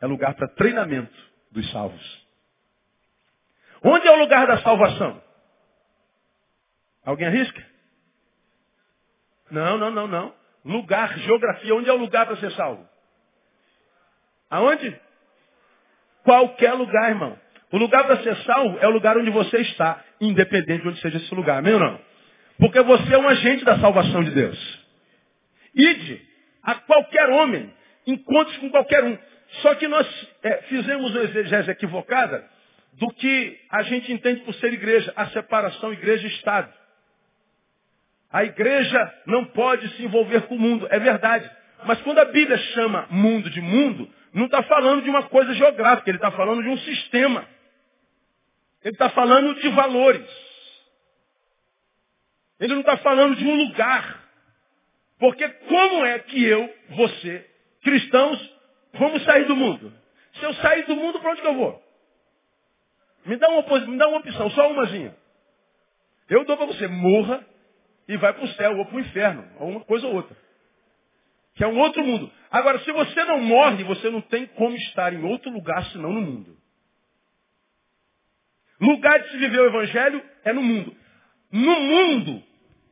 É 0.00 0.06
lugar 0.06 0.34
para 0.34 0.46
treinamento 0.48 1.12
dos 1.50 1.68
salvos. 1.72 2.24
Onde 3.82 4.06
é 4.06 4.12
o 4.12 4.20
lugar 4.20 4.46
da 4.46 4.58
salvação? 4.58 5.20
Alguém 7.04 7.26
arrisca? 7.26 7.66
Não, 9.50 9.78
não, 9.78 9.90
não, 9.90 10.06
não. 10.06 10.34
Lugar, 10.64 11.18
geografia, 11.18 11.74
onde 11.74 11.88
é 11.88 11.92
o 11.92 11.96
lugar 11.96 12.26
para 12.26 12.36
ser 12.36 12.52
salvo? 12.52 12.86
Aonde? 14.50 14.98
Qualquer 16.22 16.72
lugar, 16.74 17.10
irmão. 17.10 17.38
O 17.70 17.76
lugar 17.76 18.06
para 18.06 18.22
ser 18.22 18.36
salvo 18.44 18.78
é 18.78 18.86
o 18.86 18.90
lugar 18.90 19.18
onde 19.18 19.30
você 19.30 19.58
está, 19.58 20.02
independente 20.20 20.82
de 20.82 20.88
onde 20.88 21.00
seja 21.00 21.18
esse 21.18 21.34
lugar, 21.34 21.58
amém 21.58 21.74
ou 21.74 21.80
não? 21.80 22.00
Porque 22.58 22.80
você 22.82 23.14
é 23.14 23.18
um 23.18 23.28
agente 23.28 23.64
da 23.64 23.78
salvação 23.78 24.22
de 24.22 24.30
Deus. 24.30 24.86
Ide 25.74 26.26
a 26.62 26.76
qualquer 26.76 27.28
homem 27.30 27.72
encontros 28.06 28.56
com 28.58 28.70
qualquer 28.70 29.04
um. 29.04 29.16
Só 29.62 29.74
que 29.74 29.86
nós 29.88 30.06
é, 30.42 30.62
fizemos 30.62 31.10
uma 31.10 31.24
exegese 31.24 31.70
equivocada 31.70 32.48
do 32.94 33.08
que 33.08 33.60
a 33.70 33.82
gente 33.82 34.12
entende 34.12 34.42
por 34.42 34.54
ser 34.54 34.72
igreja, 34.72 35.12
a 35.16 35.26
separação 35.28 35.92
igreja-estado. 35.92 36.72
A 38.32 38.44
igreja 38.44 39.14
não 39.26 39.44
pode 39.46 39.88
se 39.96 40.04
envolver 40.04 40.42
com 40.42 40.56
o 40.56 40.58
mundo, 40.58 40.86
é 40.90 40.98
verdade. 40.98 41.48
Mas 41.84 42.00
quando 42.02 42.18
a 42.18 42.24
Bíblia 42.24 42.56
chama 42.56 43.06
mundo 43.10 43.48
de 43.50 43.60
mundo, 43.60 44.10
não 44.32 44.46
está 44.46 44.62
falando 44.64 45.02
de 45.02 45.10
uma 45.10 45.24
coisa 45.24 45.54
geográfica, 45.54 46.10
ele 46.10 46.18
está 46.18 46.32
falando 46.32 46.62
de 46.62 46.68
um 46.68 46.78
sistema. 46.78 47.46
Ele 48.82 48.94
está 48.94 49.08
falando 49.10 49.54
de 49.60 49.68
valores. 49.68 50.28
Ele 52.58 52.74
não 52.74 52.80
está 52.80 52.96
falando 52.98 53.36
de 53.36 53.44
um 53.44 53.54
lugar. 53.54 54.24
Porque 55.18 55.48
como 55.48 56.04
é 56.04 56.18
que 56.18 56.44
eu, 56.44 56.74
você, 56.90 57.48
cristãos, 57.84 58.54
vamos 58.94 59.22
sair 59.24 59.44
do 59.44 59.54
mundo. 59.54 59.92
Se 60.34 60.44
eu 60.44 60.54
sair 60.54 60.84
do 60.86 60.96
mundo, 60.96 61.20
para 61.20 61.30
onde 61.30 61.42
que 61.42 61.46
eu 61.46 61.54
vou? 61.54 61.82
Me 63.26 63.36
dá 63.36 63.48
uma, 63.48 63.80
me 63.86 63.96
dá 63.96 64.08
uma 64.08 64.18
opção, 64.18 64.50
só 64.50 64.70
umazinha. 64.70 65.14
Eu 66.28 66.44
dou 66.44 66.56
para 66.56 66.66
você, 66.66 66.88
morra 66.88 67.46
e 68.08 68.16
vai 68.16 68.32
para 68.32 68.44
o 68.44 68.48
céu 68.48 68.76
ou 68.78 68.86
para 68.86 68.96
o 68.96 69.00
inferno, 69.00 69.48
ou 69.60 69.68
uma 69.68 69.80
coisa 69.80 70.06
ou 70.06 70.14
outra. 70.14 70.36
Que 71.54 71.62
é 71.62 71.66
um 71.68 71.78
outro 71.78 72.04
mundo. 72.04 72.30
Agora, 72.50 72.80
se 72.80 72.90
você 72.90 73.24
não 73.24 73.40
morre, 73.40 73.84
você 73.84 74.10
não 74.10 74.20
tem 74.22 74.46
como 74.46 74.74
estar 74.74 75.12
em 75.12 75.22
outro 75.24 75.50
lugar 75.52 75.84
senão 75.86 76.12
no 76.12 76.20
mundo. 76.20 76.56
Lugar 78.80 79.22
de 79.22 79.30
se 79.30 79.38
viver 79.38 79.60
o 79.60 79.66
evangelho 79.66 80.22
é 80.44 80.52
no 80.52 80.62
mundo. 80.62 80.96
No 81.52 81.80
mundo, 81.80 82.42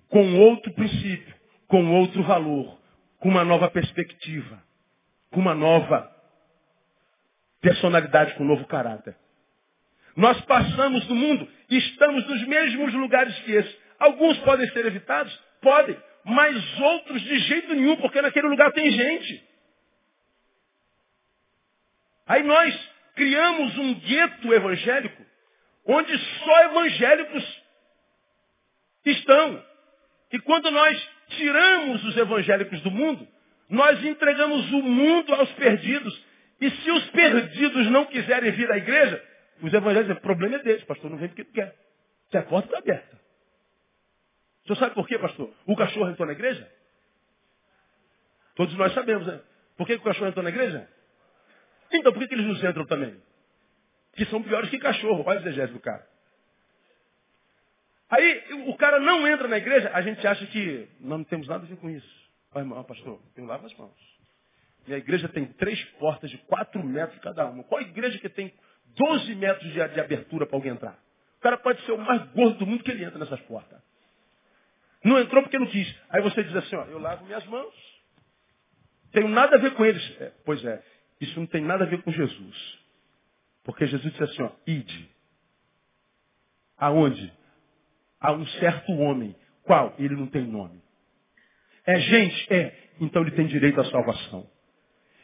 com 0.09 0.39
outro 0.39 0.73
princípio, 0.75 1.35
com 1.67 1.93
outro 1.93 2.23
valor, 2.23 2.79
com 3.19 3.29
uma 3.29 3.45
nova 3.45 3.69
perspectiva 3.69 4.63
com 5.33 5.41
uma 5.41 5.55
nova 5.55 6.11
personalidade, 7.61 8.35
com 8.35 8.45
um 8.45 8.47
novo 8.47 8.67
caráter. 8.67 9.17
Nós 10.17 10.41
passamos 10.43 11.09
no 11.09 11.15
mundo 11.15 11.49
e 11.71 11.79
estamos 11.79 12.27
nos 12.29 12.47
mesmos 12.47 12.93
lugares 12.95 13.37
que 13.41 13.53
esses. 13.53 13.77
Alguns 13.99 14.39
podem 14.39 14.69
ser 14.71 14.85
evitados? 14.87 15.33
Podem. 15.61 15.97
Mas 16.25 16.81
outros 16.81 17.21
de 17.23 17.39
jeito 17.41 17.75
nenhum, 17.75 17.97
porque 17.97 18.21
naquele 18.21 18.49
lugar 18.49 18.71
tem 18.73 18.91
gente. 18.91 19.49
Aí 22.27 22.43
nós 22.43 22.91
criamos 23.15 23.77
um 23.79 23.95
gueto 23.95 24.53
evangélico 24.53 25.23
onde 25.87 26.17
só 26.19 26.65
evangélicos 26.65 27.63
estão. 29.05 29.65
E 30.33 30.39
quando 30.41 30.71
nós 30.71 31.11
tiramos 31.29 32.05
os 32.05 32.17
evangélicos 32.17 32.81
do 32.83 32.91
mundo, 32.91 33.27
nós 33.73 34.05
entregamos 34.05 34.71
o 34.71 34.83
mundo 34.83 35.35
aos 35.35 35.51
perdidos 35.55 36.15
E 36.61 36.71
se 36.71 36.91
os 36.93 37.11
perdidos 37.11 37.91
não 37.91 38.05
quiserem 38.05 38.53
vir 38.53 38.71
à 38.71 38.77
igreja, 38.77 39.21
os 39.61 39.75
evangélicos 39.75 40.07
dizem, 40.07 40.17
o 40.17 40.21
problema 40.21 40.57
é 40.57 40.59
deles, 40.61 40.85
pastor, 40.85 41.11
não 41.11 41.19
vem 41.19 41.29
porque 41.29 41.43
tu 41.43 41.53
quer. 41.53 41.75
Se 42.31 42.39
a 42.39 42.43
porta 42.45 42.69
está 42.69 42.79
aberta. 42.79 43.21
O 44.63 44.67
senhor 44.69 44.77
sabe 44.77 44.95
por 44.95 45.09
quê, 45.09 45.19
pastor? 45.19 45.53
O 45.67 45.75
cachorro 45.75 46.09
entrou 46.09 46.25
na 46.25 46.35
igreja? 46.35 46.71
Todos 48.55 48.73
nós 48.77 48.95
sabemos, 48.95 49.27
né? 49.27 49.41
Por 49.77 49.89
que 49.89 49.95
o 49.95 50.03
cachorro 50.03 50.29
entrou 50.29 50.45
na 50.45 50.51
igreja? 50.51 50.89
Então, 51.91 52.13
por 52.13 52.29
que, 52.29 52.33
eles 52.33 52.47
não 52.47 52.71
entram 52.71 52.87
também? 52.87 53.21
Que 54.13 54.25
são 54.27 54.41
piores 54.41 54.71
que 54.71 54.79
cachorro. 54.79 55.25
Olha 55.27 55.41
o 55.41 55.43
exegese 55.43 55.73
do 55.73 55.81
cara. 55.81 56.07
Aí, 58.09 58.45
o 58.69 58.77
cara 58.77 59.01
não 59.01 59.27
entra 59.27 59.49
na 59.49 59.59
igreja, 59.59 59.91
a 59.93 60.03
gente 60.03 60.25
acha 60.25 60.47
que 60.47 60.89
nós 61.01 61.19
não 61.19 61.25
temos 61.25 61.49
nada 61.49 61.65
a 61.65 61.67
ver 61.67 61.77
com 61.77 61.91
isso. 61.91 62.22
Vai, 62.53 62.63
irmão, 62.63 62.83
pastor, 62.85 63.21
tem 63.35 63.47
lava 63.47 63.67
as 63.67 63.75
mãos. 63.75 64.13
Minha 64.87 64.99
igreja 64.99 65.29
tem 65.29 65.47
três 65.47 65.83
portas 65.99 66.31
de 66.31 66.39
quatro 66.39 66.85
metros 66.85 67.19
cada 67.21 67.47
uma. 67.47 67.63
Qual 67.65 67.81
igreja 67.81 68.19
que 68.19 68.29
tem 68.29 68.53
12 68.97 69.35
metros 69.37 69.73
de, 69.73 69.89
de 69.89 70.01
abertura 70.01 70.47
para 70.47 70.57
alguém 70.57 70.73
entrar? 70.73 70.99
O 71.39 71.41
cara 71.41 71.57
pode 71.57 71.85
ser 71.85 71.93
o 71.93 71.99
mais 71.99 72.23
gordo 72.33 72.59
do 72.59 72.67
mundo 72.67 72.85
que 72.85 72.91
ele 72.91 73.05
entra 73.05 73.19
nessas 73.19 73.41
portas. 73.43 73.81
Não 75.05 75.19
entrou 75.19 75.43
porque 75.43 75.59
não 75.59 75.67
quis. 75.67 75.95
Aí 76.11 76.23
você 76.23 76.45
diz 76.45 76.55
assim, 76.55 76.77
ó, 76.77 76.85
eu 76.85 76.99
lavo 76.99 77.25
minhas 77.25 77.45
mãos. 77.47 77.75
Tenho 79.13 79.29
nada 79.29 79.57
a 79.57 79.59
ver 79.59 79.75
com 79.75 79.85
eles. 79.85 80.21
É, 80.21 80.33
pois 80.45 80.65
é, 80.65 80.83
isso 81.21 81.39
não 81.39 81.47
tem 81.47 81.63
nada 81.63 81.85
a 81.85 81.87
ver 81.87 82.03
com 82.03 82.11
Jesus. 82.11 82.79
Porque 83.65 83.87
Jesus 83.87 84.13
disse 84.13 84.25
assim, 84.25 84.43
ó, 84.43 84.51
ide. 84.67 85.11
Aonde? 86.77 87.33
A 88.21 88.33
um 88.33 88.47
certo 88.47 88.93
homem. 88.93 89.35
Qual? 89.65 89.95
Ele 89.99 90.15
não 90.15 90.27
tem 90.27 90.45
nome. 90.45 90.83
É 91.87 91.99
gente? 91.99 92.53
É. 92.53 92.73
Então 93.01 93.23
ele 93.23 93.33
tem 93.33 93.47
direito 93.47 93.81
à 93.81 93.85
salvação. 93.87 94.47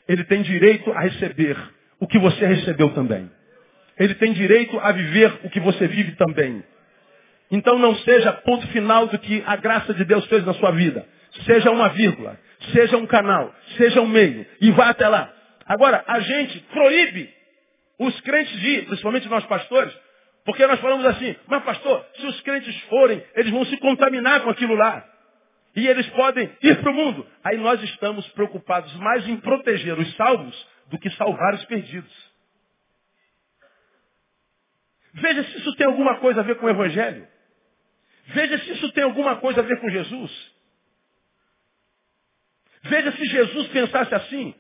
Ele 0.09 0.25
tem 0.25 0.43
direito 0.43 0.91
a 0.93 1.01
receber 1.01 1.57
o 2.01 2.07
que 2.07 2.19
você 2.19 2.47
recebeu 2.47 2.91
também. 2.95 3.31
Ele 3.99 4.15
tem 4.15 4.33
direito 4.33 4.79
a 4.79 4.93
viver 4.93 5.41
o 5.45 5.51
que 5.51 5.61
você 5.61 5.87
vive 5.87 6.13
também. 6.13 6.63
Então 7.51 7.79
não 7.79 7.95
seja 7.97 8.33
ponto 8.33 8.67
final 8.69 9.07
do 9.07 9.19
que 9.19 9.43
a 9.47 9.57
graça 9.57 9.93
de 9.95 10.05
Deus 10.05 10.25
fez 10.27 10.45
na 10.45 10.55
sua 10.55 10.71
vida. 10.73 11.07
Seja 11.45 11.71
uma 11.71 11.89
vírgula, 11.91 12.39
seja 12.73 12.97
um 12.97 13.07
canal, 13.07 13.55
seja 13.77 14.01
um 14.01 14.07
meio. 14.07 14.47
E 14.61 14.71
vá 14.71 14.91
até 14.91 15.07
lá. 15.09 15.33
Agora, 15.67 16.03
a 16.07 16.21
gente 16.21 16.61
proíbe 16.73 17.29
os 17.99 18.19
crentes 18.21 18.59
de 18.61 18.69
ir, 18.71 18.87
principalmente 18.87 19.29
nós 19.29 19.45
pastores, 19.45 19.93
porque 20.45 20.67
nós 20.67 20.81
falamos 20.81 21.05
assim, 21.05 21.37
mas 21.47 21.63
pastor, 21.63 22.07
se 22.17 22.27
os 22.27 22.41
crentes 22.41 22.75
forem, 22.85 23.23
eles 23.35 23.51
vão 23.51 23.65
se 23.67 23.77
contaminar 23.79 24.41
com 24.41 24.51
aquilo 24.51 24.75
lá. 24.75 25.05
E 25.77 25.87
eles 25.87 26.09
podem 26.11 26.51
ir 26.63 26.81
para 26.81 26.91
o 26.91 26.95
mundo. 26.95 27.27
Aí 27.45 27.57
nós 27.59 27.83
estamos 27.83 28.27
preocupados 28.31 28.93
mais 28.97 29.27
em 29.29 29.37
proteger 29.37 29.99
os 29.99 30.15
salvos 30.17 30.69
do 30.89 30.99
que 30.99 31.11
salvar 31.11 31.55
os 31.55 31.65
perdidos. 31.67 32.29
Veja 35.15 35.45
se 35.45 35.59
isso 35.59 35.75
tem 35.77 35.87
alguma 35.87 36.17
coisa 36.17 36.41
a 36.41 36.45
ver 36.45 36.57
com 36.57 36.67
o 36.67 36.71
Evangelho. 36.71 37.27
Veja 38.27 38.59
se 38.59 38.73
isso 38.73 38.93
tem 38.93 39.05
alguma 39.05 39.37
coisa 39.37 39.61
a 39.61 39.65
ver 39.65 39.81
com 39.81 39.89
Jesus. 39.89 40.53
Veja 42.83 43.13
se 43.13 43.25
Jesus 43.25 43.69
pensasse 43.69 44.15
assim. 44.15 44.55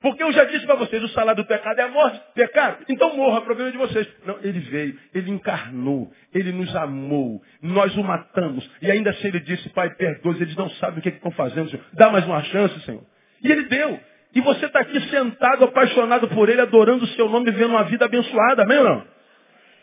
Porque 0.00 0.22
eu 0.22 0.32
já 0.32 0.44
disse 0.44 0.64
para 0.64 0.76
vocês, 0.76 1.02
o 1.02 1.08
salário 1.08 1.42
do 1.42 1.46
pecado 1.46 1.78
é 1.78 1.82
a 1.82 1.88
morte. 1.88 2.18
Pecado? 2.34 2.84
Então 2.88 3.14
morra, 3.16 3.42
problema 3.42 3.70
de 3.70 3.76
vocês. 3.76 4.08
Não, 4.24 4.38
ele 4.42 4.58
veio, 4.60 4.98
ele 5.14 5.30
encarnou, 5.30 6.10
ele 6.32 6.52
nos 6.52 6.74
amou, 6.74 7.42
nós 7.60 7.94
o 7.96 8.02
matamos. 8.02 8.68
E 8.80 8.90
ainda 8.90 9.10
assim 9.10 9.28
ele 9.28 9.40
disse, 9.40 9.68
Pai, 9.70 9.90
perdoe, 9.90 10.40
eles 10.40 10.56
não 10.56 10.70
sabem 10.70 11.00
o 11.00 11.02
que, 11.02 11.10
é 11.10 11.12
estão 11.12 11.30
fazendo, 11.32 11.68
Senhor. 11.68 11.84
Dá 11.92 12.08
mais 12.08 12.24
uma 12.24 12.42
chance, 12.44 12.80
Senhor. 12.80 13.04
E 13.42 13.52
ele 13.52 13.64
deu. 13.64 14.00
E 14.34 14.40
você 14.40 14.66
está 14.66 14.80
aqui 14.80 14.98
sentado, 15.10 15.64
apaixonado 15.64 16.28
por 16.28 16.48
ele, 16.48 16.62
adorando 16.62 17.04
o 17.04 17.08
seu 17.08 17.28
nome, 17.28 17.50
vivendo 17.50 17.70
uma 17.70 17.84
vida 17.84 18.06
abençoada, 18.06 18.62
amém 18.62 18.78
ou 18.78 18.84
não? 18.84 19.06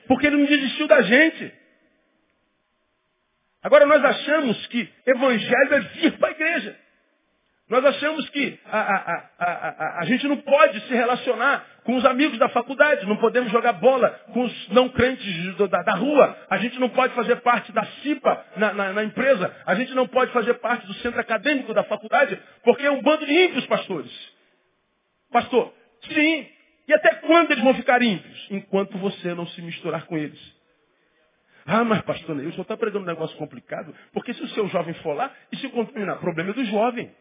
Porque 0.07 0.25
ele 0.25 0.37
não 0.37 0.45
desistiu 0.45 0.87
da 0.87 1.01
gente. 1.01 1.53
Agora 3.61 3.85
nós 3.85 4.03
achamos 4.03 4.65
que 4.67 4.89
evangelho 5.05 5.73
é 5.73 5.79
vir 5.79 6.17
para 6.17 6.29
a 6.29 6.31
igreja. 6.31 6.86
Nós 7.69 7.83
achamos 7.83 8.29
que 8.29 8.57
a, 8.65 8.79
a, 8.79 9.29
a, 9.39 9.99
a, 9.99 10.05
gente 10.05 10.25
não 10.25 10.37
pode 10.37 10.79
se 10.87 10.93
relacionar 10.93 11.65
com 11.83 11.97
os 11.97 12.05
amigos 12.05 12.39
da 12.39 12.47
faculdade, 12.47 13.05
não 13.05 13.17
podemos 13.17 13.51
jogar 13.51 13.73
bola 13.73 14.09
com 14.31 14.43
os 14.43 14.69
não 14.69 14.87
crentes 14.87 15.57
da, 15.57 15.83
da 15.83 15.95
rua, 15.95 16.37
a 16.49 16.57
gente 16.59 16.79
não 16.79 16.87
pode 16.87 17.13
fazer 17.13 17.35
parte 17.37 17.73
da 17.73 17.85
CIPA 18.01 18.45
na, 18.55 18.73
na, 18.73 18.93
na, 18.93 19.03
empresa, 19.03 19.53
a 19.65 19.75
gente 19.75 19.93
não 19.93 20.07
pode 20.07 20.31
fazer 20.31 20.53
parte 20.55 20.87
do 20.87 20.93
centro 20.95 21.19
acadêmico 21.19 21.73
da 21.73 21.83
faculdade, 21.83 22.39
porque 22.63 22.85
é 22.85 22.91
um 22.91 23.01
bando 23.01 23.25
de 23.25 23.33
ímpios, 23.33 23.65
pastores. 23.65 24.11
Pastor, 25.29 25.73
sim. 26.03 26.47
E 26.87 26.93
até 26.93 27.15
quando 27.15 27.51
eles 27.51 27.63
vão 27.65 27.73
ficar 27.73 28.01
ímpios? 28.01 28.47
Enquanto 28.49 28.97
você 28.97 29.33
não 29.33 29.45
se 29.45 29.61
misturar 29.61 30.05
com 30.05 30.17
eles. 30.17 30.39
Ah, 31.65 31.83
mas 31.83 32.01
pastor, 32.03 32.37
o 32.37 32.39
senhor 32.39 32.61
está 32.61 32.77
pregando 32.77 33.03
um 33.03 33.07
negócio 33.07 33.35
complicado, 33.35 33.93
porque 34.13 34.33
se 34.33 34.41
o 34.41 34.47
seu 34.49 34.69
jovem 34.69 34.93
for 34.95 35.13
lá 35.13 35.29
e 35.51 35.57
se 35.57 35.67
contaminar, 35.67 36.17
problema 36.19 36.51
é 36.51 36.53
do 36.53 36.63
jovem. 36.63 37.11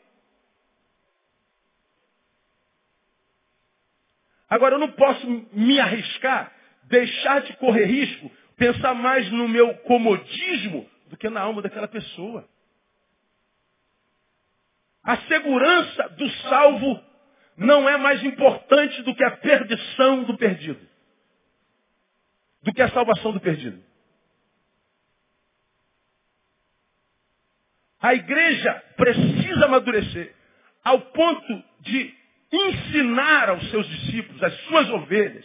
Agora, 4.49 4.77
eu 4.77 4.79
não 4.79 4.93
posso 4.93 5.27
me 5.53 5.81
arriscar, 5.81 6.53
deixar 6.85 7.41
de 7.43 7.57
correr 7.57 7.85
risco, 7.85 8.31
pensar 8.57 8.95
mais 8.95 9.31
no 9.31 9.49
meu 9.49 9.75
comodismo 9.79 10.89
do 11.09 11.17
que 11.17 11.29
na 11.29 11.41
alma 11.41 11.63
daquela 11.63 11.89
pessoa. 11.89 12.49
A 15.03 15.17
segurança 15.29 16.09
do 16.11 16.29
salvo 16.49 17.01
não 17.57 17.89
é 17.89 17.97
mais 17.97 18.23
importante 18.23 19.03
do 19.03 19.15
que 19.15 19.25
a 19.25 19.37
perdição 19.37 20.25
do 20.25 20.37
perdido. 20.37 20.87
Do 22.63 22.73
que 22.73 22.83
a 22.83 22.91
salvação 22.91 23.33
do 23.33 23.41
perdido. 23.41 23.83
A 28.01 28.15
igreja 28.15 28.85
precisa 28.97 29.65
amadurecer 29.65 30.35
ao 30.85 31.01
ponto 31.01 31.65
de 31.81 32.15
ensinar 32.53 33.51
aos 33.51 33.71
seus 33.71 33.87
discípulos, 33.89 34.43
às 34.43 34.55
suas 34.63 34.91
ovelhas, 34.91 35.45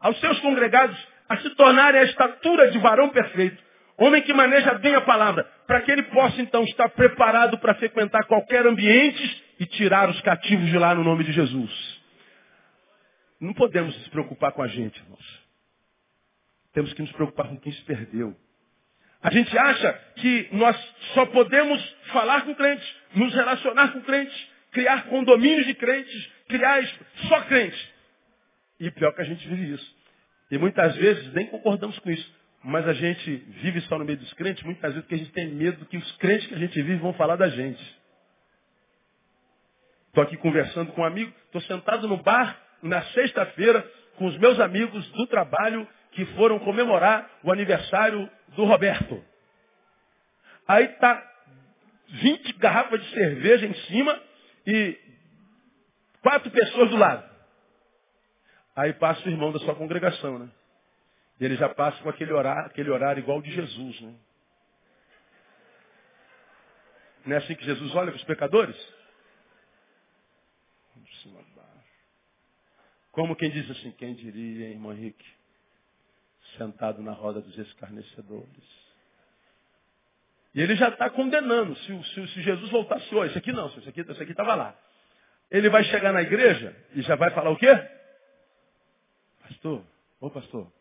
aos 0.00 0.18
seus 0.20 0.38
congregados, 0.40 0.96
a 1.28 1.36
se 1.38 1.50
tornarem 1.50 2.00
a 2.00 2.04
estatura 2.04 2.70
de 2.70 2.78
varão 2.78 3.10
perfeito, 3.10 3.62
homem 3.96 4.22
que 4.22 4.32
maneja 4.32 4.74
bem 4.74 4.94
a 4.94 5.00
palavra, 5.00 5.44
para 5.66 5.80
que 5.82 5.90
ele 5.90 6.04
possa 6.04 6.40
então 6.40 6.64
estar 6.64 6.88
preparado 6.90 7.58
para 7.58 7.74
frequentar 7.74 8.24
qualquer 8.24 8.66
ambiente 8.66 9.44
e 9.58 9.66
tirar 9.66 10.08
os 10.08 10.20
cativos 10.22 10.66
de 10.66 10.78
lá 10.78 10.94
no 10.94 11.04
nome 11.04 11.24
de 11.24 11.32
Jesus. 11.32 11.98
Não 13.40 13.52
podemos 13.52 13.96
nos 13.96 14.08
preocupar 14.08 14.52
com 14.52 14.62
a 14.62 14.68
gente, 14.68 14.98
irmãos. 15.00 15.48
Temos 16.72 16.92
que 16.92 17.02
nos 17.02 17.12
preocupar 17.12 17.48
com 17.48 17.58
quem 17.58 17.72
se 17.72 17.82
perdeu. 17.82 18.36
A 19.22 19.30
gente 19.30 19.56
acha 19.58 19.92
que 20.16 20.48
nós 20.52 20.76
só 21.14 21.26
podemos 21.26 21.96
falar 22.12 22.44
com 22.44 22.54
crentes, 22.54 22.96
nos 23.14 23.34
relacionar 23.34 23.92
com 23.92 24.00
crentes, 24.02 24.48
criar 24.78 25.06
condomínios 25.08 25.66
de 25.66 25.74
crentes, 25.74 26.30
criar 26.48 26.80
só 27.28 27.40
crentes. 27.46 27.92
E 28.78 28.88
pior 28.92 29.12
que 29.12 29.22
a 29.22 29.24
gente 29.24 29.46
vive 29.48 29.72
isso. 29.74 29.96
E 30.52 30.56
muitas 30.56 30.94
vezes 30.94 31.32
nem 31.32 31.46
concordamos 31.46 31.98
com 31.98 32.08
isso. 32.08 32.38
Mas 32.62 32.86
a 32.86 32.92
gente 32.92 33.36
vive 33.60 33.80
só 33.82 33.98
no 33.98 34.04
meio 34.04 34.18
dos 34.18 34.32
crentes, 34.34 34.62
muitas 34.62 34.92
vezes 34.92 35.02
porque 35.02 35.16
a 35.16 35.18
gente 35.18 35.32
tem 35.32 35.48
medo 35.48 35.84
que 35.86 35.96
os 35.96 36.16
crentes 36.18 36.46
que 36.46 36.54
a 36.54 36.58
gente 36.58 36.74
vive 36.80 36.96
vão 36.96 37.12
falar 37.14 37.34
da 37.34 37.48
gente. 37.48 37.98
Estou 40.06 40.22
aqui 40.22 40.36
conversando 40.36 40.92
com 40.92 41.00
um 41.00 41.04
amigo, 41.04 41.32
estou 41.46 41.60
sentado 41.62 42.06
no 42.06 42.16
bar 42.18 42.56
na 42.80 43.02
sexta-feira 43.02 43.84
com 44.16 44.26
os 44.26 44.38
meus 44.38 44.60
amigos 44.60 45.08
do 45.10 45.26
trabalho 45.26 45.88
que 46.12 46.24
foram 46.36 46.60
comemorar 46.60 47.28
o 47.42 47.50
aniversário 47.50 48.30
do 48.54 48.64
Roberto. 48.64 49.24
Aí 50.68 50.84
está 50.84 51.20
20 52.10 52.52
garrafas 52.58 53.02
de 53.02 53.10
cerveja 53.10 53.66
em 53.66 53.74
cima 53.74 54.27
e 54.68 55.00
quatro 56.20 56.50
pessoas 56.50 56.90
do 56.90 56.96
lado. 56.96 57.26
Aí 58.76 58.92
passa 58.92 59.26
o 59.26 59.30
irmão 59.30 59.50
da 59.50 59.58
sua 59.60 59.74
congregação, 59.74 60.38
né? 60.38 60.50
E 61.40 61.44
ele 61.44 61.56
já 61.56 61.70
passa 61.70 62.00
com 62.02 62.10
aquele 62.10 62.32
horário, 62.32 62.66
aquele 62.66 62.90
horário 62.90 63.20
igual 63.20 63.40
de 63.40 63.50
Jesus, 63.50 64.00
né? 64.02 64.14
Não 67.24 67.34
é 67.34 67.38
assim 67.38 67.54
que 67.54 67.64
Jesus 67.64 67.94
olha 67.94 68.12
para 68.12 68.18
os 68.18 68.24
pecadores? 68.24 68.76
Como 73.10 73.34
quem 73.34 73.50
diz 73.50 73.68
assim, 73.70 73.90
quem 73.92 74.14
diria, 74.14 74.66
hein, 74.66 74.72
irmão 74.74 74.92
Henrique? 74.92 75.26
Sentado 76.56 77.02
na 77.02 77.12
roda 77.12 77.40
dos 77.40 77.56
escarnecedores. 77.58 78.87
E 80.58 80.60
ele 80.60 80.74
já 80.74 80.88
está 80.88 81.08
condenando. 81.08 81.76
Se, 81.76 82.04
se, 82.14 82.26
se, 82.26 82.42
Jesus 82.42 82.68
voltasse 82.72 83.14
hoje, 83.14 83.28
isso 83.28 83.38
aqui 83.38 83.52
não, 83.52 83.68
isso 83.68 83.88
aqui 83.88 84.32
estava 84.32 84.56
lá. 84.56 84.76
Ele 85.48 85.70
vai 85.70 85.84
chegar 85.84 86.12
na 86.12 86.20
igreja 86.20 86.74
e 86.96 87.02
já 87.02 87.14
vai 87.14 87.30
falar 87.30 87.50
o 87.50 87.56
quê? 87.56 87.68
Pastor, 89.40 89.84
ô 90.18 90.28
pastor, 90.28 90.72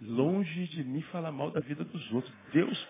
longe 0.00 0.66
de 0.68 0.82
mim 0.82 1.02
falar 1.12 1.30
mal 1.30 1.50
da 1.50 1.60
vida 1.60 1.84
dos 1.84 2.10
outros. 2.10 2.34
Deus, 2.54 2.88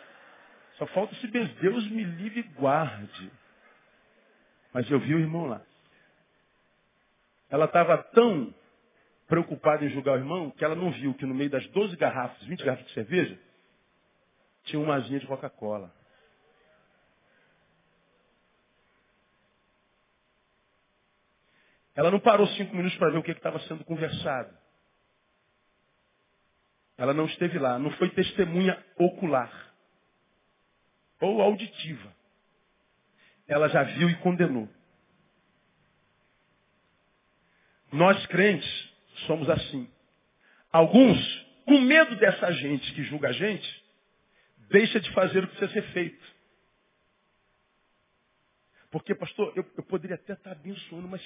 só 0.78 0.87
falta 0.87 1.12
se 1.16 1.26
Deus 1.26 1.90
me 1.90 2.04
livre 2.04 2.38
e 2.38 2.42
guarde. 2.54 3.32
Mas 4.72 4.88
eu 4.88 5.00
vi 5.00 5.12
o 5.12 5.18
irmão 5.18 5.46
lá. 5.46 5.60
Ela 7.50 7.64
estava 7.64 7.98
tão 7.98 8.54
preocupada 9.26 9.84
em 9.84 9.90
julgar 9.90 10.12
o 10.12 10.20
irmão 10.20 10.52
que 10.52 10.64
ela 10.64 10.76
não 10.76 10.92
viu 10.92 11.14
que 11.14 11.26
no 11.26 11.34
meio 11.34 11.50
das 11.50 11.66
12 11.70 11.96
garrafas, 11.96 12.40
20 12.46 12.64
garrafas 12.64 12.87
de 12.87 12.92
cerveja, 12.92 13.37
tinha 14.64 14.81
uma 14.81 14.96
asinha 14.96 15.20
de 15.20 15.27
Coca-Cola. 15.27 15.92
Ela 21.94 22.11
não 22.11 22.18
parou 22.18 22.46
cinco 22.48 22.74
minutos 22.74 22.98
para 22.98 23.11
ver 23.11 23.18
o 23.18 23.22
que 23.22 23.31
estava 23.31 23.61
sendo 23.61 23.85
conversado. 23.85 24.53
Ela 26.96 27.14
não 27.14 27.27
esteve 27.27 27.59
lá, 27.59 27.79
não 27.79 27.90
foi 27.92 28.11
testemunha 28.11 28.83
ocular 28.96 29.74
ou 31.20 31.40
auditiva. 31.40 32.12
Ela 33.46 33.68
já 33.68 33.83
viu 33.83 34.09
e 34.11 34.16
condenou. 34.16 34.68
Nós 37.92 38.27
crentes 38.27 38.92
somos 39.27 39.48
assim. 39.48 39.88
Alguns, 40.72 41.18
com 41.64 41.81
medo 41.81 42.16
dessa 42.16 42.50
gente 42.53 42.92
que 42.94 43.05
julga 43.05 43.29
a 43.29 43.33
gente, 43.33 43.83
deixa 44.68 45.00
de 45.00 45.12
fazer 45.12 45.44
o 45.44 45.48
que 45.48 45.57
precisa 45.57 45.81
ser 45.81 45.92
feito. 45.92 46.35
Porque, 48.90 49.14
pastor, 49.14 49.53
eu, 49.57 49.64
eu 49.77 49.83
poderia 49.83 50.16
até 50.16 50.35
estar 50.35 50.53
abençoando, 50.53 51.09
mas 51.09 51.20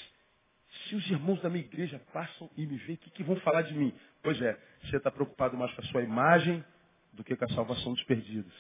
se 0.86 0.94
os 0.94 1.10
irmãos 1.10 1.40
da 1.42 1.50
minha 1.50 1.64
igreja 1.64 1.98
passam 2.12 2.50
e 2.56 2.66
me 2.66 2.76
veem, 2.78 2.94
o 2.94 2.98
que, 2.98 3.10
que 3.10 3.22
vão 3.22 3.36
falar 3.40 3.62
de 3.62 3.74
mim? 3.74 3.94
Pois 4.22 4.40
é, 4.40 4.58
você 4.82 4.96
está 4.96 5.10
preocupado 5.10 5.56
mais 5.56 5.72
com 5.74 5.80
a 5.82 5.84
sua 5.84 6.02
imagem 6.02 6.64
do 7.12 7.24
que 7.24 7.36
com 7.36 7.44
a 7.44 7.48
salvação 7.48 7.92
dos 7.92 8.02
perdidos. 8.04 8.54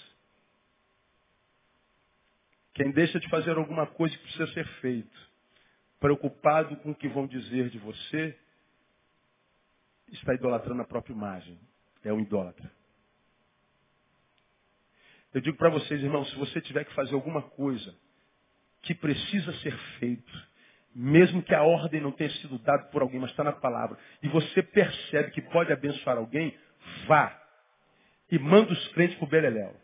Quem 2.74 2.90
deixa 2.92 3.18
de 3.18 3.28
fazer 3.28 3.56
alguma 3.56 3.86
coisa 3.86 4.16
que 4.16 4.22
precisa 4.22 4.46
ser 4.52 4.66
feito, 4.80 5.30
preocupado 5.98 6.76
com 6.76 6.92
o 6.92 6.94
que 6.94 7.08
vão 7.08 7.26
dizer 7.26 7.70
de 7.70 7.78
você, 7.78 8.38
está 10.12 10.34
idolatrando 10.34 10.82
a 10.82 10.86
própria 10.86 11.12
imagem. 11.12 11.58
É 12.04 12.12
um 12.12 12.20
idólatra. 12.20 12.70
Eu 15.34 15.40
digo 15.40 15.56
para 15.56 15.68
vocês, 15.68 16.02
irmãos, 16.02 16.28
se 16.30 16.36
você 16.36 16.60
tiver 16.60 16.84
que 16.84 16.94
fazer 16.94 17.14
alguma 17.14 17.42
coisa 17.42 17.94
que 18.82 18.94
precisa 18.94 19.52
ser 19.58 19.76
feito, 19.98 20.48
mesmo 20.94 21.42
que 21.42 21.54
a 21.54 21.62
ordem 21.62 22.00
não 22.00 22.12
tenha 22.12 22.30
sido 22.30 22.58
dada 22.58 22.84
por 22.84 23.02
alguém, 23.02 23.20
mas 23.20 23.30
está 23.30 23.44
na 23.44 23.52
palavra, 23.52 23.98
e 24.22 24.28
você 24.28 24.62
percebe 24.62 25.30
que 25.32 25.42
pode 25.42 25.72
abençoar 25.72 26.16
alguém, 26.16 26.56
vá. 27.06 27.38
E 28.30 28.38
manda 28.38 28.72
os 28.72 28.88
crentes 28.88 29.16
para 29.16 29.26
o 29.26 29.28
Beleléu. 29.28 29.76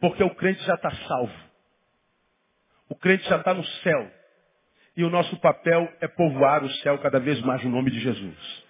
Porque 0.00 0.22
o 0.22 0.34
crente 0.34 0.62
já 0.64 0.74
está 0.74 0.90
salvo. 0.90 1.48
O 2.88 2.94
crente 2.94 3.28
já 3.28 3.36
está 3.36 3.52
no 3.52 3.64
céu. 3.64 4.12
E 4.96 5.04
o 5.04 5.10
nosso 5.10 5.36
papel 5.40 5.92
é 6.00 6.08
povoar 6.08 6.64
o 6.64 6.70
céu 6.82 6.98
cada 6.98 7.20
vez 7.20 7.40
mais 7.42 7.62
no 7.64 7.70
nome 7.70 7.90
de 7.90 8.00
Jesus. 8.00 8.67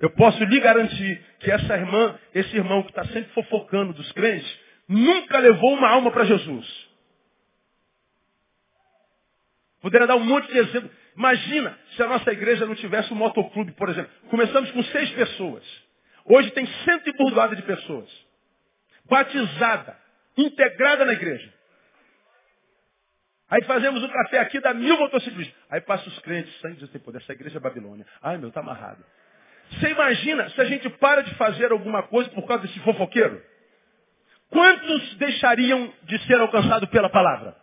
Eu 0.00 0.10
posso 0.10 0.42
lhe 0.44 0.60
garantir 0.60 1.20
que 1.40 1.50
essa 1.50 1.76
irmã, 1.76 2.18
esse 2.34 2.56
irmão 2.56 2.82
que 2.82 2.90
está 2.90 3.04
sempre 3.06 3.32
fofocando 3.32 3.92
dos 3.92 4.10
crentes, 4.12 4.48
nunca 4.88 5.38
levou 5.38 5.74
uma 5.74 5.88
alma 5.88 6.10
para 6.10 6.24
Jesus. 6.24 6.88
Poderia 9.80 10.06
dar 10.06 10.16
um 10.16 10.24
monte 10.24 10.50
de 10.50 10.58
exemplo. 10.58 10.90
Imagina 11.16 11.76
se 11.96 12.02
a 12.02 12.06
nossa 12.06 12.32
igreja 12.32 12.64
não 12.64 12.74
tivesse 12.74 13.12
um 13.12 13.16
motoclube, 13.16 13.72
por 13.72 13.88
exemplo. 13.88 14.10
Começamos 14.30 14.70
com 14.70 14.82
seis 14.84 15.10
pessoas. 15.10 15.64
Hoje 16.24 16.50
tem 16.52 16.66
cento 16.84 17.08
e 17.08 17.12
burdoada 17.12 17.56
de 17.56 17.62
pessoas. 17.62 18.08
Batizada, 19.04 19.98
integrada 20.36 21.04
na 21.04 21.12
igreja. 21.12 21.52
Aí 23.50 23.64
fazemos 23.64 24.02
um 24.02 24.08
café 24.08 24.40
aqui, 24.40 24.60
dá 24.60 24.74
mil 24.74 24.96
motociclistas. 24.98 25.56
Aí 25.70 25.80
passa 25.80 26.06
os 26.08 26.18
crentes, 26.20 26.54
sangue 26.60 26.76
de 26.76 26.88
tem 26.88 27.00
poder. 27.00 27.18
Essa 27.18 27.32
igreja 27.32 27.56
é 27.56 27.60
Babilônia. 27.60 28.06
Ai 28.22 28.36
meu, 28.36 28.48
está 28.48 28.60
amarrado. 28.60 29.02
Você 29.70 29.90
imagina 29.90 30.48
se 30.50 30.60
a 30.60 30.64
gente 30.64 30.88
para 30.90 31.22
de 31.22 31.34
fazer 31.34 31.70
alguma 31.72 32.02
coisa 32.04 32.30
por 32.30 32.46
causa 32.46 32.66
desse 32.66 32.78
fofoqueiro? 32.80 33.42
Quantos 34.50 35.14
deixariam 35.16 35.92
de 36.04 36.18
ser 36.26 36.40
alcançados 36.40 36.88
pela 36.88 37.10
palavra? 37.10 37.54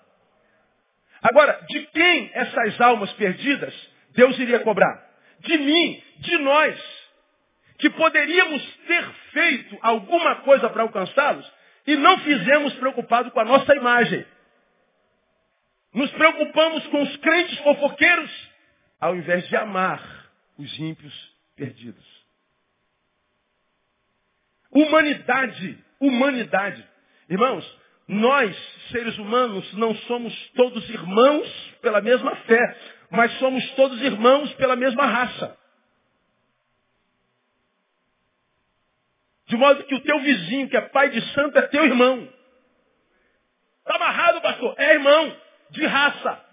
Agora, 1.22 1.60
de 1.68 1.82
quem 1.88 2.30
essas 2.34 2.80
almas 2.80 3.12
perdidas 3.14 3.74
Deus 4.12 4.38
iria 4.38 4.60
cobrar? 4.60 5.04
De 5.40 5.58
mim, 5.58 6.04
de 6.20 6.38
nós, 6.38 6.80
que 7.80 7.90
poderíamos 7.90 8.64
ter 8.88 9.04
feito 9.34 9.78
alguma 9.82 10.36
coisa 10.38 10.70
para 10.70 10.84
alcançá-los 10.84 11.52
e 11.88 11.96
não 11.96 12.20
fizemos 12.20 12.74
preocupado 12.76 13.32
com 13.32 13.40
a 13.40 13.46
nossa 13.46 13.76
imagem. 13.76 14.26
Nos 15.94 16.12
preocupamos 16.12 16.86
com 16.88 17.02
os 17.02 17.18
crentes 17.18 17.58
fofoqueiros, 17.60 18.50
ao 19.00 19.16
invés 19.16 19.48
de 19.48 19.56
amar 19.56 20.02
os 20.58 20.80
ímpios 20.80 21.35
perdidos. 21.56 22.06
Humanidade, 24.72 25.84
humanidade. 26.00 26.88
Irmãos, 27.30 27.80
nós, 28.08 28.56
seres 28.92 29.18
humanos, 29.18 29.74
não 29.74 29.96
somos 29.96 30.34
todos 30.52 30.88
irmãos 30.90 31.76
pela 31.82 32.02
mesma 32.02 32.36
fé, 32.36 32.78
mas 33.10 33.32
somos 33.40 33.68
todos 33.72 34.02
irmãos 34.02 34.54
pela 34.56 34.76
mesma 34.76 35.06
raça. 35.06 35.58
De 39.48 39.56
modo 39.56 39.84
que 39.84 39.96
o 39.96 40.02
teu 40.02 40.20
vizinho, 40.20 40.70
que 40.70 40.78
é 40.78 40.82
pai 40.82 41.10
de 41.10 41.22
santo, 41.34 41.58
é 41.58 41.62
teu 41.64 41.86
irmão. 41.86 42.28
Está 43.80 43.96
amarrado, 43.96 44.42
pastor? 44.42 44.76
É 44.78 44.94
irmão, 44.94 45.38
de 45.70 45.86
raça. 45.86 46.46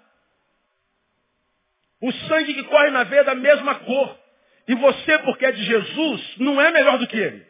O 2.00 2.12
sangue 2.12 2.54
que 2.54 2.64
corre 2.64 2.90
na 2.90 3.04
veia 3.04 3.20
é 3.20 3.24
da 3.24 3.34
mesma 3.34 3.76
cor. 3.76 4.21
E 4.68 4.74
você, 4.74 5.18
porque 5.20 5.44
é 5.44 5.52
de 5.52 5.64
Jesus, 5.64 6.36
não 6.38 6.60
é 6.60 6.70
melhor 6.70 6.98
do 6.98 7.06
que 7.06 7.16
ele. 7.16 7.46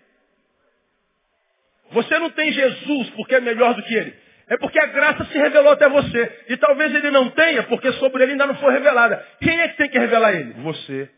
Você 1.92 2.18
não 2.18 2.30
tem 2.30 2.50
Jesus 2.52 3.10
porque 3.10 3.34
é 3.34 3.40
melhor 3.40 3.74
do 3.74 3.82
que 3.82 3.94
ele. 3.94 4.16
É 4.48 4.56
porque 4.56 4.78
a 4.78 4.86
graça 4.86 5.24
se 5.26 5.38
revelou 5.38 5.72
até 5.72 5.88
você. 5.88 6.44
E 6.48 6.56
talvez 6.56 6.94
ele 6.94 7.10
não 7.10 7.30
tenha, 7.30 7.62
porque 7.64 7.92
sobre 7.92 8.22
ele 8.22 8.32
ainda 8.32 8.46
não 8.46 8.56
foi 8.56 8.72
revelada. 8.72 9.16
Quem 9.40 9.60
é 9.60 9.68
que 9.68 9.76
tem 9.76 9.90
que 9.90 9.98
revelar 9.98 10.34
ele? 10.34 10.52
Você. 10.62 11.10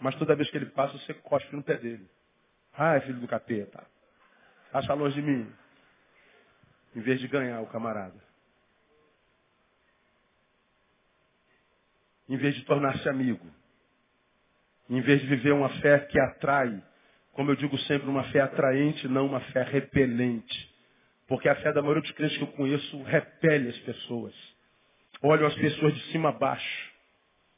Mas 0.00 0.14
toda 0.16 0.34
vez 0.34 0.48
que 0.50 0.56
ele 0.56 0.66
passa, 0.66 0.96
você 0.98 1.12
cospe 1.14 1.54
no 1.54 1.62
pé 1.62 1.76
dele. 1.76 2.08
Ai, 2.76 3.00
filho 3.00 3.20
do 3.20 3.28
capeta. 3.28 3.84
Passa 4.72 4.94
longe 4.94 5.20
de 5.20 5.22
mim. 5.22 5.52
Em 6.94 7.00
vez 7.00 7.20
de 7.20 7.28
ganhar 7.28 7.60
o 7.60 7.66
camarada. 7.66 8.18
Em 12.28 12.36
vez 12.36 12.54
de 12.54 12.64
tornar-se 12.64 13.08
amigo. 13.08 13.46
Em 14.90 15.00
vez 15.00 15.20
de 15.20 15.26
viver 15.28 15.52
uma 15.52 15.70
fé 15.80 16.00
que 16.00 16.20
atrai 16.20 16.82
como 17.32 17.50
eu 17.50 17.56
digo 17.56 17.78
sempre, 17.80 18.08
uma 18.08 18.24
fé 18.24 18.40
atraente, 18.40 19.08
não 19.08 19.26
uma 19.26 19.40
fé 19.40 19.62
repelente. 19.62 20.70
Porque 21.26 21.48
a 21.48 21.54
fé 21.56 21.72
da 21.72 21.80
maioria 21.80 22.02
dos 22.02 22.10
crentes 22.12 22.36
que 22.36 22.42
eu 22.42 22.48
conheço 22.48 23.02
repele 23.04 23.68
as 23.68 23.78
pessoas. 23.78 24.34
Olham 25.22 25.46
as 25.46 25.54
pessoas 25.54 25.94
de 25.94 26.00
cima 26.12 26.30
a 26.30 26.32
baixo. 26.32 26.90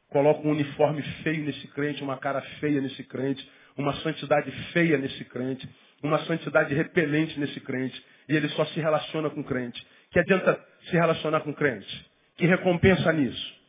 Colocam 0.09 0.45
um 0.45 0.51
uniforme 0.51 1.03
feio 1.25 1.45
nesse 1.45 1.67
crente, 1.69 2.03
uma 2.03 2.19
cara 2.19 2.41
feia 2.61 2.81
nesse 2.81 3.03
crente, 3.05 3.51
uma 3.77 3.95
santidade 3.95 4.51
feia 4.73 4.99
nesse 4.99 5.25
crente, 5.25 5.69
uma 6.03 6.19
santidade 6.27 6.75
repelente 6.75 7.41
nesse 7.41 7.59
crente. 7.61 8.01
E 8.29 8.37
ele 8.37 8.49
só 8.51 8.65
se 8.67 8.79
relaciona 8.79 9.31
com 9.31 9.43
crente. 9.43 9.85
Que 10.11 10.19
adianta 10.21 10.65
se 10.85 10.93
relacionar 10.93 11.41
com 11.41 11.55
crente? 11.55 12.11
Que 12.37 12.47
recompensa 12.47 13.13
nisso? 13.13 13.63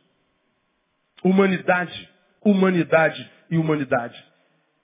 Humanidade, 1.24 2.08
humanidade 2.42 3.30
e 3.54 3.58
humanidade. 3.58 4.22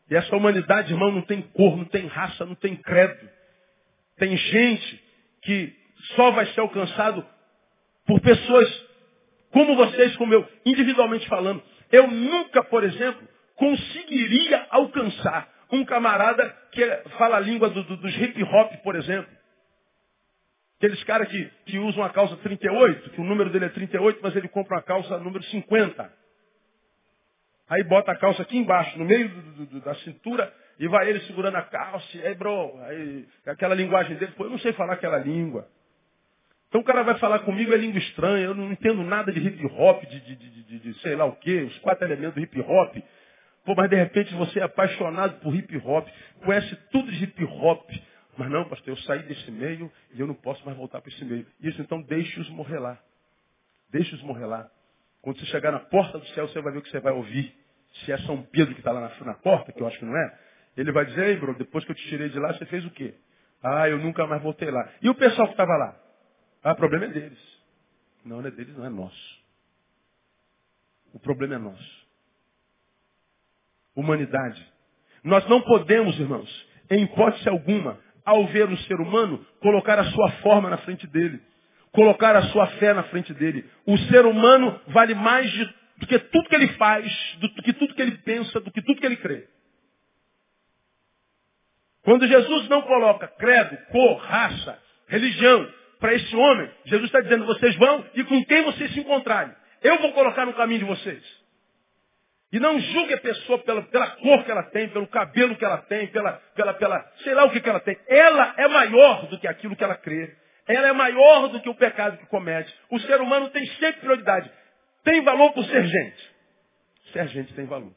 E 0.09 0.17
essa 0.17 0.35
humanidade, 0.35 0.93
irmão, 0.93 1.11
não 1.11 1.23
tem 1.23 1.43
cor, 1.43 1.77
não 1.77 1.85
tem 1.85 2.07
raça, 2.07 2.47
não 2.47 2.55
tem 2.55 2.77
credo. 2.77 3.29
Tem 4.17 4.37
gente 4.37 5.05
que 5.43 5.75
só 6.15 6.31
vai 6.31 6.47
ser 6.47 6.61
alcançado 6.61 7.27
por 8.07 8.21
pessoas 8.21 8.91
como 9.51 9.75
vocês, 9.75 10.17
como 10.17 10.33
eu, 10.33 10.49
individualmente 10.65 11.29
falando. 11.29 11.63
Eu 11.91 12.07
nunca, 12.07 12.63
por 12.65 12.85
exemplo, 12.85 13.27
conseguiria 13.57 14.67
alcançar 14.71 15.49
um 15.73 15.85
camarada 15.85 16.49
que 16.73 16.85
fala 17.19 17.37
a 17.37 17.41
língua 17.41 17.69
do, 17.71 17.83
do, 17.83 17.97
dos 17.97 18.17
hip 18.17 18.43
hop, 18.45 18.73
por 18.83 18.95
exemplo. 18.95 19.31
Aqueles 20.79 21.03
caras 21.05 21.29
que, 21.29 21.51
que 21.67 21.79
usam 21.79 22.03
a 22.05 22.11
calça 22.11 22.37
38, 22.37 23.11
que 23.11 23.21
o 23.21 23.25
número 23.25 23.51
dele 23.51 23.67
é 23.67 23.69
38, 23.69 24.21
mas 24.23 24.35
ele 24.37 24.49
compra 24.49 24.77
uma 24.77 24.83
calça 24.83 25.19
número 25.19 25.43
50. 25.45 26.20
Aí 27.71 27.85
bota 27.85 28.11
a 28.11 28.17
calça 28.17 28.43
aqui 28.43 28.59
embaixo, 28.59 28.99
no 28.99 29.05
meio 29.05 29.29
do, 29.29 29.67
do, 29.67 29.81
da 29.81 29.95
cintura, 29.97 30.53
e 30.77 30.89
vai 30.89 31.09
ele 31.09 31.21
segurando 31.21 31.57
a 31.57 31.63
calça, 31.63 32.19
aí 32.19 32.35
bro, 32.35 32.77
aí, 32.83 33.29
aquela 33.47 33.77
linguagem 33.77 34.17
dele, 34.17 34.33
pô, 34.33 34.45
eu 34.45 34.51
não 34.51 34.59
sei 34.59 34.73
falar 34.73 34.95
aquela 34.95 35.19
língua. 35.19 35.69
Então 36.69 36.81
o 36.81 36.85
cara 36.85 37.05
vai 37.05 37.17
falar 37.19 37.41
comigo, 37.41 37.73
é 37.73 37.77
língua 37.77 38.01
estranha, 38.01 38.45
eu 38.45 38.55
não 38.57 38.73
entendo 38.73 39.05
nada 39.05 39.31
de 39.31 39.39
hip 39.39 39.65
hop, 39.67 40.03
de, 40.05 40.21
de, 40.21 40.37
de, 40.37 40.79
de 40.81 41.01
sei 41.01 41.15
lá 41.15 41.27
o 41.27 41.37
quê, 41.37 41.63
os 41.63 41.79
quatro 41.79 42.05
elementos 42.05 42.35
do 42.35 42.41
hip 42.41 42.61
hop. 42.61 42.97
Pô, 43.65 43.75
mas 43.77 43.89
de 43.89 43.97
repente 43.97 44.35
você 44.35 44.59
é 44.59 44.65
apaixonado 44.65 45.39
por 45.41 45.55
hip 45.55 45.77
hop, 45.79 46.09
conhece 46.45 46.75
tudo 46.91 47.11
de 47.13 47.23
hip 47.23 47.45
hop. 47.45 47.89
Mas 48.37 48.51
não, 48.51 48.65
pastor, 48.69 48.89
eu 48.89 48.97
saí 48.99 49.23
desse 49.25 49.51
meio 49.51 49.93
e 50.13 50.21
eu 50.21 50.27
não 50.27 50.35
posso 50.35 50.65
mais 50.65 50.77
voltar 50.77 51.01
para 51.01 51.13
esse 51.13 51.25
meio. 51.25 51.47
Isso 51.61 51.81
então 51.81 52.03
deixe-os 52.03 52.49
morrer 52.51 52.79
lá. 52.79 52.99
Deixe-os 53.91 54.23
morrer 54.23 54.47
lá. 54.47 54.69
Quando 55.23 55.39
você 55.39 55.47
chegar 55.47 55.71
na 55.71 55.81
porta 55.81 56.19
do 56.19 56.27
céu, 56.29 56.49
você 56.49 56.61
vai 56.61 56.73
ver 56.73 56.79
o 56.79 56.83
que 56.83 56.91
você 56.91 57.01
vai 57.01 57.13
ouvir. 57.13 57.60
Se 58.05 58.13
é 58.13 58.19
São 58.19 58.43
Pedro 58.45 58.75
que 58.75 58.81
está 58.81 58.93
lá 58.93 59.01
na, 59.01 59.25
na, 59.25 59.35
porta, 59.35 59.73
que 59.73 59.81
eu 59.81 59.87
acho 59.87 59.99
que 59.99 60.05
não 60.05 60.17
é, 60.17 60.39
ele 60.77 60.93
vai 60.93 61.05
dizer, 61.05 61.27
ei, 61.27 61.37
bro, 61.37 61.55
depois 61.55 61.85
que 61.85 61.91
eu 61.91 61.97
te 61.97 62.09
tirei 62.09 62.29
de 62.29 62.39
lá, 62.39 62.53
você 62.53 62.65
fez 62.67 62.85
o 62.85 62.91
quê? 62.91 63.15
Ah, 63.63 63.89
eu 63.89 63.99
nunca 63.99 64.27
mais 64.27 64.43
voltei 64.43 64.71
lá. 64.71 64.89
E 65.03 65.09
o 65.09 65.15
pessoal 65.15 65.47
que 65.49 65.55
estava 65.55 65.77
lá? 65.77 65.97
Ah, 66.63 66.73
o 66.73 66.77
problema 66.77 67.07
é 67.07 67.09
deles. 67.09 67.61
Não, 68.25 68.41
não 68.41 68.49
é 68.49 68.51
deles, 68.51 68.77
não 68.77 68.85
é 68.85 68.89
nosso. 68.89 69.41
O 71.13 71.19
problema 71.19 71.55
é 71.57 71.59
nosso. 71.59 72.07
Humanidade. 73.95 74.65
Nós 75.23 75.47
não 75.49 75.61
podemos, 75.63 76.19
irmãos, 76.19 76.69
em 76.91 77.03
hipótese 77.05 77.49
alguma, 77.49 77.99
ao 78.25 78.47
ver 78.47 78.69
um 78.69 78.77
ser 78.79 79.01
humano, 79.01 79.45
colocar 79.61 79.99
a 79.99 80.05
sua 80.05 80.31
forma 80.43 80.71
na 80.71 80.79
frente 80.79 81.07
dele. 81.07 81.41
Colocar 81.93 82.37
a 82.37 82.43
sua 82.45 82.67
fé 82.79 82.95
na 82.95 83.03
frente 83.05 83.35
dele. 83.35 83.69
O 83.85 83.99
ser 83.99 84.25
humano 84.25 84.81
vale 84.89 85.15
mais 85.15 85.51
de, 85.51 85.75
do 86.01 86.07
que 86.07 86.19
tudo 86.19 86.49
que 86.49 86.55
ele 86.55 86.69
faz, 86.75 87.37
do, 87.39 87.49
que 87.63 87.73
tudo 87.75 87.95
que 87.95 88.01
ele 88.01 88.17
pensa, 88.19 88.59
do 88.59 88.73
que 88.73 88.81
tudo 88.81 88.99
que 88.99 89.07
ele 89.07 89.19
crê. 89.19 89.47
Quando 92.03 92.27
Jesus 92.27 92.69
não 92.71 92.81
coloca 92.83 93.29
credo, 93.29 93.77
cor, 93.89 94.17
raça, 94.17 94.83
religião 95.07 95.71
para 96.01 96.15
esse 96.15 96.35
homem, 96.35 96.71
Jesus 96.87 97.05
está 97.05 97.21
dizendo, 97.21 97.45
vocês 97.45 97.77
vão 97.77 98.07
e 98.15 98.25
com 98.25 98.43
quem 98.47 98.63
vocês 98.63 98.91
se 98.95 99.01
encontrarem. 99.01 99.55
Eu 99.83 99.99
vou 99.99 100.13
colocar 100.15 100.47
no 100.47 100.55
caminho 100.55 100.81
de 100.81 100.87
vocês. 100.87 101.23
E 102.51 102.59
não 102.59 102.81
julgue 102.81 103.15
a 103.15 103.21
pessoa 103.21 103.59
pela, 103.59 103.83
pela, 103.83 104.07
cor 104.17 104.43
que 104.43 104.51
ela 104.51 104.63
tem, 104.71 104.89
pelo 104.89 105.07
cabelo 105.07 105.55
que 105.55 105.65
ela 105.65 105.79
tem, 105.83 106.07
pela, 106.09 106.33
pela, 106.55 106.75
pela 106.75 107.13
sei 107.23 107.35
lá 107.35 107.45
o 107.45 107.51
que, 107.51 107.61
que 107.61 107.69
ela 107.69 107.81
tem. 107.81 107.97
Ela 108.09 108.55
é 108.57 108.67
maior 108.67 109.27
do 109.27 109.39
que 109.39 109.47
aquilo 109.47 109.77
que 109.77 109.85
ela 109.85 109.97
crê. 109.97 110.35
Ela 110.67 110.89
é 110.89 110.93
maior 110.93 111.49
do 111.49 111.61
que 111.61 111.69
o 111.69 111.75
pecado 111.75 112.17
que 112.17 112.27
comete. 112.27 112.75
O 112.91 112.99
ser 113.01 113.21
humano 113.21 113.51
tem 113.51 113.67
sempre 113.67 114.01
prioridade. 114.01 114.51
Tem 115.03 115.23
valor 115.23 115.53
por 115.53 115.65
ser 115.65 115.85
gente. 115.85 116.35
Ser 117.13 117.29
gente 117.29 117.55
tem 117.55 117.67
valor. 117.67 117.95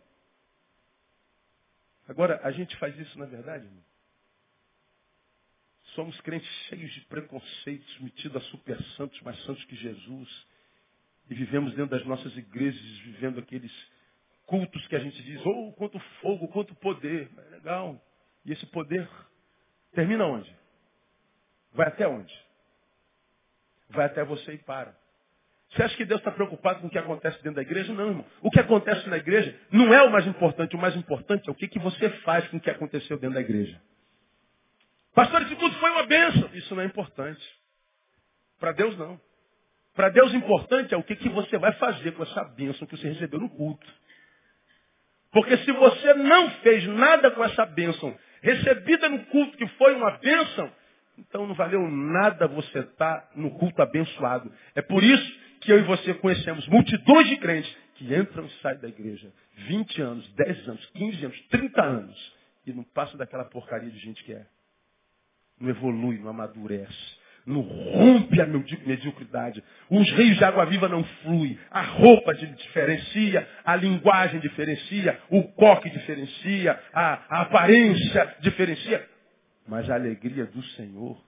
Agora, 2.08 2.39
a 2.43 2.51
gente 2.51 2.76
faz 2.78 2.97
isso 2.97 3.18
na 3.18 3.26
verdade, 3.26 3.66
irmão? 3.66 3.84
Somos 5.95 6.20
crentes 6.22 6.49
cheios 6.68 6.91
de 6.91 7.01
preconceitos, 7.01 7.99
metidos 7.99 8.38
a 8.38 8.45
super 8.49 8.82
santos, 8.95 9.20
mais 9.22 9.41
santos 9.43 9.64
que 9.66 9.76
Jesus. 9.76 10.47
E 11.30 11.36
vivemos 11.36 11.74
dentro 11.76 11.95
das 11.95 12.06
nossas 12.06 12.36
igrejas, 12.36 12.82
vivendo 12.99 13.39
aqueles 13.39 13.72
cultos 14.45 14.86
que 14.88 14.95
a 14.95 14.99
gente 14.99 15.22
diz, 15.24 15.41
oh, 15.45 15.72
quanto 15.74 15.99
fogo, 16.22 16.47
quanto 16.47 16.74
poder. 16.76 17.30
É 17.38 17.49
legal. 17.51 18.01
E 18.43 18.51
esse 18.51 18.66
poder 18.68 19.08
termina 19.93 20.26
onde? 20.26 20.54
Vai 21.72 21.88
até 21.88 22.08
onde? 22.08 22.34
Vai 23.89 24.06
até 24.06 24.24
você 24.24 24.54
e 24.54 24.58
para. 24.58 24.97
Você 25.74 25.84
acha 25.84 25.97
que 25.97 26.05
Deus 26.05 26.19
está 26.21 26.32
preocupado 26.32 26.82
com 26.82 26.88
o 26.88 26.89
que 26.89 26.99
acontece 26.99 27.38
dentro 27.38 27.55
da 27.55 27.63
igreja? 27.63 27.91
Não, 27.93 28.07
irmão. 28.07 28.26
O 28.41 28.51
que 28.51 28.59
acontece 28.59 29.09
na 29.09 29.17
igreja 29.17 29.55
não 29.71 29.91
é 29.91 30.03
o 30.03 30.11
mais 30.11 30.28
importante. 30.28 30.76
O 30.76 30.80
mais 30.80 30.95
importante 30.95 31.49
é 31.49 31.51
o 31.51 31.55
que, 31.55 31.67
que 31.67 31.80
você 31.80 32.09
faz 32.21 32.47
com 32.49 32.57
o 32.57 32.59
que 32.59 32.69
aconteceu 32.69 33.17
dentro 33.17 33.34
da 33.34 33.41
igreja. 33.41 33.82
Pastor, 35.15 35.41
isso 35.41 35.55
tudo 35.55 35.76
foi 35.80 35.89
uma 35.89 36.03
bênção. 36.03 36.49
Isso 36.53 36.76
não 36.76 36.84
é 36.84 36.86
importante. 36.86 37.43
Para 38.59 38.71
Deus, 38.71 38.95
não. 38.97 39.19
Para 39.95 40.09
Deus, 40.09 40.32
importante 40.36 40.93
é 40.93 40.97
o 40.97 41.03
que, 41.03 41.15
que 41.15 41.30
você 41.30 41.57
vai 41.57 41.74
fazer 41.74 42.11
com 42.11 42.21
essa 42.21 42.43
bênção 42.43 42.86
que 42.88 42.95
você 42.95 43.09
recebeu 43.09 43.39
no 43.39 43.49
culto. 43.49 43.88
Porque 45.32 45.57
se 45.57 45.71
você 45.71 46.13
não 46.13 46.51
fez 46.61 46.86
nada 46.86 47.32
com 47.32 47.43
essa 47.43 47.65
bênção, 47.65 48.15
recebida 48.43 49.09
no 49.09 49.26
culto 49.26 49.57
que 49.57 49.67
foi 49.69 49.95
uma 49.95 50.11
bênção, 50.17 50.71
então 51.17 51.47
não 51.47 51.55
valeu 51.55 51.82
nada 51.89 52.47
você 52.47 52.80
estar 52.80 53.21
tá 53.21 53.30
no 53.36 53.51
culto 53.57 53.82
abençoado. 53.82 54.51
É 54.76 54.82
por 54.84 55.03
isso 55.03 55.43
que 55.64 55.72
eu 55.72 55.80
e 55.80 55.84
você 55.84 56.14
conhecemos 56.16 56.68
multidões 56.68 57.28
de 57.28 57.38
crentes 57.38 57.76
que 57.95 58.14
entram 58.14 58.45
e 58.45 58.61
saem 58.61 58.80
da 58.80 58.88
igreja. 58.88 59.32
20 59.55 60.01
anos, 60.01 60.34
10 60.34 60.68
anos, 60.70 60.86
15 60.93 61.26
anos, 61.26 61.41
30 61.49 61.82
anos. 61.82 62.34
E 62.66 62.74
não 62.74 62.84
passa 62.84 63.18
daquela 63.18 63.45
porcaria 63.45 63.89
de 63.89 63.99
gente 63.99 64.24
que 64.24 64.34
é. 64.34 64.45
Não 65.59 65.70
evolui, 65.70 66.20
não 66.20 66.30
amadurece 66.30 67.24
não 67.45 67.61
rompe 67.61 68.41
a 68.41 68.45
mediocridade. 68.45 69.64
Os 69.89 70.09
rios 70.11 70.38
de 70.38 70.43
água 70.43 70.66
viva 70.66 70.88
não 70.88 71.03
fluem. 71.03 71.59
A 71.70 71.82
roupa 71.82 72.34
diferencia, 72.34 73.47
a 73.66 73.76
linguagem 73.76 74.39
diferencia, 74.39 75.20
o 75.30 75.43
coque 75.51 75.89
diferencia, 75.89 76.80
a, 76.93 77.38
a 77.38 77.41
aparência 77.41 78.38
diferencia. 78.39 79.07
Mas 79.68 79.89
a 79.89 79.95
alegria 79.95 80.45
do 80.45 80.64
Senhor, 80.64 81.22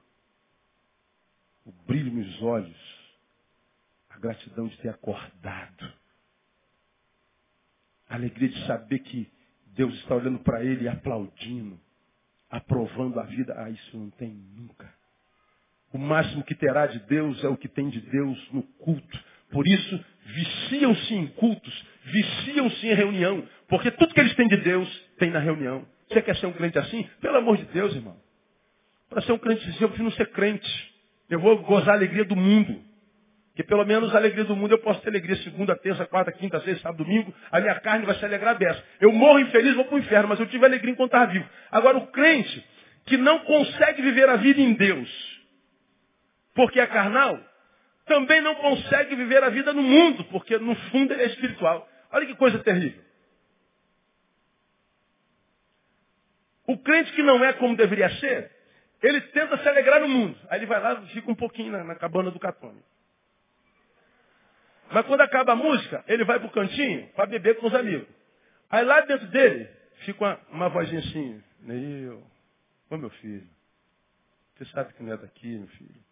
o 1.65 1.71
brilho 1.85 2.11
nos 2.11 2.41
olhos, 2.41 2.94
a 4.15 4.19
gratidão 4.19 4.67
de 4.67 4.77
ter 4.77 4.89
acordado, 4.89 5.93
a 8.07 8.15
alegria 8.15 8.49
de 8.49 8.65
saber 8.65 8.99
que 8.99 9.29
Deus 9.67 9.93
está 9.95 10.15
olhando 10.15 10.39
para 10.39 10.63
ele 10.63 10.85
e 10.85 10.87
aplaudindo, 10.87 11.79
aprovando 12.49 13.19
a 13.19 13.23
vida. 13.23 13.53
Ah, 13.57 13.69
isso 13.69 13.97
não 13.97 14.09
tem 14.11 14.29
nunca. 14.29 14.93
O 15.91 15.97
máximo 15.97 16.43
que 16.43 16.55
terá 16.55 16.87
de 16.87 16.99
Deus 16.99 17.43
é 17.43 17.47
o 17.47 17.57
que 17.57 17.67
tem 17.67 17.89
de 17.89 17.99
Deus 17.99 18.51
no 18.51 18.63
culto. 18.63 19.23
Por 19.49 19.67
isso, 19.67 20.05
viciam-se 20.25 21.13
em 21.13 21.27
cultos, 21.27 21.85
viciam-se 22.05 22.87
em 22.87 22.93
reunião, 22.93 23.47
porque 23.67 23.91
tudo 23.91 24.13
que 24.13 24.19
eles 24.19 24.35
têm 24.35 24.47
de 24.47 24.57
Deus 24.57 24.87
tem 25.17 25.29
na 25.29 25.39
reunião. 25.39 25.85
Você 26.09 26.21
quer 26.21 26.35
ser 26.37 26.45
um 26.45 26.53
crente 26.53 26.77
assim? 26.77 27.03
Pelo 27.19 27.37
amor 27.37 27.57
de 27.57 27.65
Deus, 27.65 27.93
irmão. 27.93 28.17
Para 29.09 29.21
ser 29.21 29.31
um 29.31 29.37
crente 29.37 29.67
assim, 29.69 29.81
eu 29.81 29.89
prefiro 29.89 30.09
não 30.09 30.15
ser 30.15 30.31
crente. 30.31 30.95
Eu 31.29 31.39
vou 31.39 31.57
gozar 31.63 31.95
a 31.95 31.97
alegria 31.97 32.25
do 32.25 32.35
mundo. 32.35 32.81
Que 33.55 33.63
pelo 33.63 33.85
menos 33.85 34.13
a 34.13 34.17
alegria 34.17 34.43
do 34.43 34.55
mundo 34.55 34.73
eu 34.73 34.79
posso 34.79 35.01
ter 35.01 35.09
alegria 35.09 35.35
segunda, 35.37 35.75
terça, 35.77 36.05
quarta, 36.05 36.31
quinta, 36.31 36.59
sexta, 36.61 36.83
sábado, 36.83 37.03
domingo. 37.03 37.33
A 37.49 37.61
minha 37.61 37.79
carne 37.79 38.05
vai 38.05 38.15
se 38.15 38.25
alegrar 38.25 38.57
dessa. 38.57 38.83
Eu 38.99 39.13
morro 39.13 39.39
infeliz, 39.39 39.73
vou 39.75 39.85
para 39.85 39.95
o 39.95 39.99
inferno, 39.99 40.27
mas 40.27 40.39
eu 40.39 40.45
tive 40.47 40.65
alegria 40.65 40.91
enquanto 40.91 41.13
estava 41.13 41.31
vivo. 41.31 41.47
Agora, 41.71 41.97
o 41.97 42.07
crente 42.07 42.65
que 43.05 43.15
não 43.15 43.39
consegue 43.39 44.01
viver 44.01 44.27
a 44.27 44.35
vida 44.35 44.59
em 44.59 44.73
Deus, 44.73 45.09
porque 46.53 46.79
é 46.79 46.87
carnal, 46.87 47.39
também 48.05 48.41
não 48.41 48.55
consegue 48.55 49.15
viver 49.15 49.43
a 49.43 49.49
vida 49.49 49.71
no 49.71 49.81
mundo, 49.81 50.25
porque 50.25 50.57
no 50.57 50.75
fundo 50.75 51.13
ele 51.13 51.23
é 51.23 51.27
espiritual. 51.27 51.87
Olha 52.11 52.25
que 52.25 52.35
coisa 52.35 52.59
terrível. 52.59 53.03
O 56.67 56.77
crente 56.79 57.11
que 57.13 57.23
não 57.23 57.43
é 57.43 57.53
como 57.53 57.75
deveria 57.75 58.09
ser, 58.15 58.51
ele 59.01 59.21
tenta 59.21 59.57
se 59.57 59.69
alegrar 59.69 60.01
no 60.01 60.07
mundo. 60.07 60.37
Aí 60.49 60.59
ele 60.59 60.65
vai 60.65 60.81
lá 60.81 61.01
e 61.03 61.07
fica 61.13 61.31
um 61.31 61.35
pouquinho 61.35 61.71
na, 61.71 61.83
na 61.83 61.95
cabana 61.95 62.31
do 62.31 62.39
catone. 62.39 62.81
Mas 64.91 65.05
quando 65.05 65.21
acaba 65.21 65.53
a 65.53 65.55
música, 65.55 66.03
ele 66.07 66.23
vai 66.23 66.39
para 66.39 66.47
o 66.47 66.51
cantinho 66.51 67.07
para 67.09 67.25
beber 67.25 67.57
com 67.57 67.67
os 67.67 67.75
amigos. 67.75 68.07
Aí 68.69 68.83
lá 68.83 69.01
dentro 69.01 69.27
dele 69.27 69.69
fica 70.05 70.23
uma, 70.23 70.39
uma 70.51 70.69
vozinha 70.69 70.99
assim, 70.99 71.43
Neil, 71.61 72.23
ô 72.89 72.97
meu 72.97 73.09
filho, 73.09 73.47
você 74.55 74.65
sabe 74.65 74.93
que 74.93 75.03
não 75.03 75.13
é 75.13 75.17
daqui, 75.17 75.57
meu 75.57 75.67
filho. 75.67 76.05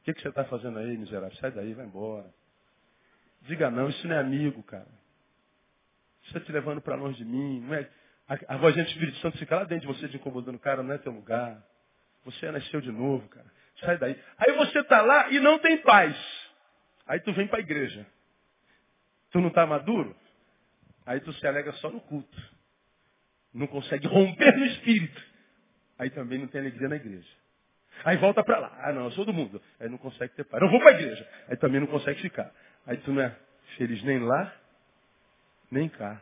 O 0.00 0.04
que, 0.04 0.14
que 0.14 0.20
você 0.20 0.28
está 0.28 0.44
fazendo 0.44 0.78
aí, 0.78 0.96
miserável? 0.98 1.36
Sai 1.38 1.52
daí, 1.52 1.74
vai 1.74 1.86
embora. 1.86 2.28
Diga 3.42 3.70
não, 3.70 3.88
isso 3.88 4.06
não 4.06 4.16
é 4.16 4.18
amigo, 4.18 4.62
cara. 4.64 4.88
Isso 6.22 6.36
está 6.36 6.40
te 6.40 6.52
levando 6.52 6.80
para 6.80 6.96
longe 6.96 7.18
de 7.18 7.24
mim. 7.24 7.60
Não 7.60 7.74
é... 7.74 7.88
A, 8.28 8.54
a 8.54 8.56
voz 8.56 8.74
do 8.74 8.80
Espírito 8.80 9.18
Santo 9.18 9.38
fica 9.38 9.56
lá 9.56 9.64
dentro 9.64 9.86
de 9.86 9.98
você 9.98 10.08
te 10.08 10.16
incomodando. 10.16 10.58
Cara, 10.58 10.82
não 10.82 10.94
é 10.94 10.98
teu 10.98 11.12
lugar. 11.12 11.62
Você 12.24 12.50
nasceu 12.50 12.80
de 12.80 12.90
novo, 12.90 13.28
cara. 13.28 13.46
Sai 13.80 13.98
daí. 13.98 14.20
Aí 14.38 14.52
você 14.56 14.80
está 14.80 15.02
lá 15.02 15.30
e 15.30 15.40
não 15.40 15.58
tem 15.58 15.78
paz. 15.78 16.16
Aí 17.06 17.20
tu 17.20 17.32
vem 17.32 17.46
para 17.46 17.58
a 17.58 17.62
igreja. 17.62 18.06
Tu 19.30 19.40
não 19.40 19.48
está 19.48 19.66
maduro? 19.66 20.14
Aí 21.04 21.20
tu 21.20 21.32
se 21.32 21.46
alega 21.46 21.72
só 21.74 21.90
no 21.90 22.00
culto. 22.00 22.52
Não 23.52 23.66
consegue 23.66 24.06
romper 24.06 24.56
no 24.56 24.64
espírito. 24.66 25.22
Aí 25.98 26.10
também 26.10 26.38
não 26.38 26.46
tem 26.46 26.60
alegria 26.60 26.88
na 26.88 26.96
igreja. 26.96 27.28
Aí 28.04 28.16
volta 28.16 28.42
para 28.42 28.58
lá. 28.58 28.78
Ah, 28.82 28.92
não, 28.92 29.04
eu 29.04 29.10
sou 29.12 29.24
do 29.24 29.32
mundo. 29.32 29.60
Aí 29.78 29.88
não 29.88 29.98
consegue 29.98 30.34
ter 30.34 30.44
pai. 30.44 30.60
Eu 30.62 30.70
vou 30.70 30.80
para 30.80 30.90
a 30.90 30.94
igreja. 30.94 31.28
Aí 31.48 31.56
também 31.56 31.80
não 31.80 31.86
consegue 31.86 32.20
ficar. 32.20 32.52
Aí 32.86 32.96
tu 32.98 33.12
não 33.12 33.22
é 33.22 33.36
feliz 33.76 34.02
nem 34.02 34.18
lá, 34.18 34.54
nem 35.70 35.88
cá. 35.88 36.20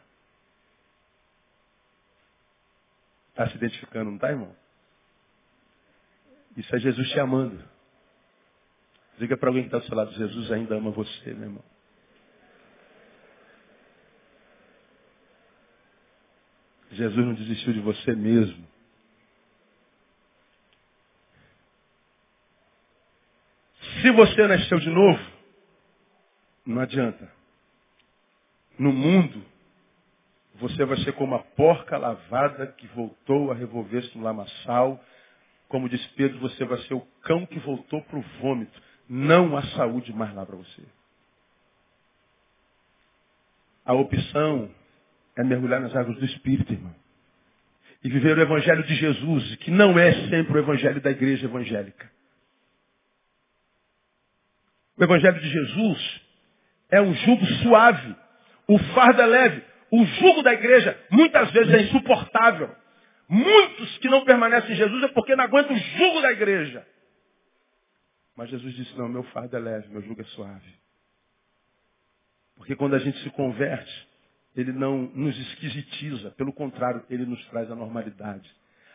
Está 3.30 3.48
se 3.48 3.56
identificando, 3.56 4.06
não 4.06 4.16
está, 4.16 4.28
irmão? 4.28 4.54
Isso 6.56 6.74
é 6.74 6.78
Jesus 6.78 7.08
te 7.10 7.18
amando. 7.18 7.69
Diga 9.20 9.36
para 9.36 9.50
alguém 9.50 9.64
que 9.64 9.68
está 9.68 9.78
do 9.78 9.84
seu 9.84 9.94
lado, 9.94 10.12
Jesus 10.12 10.50
ainda 10.50 10.76
ama 10.76 10.90
você, 10.90 11.34
meu 11.34 11.42
irmão. 11.42 11.64
Jesus 16.92 17.26
não 17.26 17.34
desistiu 17.34 17.74
de 17.74 17.80
você 17.80 18.14
mesmo. 18.14 18.66
Se 24.00 24.10
você 24.10 24.46
nasceu 24.46 24.80
de 24.80 24.88
novo, 24.88 25.22
não 26.64 26.80
adianta. 26.80 27.30
No 28.78 28.90
mundo, 28.90 29.44
você 30.54 30.82
vai 30.86 30.96
ser 31.04 31.12
como 31.12 31.34
a 31.34 31.40
porca 31.40 31.98
lavada 31.98 32.68
que 32.68 32.86
voltou 32.86 33.52
a 33.52 33.54
revolver-se 33.54 34.16
no 34.16 34.24
lamaçal. 34.24 34.98
Como 35.68 35.90
diz 35.90 36.04
Pedro, 36.12 36.38
você 36.40 36.64
vai 36.64 36.78
ser 36.84 36.94
o 36.94 37.06
cão 37.20 37.44
que 37.44 37.58
voltou 37.58 38.00
para 38.04 38.18
o 38.18 38.24
vômito. 38.40 38.89
Não 39.12 39.56
há 39.56 39.62
saúde 39.70 40.12
mais 40.12 40.32
lá 40.36 40.46
para 40.46 40.54
você. 40.54 40.82
A 43.84 43.92
opção 43.92 44.70
é 45.36 45.42
mergulhar 45.42 45.80
nas 45.80 45.96
águas 45.96 46.16
do 46.16 46.24
Espírito, 46.24 46.72
irmão. 46.72 46.94
E 48.04 48.08
viver 48.08 48.38
o 48.38 48.40
Evangelho 48.40 48.84
de 48.84 48.94
Jesus, 48.94 49.56
que 49.56 49.70
não 49.72 49.98
é 49.98 50.12
sempre 50.28 50.52
o 50.52 50.58
Evangelho 50.58 51.00
da 51.00 51.10
igreja 51.10 51.46
evangélica. 51.46 52.08
O 54.96 55.02
Evangelho 55.02 55.40
de 55.40 55.50
Jesus 55.50 56.20
é 56.88 57.00
um 57.00 57.12
jugo 57.12 57.44
suave. 57.64 58.14
O 58.68 58.78
fardo 58.94 59.22
é 59.22 59.26
leve. 59.26 59.64
O 59.90 60.04
jugo 60.04 60.42
da 60.44 60.52
igreja 60.52 60.96
muitas 61.10 61.50
vezes 61.50 61.74
é 61.74 61.82
insuportável. 61.82 62.72
Muitos 63.28 63.98
que 63.98 64.08
não 64.08 64.24
permanecem 64.24 64.70
em 64.70 64.76
Jesus 64.76 65.02
é 65.02 65.08
porque 65.08 65.34
não 65.34 65.44
aguentam 65.44 65.74
o 65.74 65.78
jugo 65.78 66.20
da 66.22 66.30
igreja. 66.30 66.86
Mas 68.40 68.48
Jesus 68.48 68.74
disse, 68.74 68.96
não, 68.96 69.06
meu 69.06 69.22
fardo 69.24 69.54
é 69.54 69.60
leve, 69.60 69.88
meu 69.88 70.00
jugo 70.00 70.22
é 70.22 70.24
suave. 70.24 70.74
Porque 72.56 72.74
quando 72.74 72.94
a 72.94 72.98
gente 72.98 73.18
se 73.22 73.28
converte, 73.32 74.08
ele 74.56 74.72
não 74.72 75.10
nos 75.14 75.38
esquisitiza, 75.38 76.30
pelo 76.38 76.50
contrário, 76.50 77.04
ele 77.10 77.26
nos 77.26 77.44
traz 77.48 77.70
a 77.70 77.74
normalidade. 77.74 78.50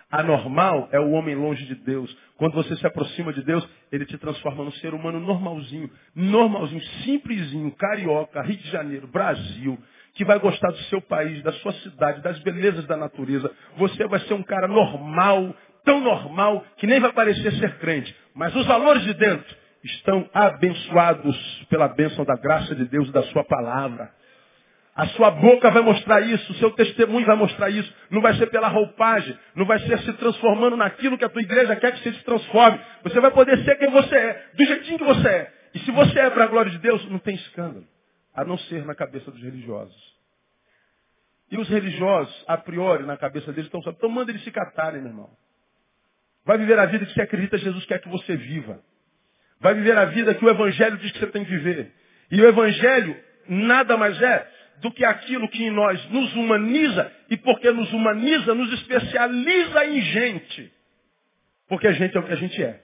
Anormal 0.10 0.90
é 0.92 1.00
o 1.00 1.12
homem 1.12 1.36
longe 1.36 1.64
de 1.68 1.76
Deus. 1.76 2.12
Quando 2.38 2.56
você 2.56 2.76
se 2.76 2.88
aproxima 2.88 3.32
de 3.34 3.44
Deus, 3.44 3.64
ele 3.92 4.08
te 4.08 4.18
transforma 4.18 4.64
num 4.64 4.72
ser 4.72 4.96
humano 4.96 5.20
normalzinho, 5.20 5.92
normalzinho, 6.16 6.82
simplesinho, 7.04 7.72
carioca, 7.76 8.42
Rio 8.42 8.58
de 8.58 8.72
Janeiro, 8.72 9.06
Brasil, 9.06 9.78
que 10.16 10.26
vai 10.26 10.40
gostar 10.40 10.72
do 10.72 10.80
seu 10.86 11.02
país, 11.02 11.44
da 11.44 11.54
sua 11.54 11.74
cidade, 11.74 12.20
das 12.24 12.40
belezas 12.40 12.88
da 12.88 12.98
natureza. 12.98 13.56
Você 13.78 14.08
vai 14.08 14.22
ser 14.22 14.34
um 14.34 14.42
cara 14.42 14.68
normal, 14.68 15.56
tão 15.86 16.02
normal, 16.02 16.66
que 16.78 16.88
nem 16.88 17.00
vai 17.00 17.14
parecer 17.14 17.54
ser 17.54 17.78
crente. 17.78 18.14
Mas 18.34 18.54
os 18.56 18.66
valores 18.66 19.04
de 19.04 19.14
dentro 19.14 19.56
estão 19.84 20.28
abençoados 20.34 21.66
pela 21.70 21.88
bênção 21.88 22.26
da 22.26 22.36
graça 22.36 22.76
de 22.76 22.86
Deus 22.86 23.08
e 23.08 23.12
da 23.12 23.24
sua 23.24 23.44
palavra. 23.44 24.12
A 24.96 25.08
sua 25.08 25.30
boca 25.30 25.70
vai 25.72 25.82
mostrar 25.82 26.22
isso, 26.22 26.54
o 26.54 26.56
seu 26.56 26.72
testemunho 26.72 27.26
vai 27.26 27.36
mostrar 27.36 27.70
isso. 27.70 27.94
Não 28.10 28.22
vai 28.22 28.34
ser 28.36 28.48
pela 28.48 28.70
roupagem, 28.70 29.38
não 29.54 29.66
vai 29.66 29.78
ser 29.80 30.00
se 30.00 30.14
transformando 30.14 30.78
naquilo 30.78 31.18
que 31.18 31.26
a 31.26 31.30
tua 31.30 31.42
igreja 31.42 31.76
quer 31.76 31.92
que 31.92 32.02
você 32.02 32.14
se 32.14 32.24
transforme. 32.24 32.80
Você 33.04 33.20
vai 33.20 33.30
poder 33.32 33.62
ser 33.64 33.78
quem 33.78 33.92
você 33.92 34.16
é, 34.16 34.50
do 34.54 34.66
jeitinho 34.66 34.98
que 34.98 35.04
você 35.04 35.28
é. 35.28 35.54
E 35.74 35.80
se 35.80 35.92
você 35.92 36.20
é 36.20 36.30
para 36.30 36.46
a 36.46 36.48
glória 36.48 36.72
de 36.72 36.80
Deus, 36.80 37.08
não 37.10 37.20
tem 37.20 37.36
escândalo. 37.36 37.86
A 38.34 38.46
não 38.46 38.58
ser 38.58 38.86
na 38.86 38.96
cabeça 38.96 39.30
dos 39.30 39.42
religiosos. 39.42 40.16
E 41.52 41.58
os 41.58 41.68
religiosos, 41.68 42.44
a 42.48 42.58
priori, 42.58 43.04
na 43.04 43.18
cabeça 43.18 43.52
deles, 43.52 43.66
estão 43.66 43.82
só. 43.82 43.92
Então 43.92 44.10
manda 44.10 44.32
eles 44.32 44.44
se 44.44 44.52
catarem, 44.52 45.02
meu 45.02 45.12
irmão. 45.12 45.30
Vai 46.46 46.58
viver 46.58 46.78
a 46.78 46.86
vida 46.86 47.06
que 47.06 47.14
você 47.14 47.22
acredita 47.22 47.58
Jesus 47.58 47.86
quer 47.86 48.00
que 48.00 48.10
você 48.10 48.36
viva. 48.36 48.80
Vai 49.60 49.74
viver 49.74 49.98
a 49.98 50.06
vida 50.06 50.34
que 50.36 50.46
o 50.46 50.50
Evangelho 50.50 50.98
diz 50.98 51.12
que 51.12 51.20
você 51.20 51.28
tem 51.28 51.44
que 51.44 51.52
viver. 51.52 51.92
E 52.32 52.42
o 52.42 52.48
Evangelho 52.48 53.18
nada 53.48 53.98
mais 53.98 54.22
é 54.22 54.52
do 54.82 54.92
que 54.92 55.06
aquilo 55.06 55.48
que 55.50 55.64
em 55.64 55.72
nós 55.72 56.04
nos 56.10 56.36
humaniza, 56.36 57.12
e 57.30 57.38
porque 57.38 57.72
nos 57.72 57.92
humaniza, 57.94 58.54
nos 58.54 58.72
especializa 58.74 59.86
em 59.86 60.02
gente. 60.02 60.74
Porque 61.68 61.88
a 61.88 61.94
gente 61.94 62.16
é 62.16 62.20
o 62.20 62.24
que 62.24 62.34
a 62.34 62.38
gente 62.38 62.64
é. 62.64 62.82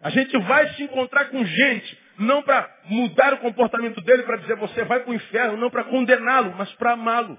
A 0.00 0.10
gente 0.10 0.36
vai 0.38 0.68
se 0.74 0.82
encontrar 0.82 1.26
com 1.26 1.44
gente, 1.44 1.98
não 2.18 2.42
para 2.42 2.70
mudar 2.84 3.34
o 3.34 3.38
comportamento 3.38 4.00
dele, 4.02 4.22
para 4.22 4.36
dizer 4.36 4.56
você 4.56 4.84
vai 4.84 5.00
para 5.00 5.10
o 5.10 5.14
inferno, 5.14 5.56
não 5.56 5.70
para 5.70 5.84
condená-lo, 5.84 6.54
mas 6.56 6.70
para 6.74 6.92
amá-lo. 6.92 7.38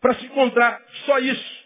Para 0.00 0.14
se 0.14 0.26
encontrar, 0.26 0.82
só 1.06 1.18
isso. 1.18 1.61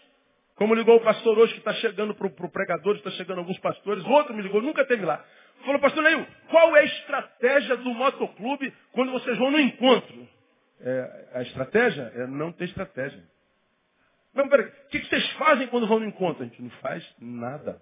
Como 0.57 0.73
ligou 0.73 0.97
o 0.97 1.01
pastor 1.01 1.37
hoje 1.37 1.53
que 1.53 1.59
está 1.59 1.73
chegando 1.75 2.15
para 2.15 2.27
o 2.27 2.49
pregador, 2.49 2.95
está 2.95 3.11
chegando 3.11 3.37
alguns 3.37 3.59
pastores, 3.59 4.03
outro 4.03 4.33
me 4.33 4.41
ligou, 4.41 4.59
nunca 4.59 4.83
teve 4.85 5.05
lá. 5.05 5.23
Falou, 5.63 5.79
pastor 5.79 6.03
Neil, 6.03 6.25
qual 6.49 6.75
é 6.75 6.81
a 6.81 6.85
estratégia 6.85 7.77
do 7.77 7.93
motoclube 7.93 8.73
quando 8.91 9.11
vocês 9.11 9.37
vão 9.37 9.51
no 9.51 9.59
encontro? 9.59 10.27
É, 10.81 11.29
a 11.35 11.41
estratégia 11.43 12.11
é 12.15 12.25
não 12.25 12.51
ter 12.51 12.65
estratégia. 12.65 13.23
Mas 14.33 14.49
peraí, 14.49 14.65
o 14.65 14.87
que, 14.89 14.99
que 14.99 15.07
vocês 15.07 15.29
fazem 15.33 15.67
quando 15.67 15.87
vão 15.87 15.99
no 15.99 16.07
encontro? 16.07 16.43
A 16.43 16.47
gente 16.47 16.61
não 16.61 16.71
faz 16.81 17.07
nada. 17.19 17.79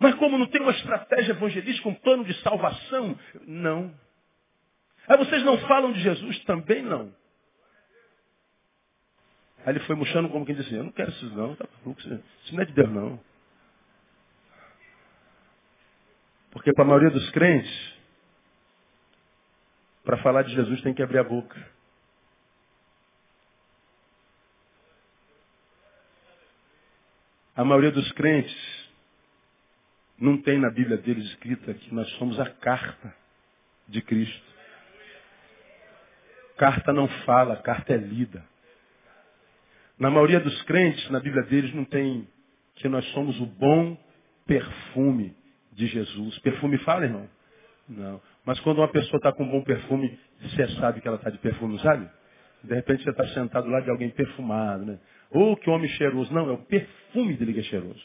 Mas 0.00 0.14
como 0.16 0.36
não 0.36 0.46
tem 0.46 0.60
uma 0.60 0.72
estratégia 0.72 1.32
evangelística, 1.32 1.88
um 1.88 1.94
plano 1.94 2.24
de 2.24 2.34
salvação? 2.42 3.16
Não. 3.46 3.94
Aí 5.06 5.16
vocês 5.16 5.44
não 5.44 5.58
falam 5.58 5.92
de 5.92 6.00
Jesus? 6.00 6.44
Também 6.44 6.82
não. 6.82 7.12
Aí 9.64 9.72
ele 9.72 9.80
foi 9.80 9.96
murchando 9.96 10.28
como 10.28 10.46
quem 10.46 10.54
disse, 10.54 10.72
eu 10.74 10.84
não 10.84 10.92
quero 10.92 11.10
isso 11.10 11.26
não, 11.34 11.54
tá 11.54 11.66
isso 11.84 12.54
não 12.54 12.62
é 12.62 12.64
de 12.64 12.72
Deus 12.72 12.90
não. 12.90 13.20
Porque 16.50 16.72
para 16.72 16.84
a 16.84 16.86
maioria 16.86 17.10
dos 17.10 17.30
crentes, 17.30 17.94
para 20.04 20.16
falar 20.18 20.42
de 20.42 20.54
Jesus 20.54 20.80
tem 20.80 20.94
que 20.94 21.02
abrir 21.02 21.18
a 21.18 21.24
boca. 21.24 21.78
A 27.54 27.64
maioria 27.64 27.90
dos 27.90 28.10
crentes 28.12 28.88
não 30.18 30.40
tem 30.40 30.58
na 30.58 30.70
Bíblia 30.70 30.96
deles 30.96 31.24
escrita 31.26 31.74
que 31.74 31.94
nós 31.94 32.08
somos 32.12 32.38
a 32.40 32.48
carta 32.48 33.14
de 33.86 34.00
Cristo. 34.00 34.46
Carta 36.56 36.92
não 36.92 37.06
fala, 37.24 37.56
carta 37.56 37.92
é 37.92 37.96
lida. 37.96 38.44
Na 39.98 40.10
maioria 40.10 40.38
dos 40.38 40.62
crentes, 40.62 41.10
na 41.10 41.18
Bíblia 41.18 41.42
deles, 41.44 41.74
não 41.74 41.84
tem 41.84 42.26
que 42.76 42.88
nós 42.88 43.04
somos 43.06 43.38
o 43.40 43.46
bom 43.46 43.96
perfume 44.46 45.34
de 45.72 45.86
Jesus. 45.86 46.38
Perfume 46.38 46.78
fala, 46.78 47.04
irmão? 47.04 47.28
Não. 47.88 48.20
Mas 48.44 48.60
quando 48.60 48.78
uma 48.78 48.88
pessoa 48.88 49.16
está 49.16 49.32
com 49.32 49.44
um 49.44 49.50
bom 49.50 49.62
perfume, 49.62 50.18
você 50.40 50.68
sabe 50.76 51.00
que 51.00 51.08
ela 51.08 51.16
está 51.16 51.30
de 51.30 51.38
perfume, 51.38 51.78
sabe? 51.80 52.08
De 52.62 52.74
repente 52.74 53.02
você 53.02 53.10
está 53.10 53.26
sentado 53.28 53.68
lá 53.68 53.80
de 53.80 53.90
alguém 53.90 54.10
perfumado, 54.10 54.84
né? 54.84 54.98
Ou 55.30 55.56
que 55.56 55.68
homem 55.68 55.88
cheiroso. 55.90 56.32
Não, 56.32 56.48
é 56.48 56.52
o 56.52 56.58
perfume 56.58 57.34
dele 57.34 57.54
que 57.54 57.60
é 57.60 57.64
cheiroso. 57.64 58.02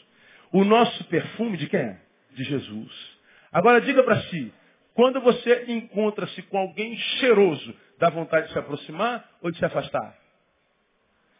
O 0.52 0.64
nosso 0.64 1.04
perfume 1.04 1.56
de 1.56 1.68
quem 1.68 1.80
é? 1.80 2.00
De 2.32 2.44
Jesus. 2.44 3.18
Agora 3.52 3.80
diga 3.80 4.02
para 4.02 4.20
si, 4.22 4.52
quando 4.94 5.20
você 5.20 5.64
encontra-se 5.68 6.42
com 6.42 6.58
alguém 6.58 6.96
cheiroso, 6.96 7.74
dá 7.98 8.10
vontade 8.10 8.48
de 8.48 8.52
se 8.52 8.58
aproximar 8.58 9.24
ou 9.40 9.50
de 9.50 9.58
se 9.58 9.64
afastar? 9.64 10.23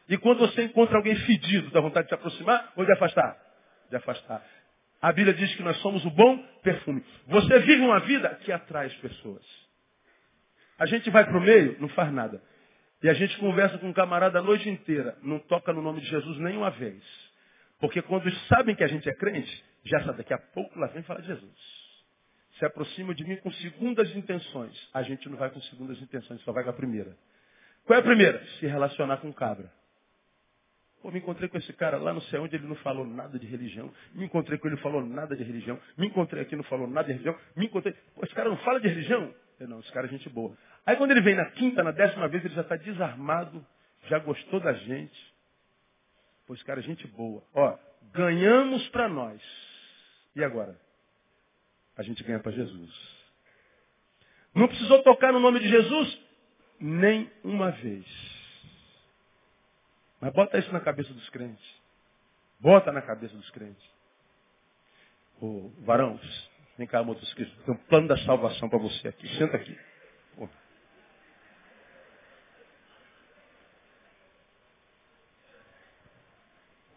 E 0.09 0.19
quando 0.19 0.39
você 0.39 0.65
encontra 0.65 0.97
alguém 0.97 1.17
fedido, 1.17 1.71
dá 1.71 1.81
vontade 1.81 2.07
de 2.07 2.09
se 2.11 2.15
aproximar 2.15 2.73
ou 2.77 2.85
de 2.85 2.93
afastar? 2.93 3.37
De 3.91 3.97
afastar. 3.97 4.45
A 5.01 5.13
Bíblia 5.13 5.35
diz 5.35 5.55
que 5.55 5.63
nós 5.63 5.77
somos 5.79 6.05
o 6.05 6.11
bom 6.11 6.39
perfume. 6.63 7.05
Você 7.27 7.59
vive 7.61 7.83
uma 7.83 8.01
vida 8.01 8.29
que 8.43 8.53
atrai 8.53 8.87
as 8.87 8.95
pessoas. 8.97 9.45
A 10.79 10.87
gente 10.87 11.09
vai 11.11 11.25
para 11.25 11.37
o 11.37 11.41
meio, 11.41 11.77
não 11.81 11.89
faz 11.91 12.13
nada. 12.13 12.43
E 13.03 13.09
a 13.09 13.15
gente 13.15 13.37
conversa 13.39 13.79
com 13.79 13.89
um 13.89 13.93
camarada 13.93 14.39
a 14.39 14.43
noite 14.43 14.69
inteira, 14.69 15.17
não 15.23 15.39
toca 15.39 15.73
no 15.73 15.83
nome 15.83 16.01
de 16.01 16.07
Jesus 16.07 16.39
nenhuma 16.39 16.71
vez. 16.71 17.03
Porque 17.79 18.01
quando 18.01 18.31
sabem 18.49 18.75
que 18.75 18.83
a 18.83 18.87
gente 18.87 19.07
é 19.09 19.15
crente, 19.15 19.65
já 19.85 20.03
sabe, 20.05 20.19
daqui 20.19 20.33
a 20.33 20.39
pouco 20.39 20.79
lá 20.79 20.87
vem 20.87 21.03
falar 21.03 21.21
de 21.21 21.27
Jesus. 21.27 21.85
Se 22.59 22.65
aproxima 22.65 23.15
de 23.15 23.25
mim 23.25 23.37
com 23.37 23.53
segundas 23.53 24.15
intenções. 24.17 24.89
A 24.95 25.03
gente 25.03 25.29
não 25.29 25.37
vai 25.37 25.51
com 25.51 25.61
segundas 25.63 26.01
intenções, 26.01 26.41
só 26.43 26.53
vai 26.53 26.65
com 26.65 26.71
a 26.71 26.75
primeira. 26.75 27.15
Qual 27.85 27.97
é 27.99 28.01
a 28.01 28.05
primeira? 28.05 28.43
Se 28.59 28.67
relacionar 28.67 29.19
com 29.19 29.31
cabra. 29.33 29.71
Pô, 31.05 31.11
me 31.11 31.19
encontrei 31.19 31.51
com 31.51 31.59
esse 31.59 31.71
cara 31.75 31.99
lá 31.99 32.15
não 32.15 32.21
sei 32.23 32.41
onde, 32.41 32.57
ele 32.57 32.67
não 32.67 32.77
falou 32.77 33.07
nada 33.07 33.39
de 33.39 33.47
religião. 33.47 33.93
Me 34.15 34.25
encontrei 34.25 34.57
com 34.57 34.69
ele, 34.69 34.77
não 34.77 34.83
falou 34.83 35.05
nada 35.05 35.37
de 35.37 35.45
religião. 35.45 35.79
Me 35.99 36.07
encontrei 36.07 36.43
aqui, 36.43 36.57
não 36.57 36.65
falou 36.65 36.89
nada 36.89 37.09
de 37.09 37.13
religião. 37.13 37.39
Me 37.55 37.67
encontrei. 37.67 37.95
Pô, 38.15 38.25
esse 38.25 38.35
cara 38.35 38.49
não 38.49 38.57
fala 38.57 38.81
de 38.81 38.89
religião? 38.89 39.35
Eu, 39.61 39.69
não, 39.69 39.81
esse 39.81 39.93
cara 39.93 40.07
é 40.07 40.09
gente 40.09 40.27
boa. 40.31 40.57
Aí 40.87 40.97
quando 40.97 41.11
ele 41.11 41.21
vem 41.21 41.35
na 41.35 41.45
quinta, 41.51 41.83
na 41.83 41.91
décima 41.91 42.27
vez, 42.27 42.43
ele 42.43 42.55
já 42.55 42.63
está 42.63 42.77
desarmado, 42.77 43.63
já 44.09 44.19
gostou 44.19 44.61
da 44.61 44.73
gente. 44.73 45.35
Pô, 46.47 46.55
esse 46.55 46.65
cara 46.65 46.81
é 46.81 46.83
gente 46.83 47.07
boa. 47.09 47.43
Ó, 47.53 47.79
ganhamos 48.11 48.89
para 48.89 49.07
nós. 49.07 49.43
E 50.35 50.43
agora? 50.43 50.75
A 51.99 52.03
gente 52.03 52.25
ganha 52.25 52.41
para 52.41 52.53
Jesus. 52.53 52.91
Não 54.55 54.67
precisou 54.69 55.03
tocar 55.03 55.35
no 55.35 55.41
nome 55.41 55.61
de 55.61 55.69
Jesus? 55.69 56.19
Nem 56.81 57.31
uma 57.45 57.73
vez. 57.73 58.34
Mas 60.25 60.33
bota 60.33 60.57
isso 60.57 60.73
na 60.73 60.81
cabeça 60.81 61.13
dos 61.13 61.29
crentes. 61.29 61.63
Bota 62.59 62.91
na 62.91 63.03
cabeça 63.03 63.37
dos 63.37 63.51
crentes. 63.51 63.87
Ô, 65.39 65.71
varão, 65.81 66.19
vem 66.79 66.87
cá, 66.87 67.03
motociclista. 67.03 67.55
Tem 67.63 67.75
um 67.75 67.77
plano 67.77 68.09
da 68.09 68.17
salvação 68.17 68.71
para 68.71 68.79
você 68.79 69.09
aqui. 69.09 69.29
Senta 69.37 69.59
aqui. 69.59 69.79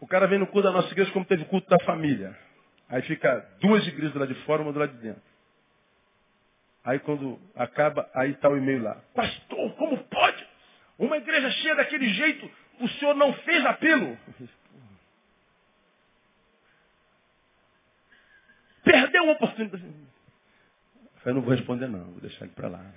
O 0.00 0.06
cara 0.06 0.26
vem 0.26 0.38
no 0.38 0.46
culto 0.46 0.62
da 0.62 0.72
nossa 0.72 0.90
igreja 0.90 1.12
como 1.12 1.26
teve 1.26 1.44
culto 1.44 1.68
da 1.68 1.78
família. 1.84 2.34
Aí 2.88 3.02
fica 3.02 3.40
duas 3.60 3.86
igrejas 3.86 4.14
do 4.14 4.20
lado 4.20 4.32
de 4.32 4.42
fora, 4.46 4.62
uma 4.62 4.72
do 4.72 4.78
lado 4.78 4.94
de 4.94 5.02
dentro. 5.02 5.22
Aí 6.82 6.98
quando 7.00 7.38
acaba, 7.54 8.08
aí 8.14 8.30
está 8.30 8.48
o 8.48 8.56
e-mail 8.56 8.82
lá. 8.82 8.94
Pastor, 9.14 9.74
como 9.74 9.98
pode? 10.04 10.48
Uma 10.98 11.18
igreja 11.18 11.50
cheia 11.50 11.74
daquele 11.74 12.08
jeito, 12.08 12.50
o 12.80 12.88
senhor 12.88 13.14
não 13.14 13.32
fez 13.32 13.64
apelo. 13.64 14.18
Perdeu 18.84 19.28
a 19.28 19.32
oportunidade. 19.32 19.84
Eu 21.24 21.34
não 21.34 21.42
vou 21.42 21.54
responder 21.54 21.88
não, 21.88 22.04
vou 22.04 22.20
deixar 22.20 22.44
ele 22.44 22.54
para 22.54 22.68
lá. 22.68 22.92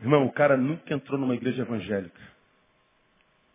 Irmão, 0.00 0.24
o 0.24 0.32
cara 0.32 0.56
nunca 0.56 0.94
entrou 0.94 1.18
numa 1.18 1.34
igreja 1.34 1.62
evangélica. 1.62 2.20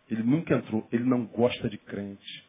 Ele 0.08 0.22
nunca 0.22 0.54
entrou. 0.54 0.86
Ele 0.92 1.02
não 1.02 1.26
gosta 1.26 1.68
de 1.68 1.76
crente. 1.76 2.48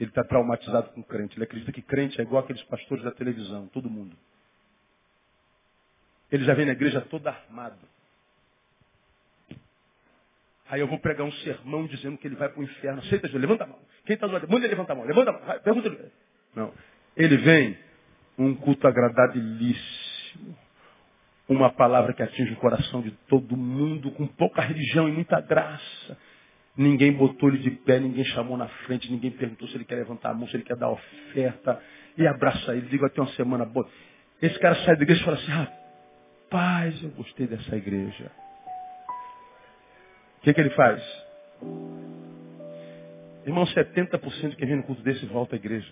Ele 0.00 0.10
está 0.10 0.24
traumatizado 0.24 0.90
com 0.90 1.02
crente. 1.02 1.36
Ele 1.36 1.44
acredita 1.44 1.72
que 1.72 1.82
crente 1.82 2.18
é 2.18 2.24
igual 2.24 2.42
aqueles 2.42 2.62
pastores 2.62 3.04
da 3.04 3.10
televisão, 3.10 3.66
todo 3.68 3.90
mundo. 3.90 4.16
Ele 6.32 6.44
já 6.44 6.54
vem 6.54 6.64
na 6.64 6.72
igreja 6.72 7.00
todo 7.02 7.26
armado. 7.26 7.78
Aí 10.70 10.80
eu 10.80 10.86
vou 10.86 10.98
pregar 10.98 11.26
um 11.26 11.32
sermão 11.32 11.86
dizendo 11.86 12.18
que 12.18 12.26
ele 12.26 12.36
vai 12.36 12.48
para 12.48 12.60
o 12.60 12.64
inferno. 12.64 13.00
Aceita, 13.00 13.26
Jesus? 13.26 13.40
Levanta 13.40 13.64
a 13.64 13.66
mão. 13.66 13.78
Quem 14.04 14.14
está 14.14 14.26
lado? 14.26 14.46
Manda 14.48 14.66
ele 14.66 14.74
levantar 14.74 14.92
a 14.92 14.96
mão. 14.96 15.06
Levanta 15.06 15.30
a 15.30 15.32
mão. 15.32 15.42
Vai, 15.42 15.60
pergunta 15.60 15.88
ele. 15.88 15.98
Não. 16.54 16.72
Ele 17.16 17.36
vem 17.38 17.78
um 18.38 18.54
culto 18.54 18.86
agradabilíssimo. 18.86 20.56
Uma 21.48 21.70
palavra 21.70 22.12
que 22.12 22.22
atinge 22.22 22.52
o 22.52 22.56
coração 22.56 23.00
de 23.00 23.10
todo 23.26 23.56
mundo, 23.56 24.10
com 24.12 24.26
pouca 24.26 24.60
religião 24.60 25.08
e 25.08 25.12
muita 25.12 25.40
graça. 25.40 26.18
Ninguém 26.76 27.12
botou 27.12 27.48
ele 27.48 27.58
de 27.58 27.70
pé, 27.70 27.98
ninguém 27.98 28.24
chamou 28.26 28.56
na 28.56 28.68
frente, 28.68 29.10
ninguém 29.10 29.30
perguntou 29.30 29.66
se 29.68 29.74
ele 29.74 29.84
quer 29.84 29.96
levantar 29.96 30.30
a 30.30 30.34
mão, 30.34 30.46
se 30.46 30.56
ele 30.56 30.64
quer 30.64 30.76
dar 30.76 30.90
oferta. 30.90 31.82
E 32.18 32.26
abraça 32.26 32.76
ele, 32.76 32.86
digo 32.88 33.06
até 33.06 33.20
uma 33.20 33.32
semana 33.32 33.64
boa. 33.64 33.88
Esse 34.42 34.58
cara 34.58 34.74
sai 34.84 34.96
da 34.96 35.02
igreja 35.02 35.22
e 35.22 35.24
fala 35.24 35.36
assim, 35.38 35.50
rapaz, 35.50 37.02
eu 37.02 37.10
gostei 37.10 37.46
dessa 37.46 37.74
igreja. 37.74 38.30
O 40.38 40.40
que, 40.40 40.54
que 40.54 40.60
ele 40.60 40.70
faz? 40.70 41.02
Irmão, 43.44 43.64
70% 43.64 44.50
de 44.50 44.56
quem 44.56 44.68
vem 44.68 44.76
no 44.76 44.82
culto 44.82 45.02
desse 45.02 45.26
volta 45.26 45.56
à 45.56 45.58
igreja. 45.58 45.88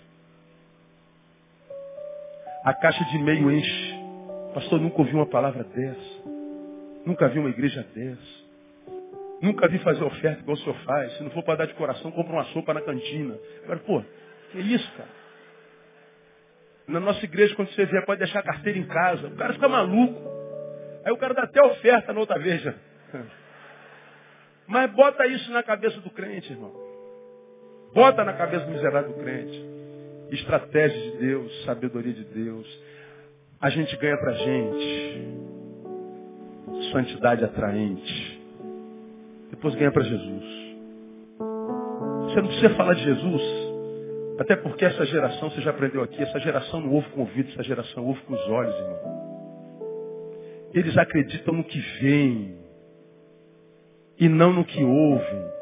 A 2.64 2.74
caixa 2.74 3.05
de 3.05 3.16
e-mail 3.16 3.51
enche. 3.51 3.94
Pastor, 4.55 4.80
nunca 4.80 4.99
ouvi 4.99 5.14
uma 5.14 5.26
palavra 5.26 5.64
dessa. 5.64 6.22
Nunca 7.05 7.28
vi 7.28 7.38
uma 7.38 7.51
igreja 7.51 7.86
dessa. 7.94 8.47
Nunca 9.40 9.68
vi 9.68 9.78
fazer 9.78 10.03
oferta 10.03 10.40
igual 10.40 10.57
o 10.57 10.61
senhor 10.61 10.76
faz. 10.84 11.16
Se 11.16 11.22
não 11.22 11.30
for 11.30 11.42
para 11.42 11.59
dar 11.59 11.66
de 11.66 11.74
coração, 11.74 12.11
compra 12.11 12.32
uma 12.32 12.44
sopa 12.47 12.72
na 12.72 12.80
cantina. 12.80 13.38
Agora, 13.64 13.78
pô, 13.80 14.03
que 14.51 14.59
isso, 14.59 14.90
cara? 14.97 15.11
Na 16.88 17.01
nossa 17.01 17.24
igreja, 17.24 17.55
quando 17.55 17.70
você 17.70 17.84
vier, 17.84 18.05
pode 18.05 18.20
deixar 18.20 18.40
a 18.40 18.44
carteira 18.44 18.78
em 18.78 18.86
casa. 18.86 19.26
O 19.28 19.36
cara 19.36 19.53
fica 19.53 19.68
maluco. 19.68 20.20
Aí 21.05 21.12
o 21.12 21.16
cara 21.16 21.34
dá 21.34 21.42
até 21.42 21.62
oferta 21.62 22.12
na 22.12 22.20
outra 22.20 22.38
vez. 22.38 22.62
Mas 24.67 24.91
bota 24.93 25.27
isso 25.27 25.51
na 25.53 25.62
cabeça 25.62 26.01
do 26.01 26.11
crente, 26.11 26.53
irmão. 26.53 26.73
Bota 27.95 28.25
na 28.25 28.33
cabeça 28.33 28.64
do 28.64 28.73
miserável 28.73 29.12
do 29.12 29.23
crente. 29.23 29.64
Estratégia 30.31 31.12
de 31.12 31.19
Deus, 31.19 31.64
sabedoria 31.64 32.12
de 32.12 32.25
Deus. 32.25 32.67
A 33.61 33.71
gente 33.71 33.97
ganha 33.97 34.17
pra 34.19 34.33
gente. 34.33 35.29
Santidade 36.93 37.45
atraente. 37.45 38.43
Depois 39.51 39.75
ganha 39.77 39.93
para 39.93 40.03
Jesus. 40.03 40.45
Você 42.25 42.41
não 42.41 42.49
precisa 42.49 42.71
falar 42.71 42.95
de 42.95 43.05
Jesus. 43.05 43.43
Até 44.39 44.57
porque 44.57 44.85
essa 44.85 45.07
geração, 45.07 45.49
você 45.51 45.62
já 45.62 45.71
aprendeu 45.71 46.03
aqui, 46.03 46.23
essa 46.23 46.39
geração 46.41 46.81
não 46.81 46.93
ouve 46.93 47.09
com 47.11 47.21
o 47.21 47.23
ouvido, 47.23 47.51
essa 47.53 47.62
geração 47.62 48.05
ouve 48.05 48.21
com 48.23 48.35
os 48.35 48.49
olhos, 48.49 48.75
irmão. 48.75 49.17
Eles 50.75 50.97
acreditam 50.99 51.55
no 51.55 51.64
que 51.64 51.81
vem 52.01 52.66
e 54.19 54.29
não 54.29 54.53
no 54.53 54.64
que 54.64 54.83
ouvem. 54.83 55.57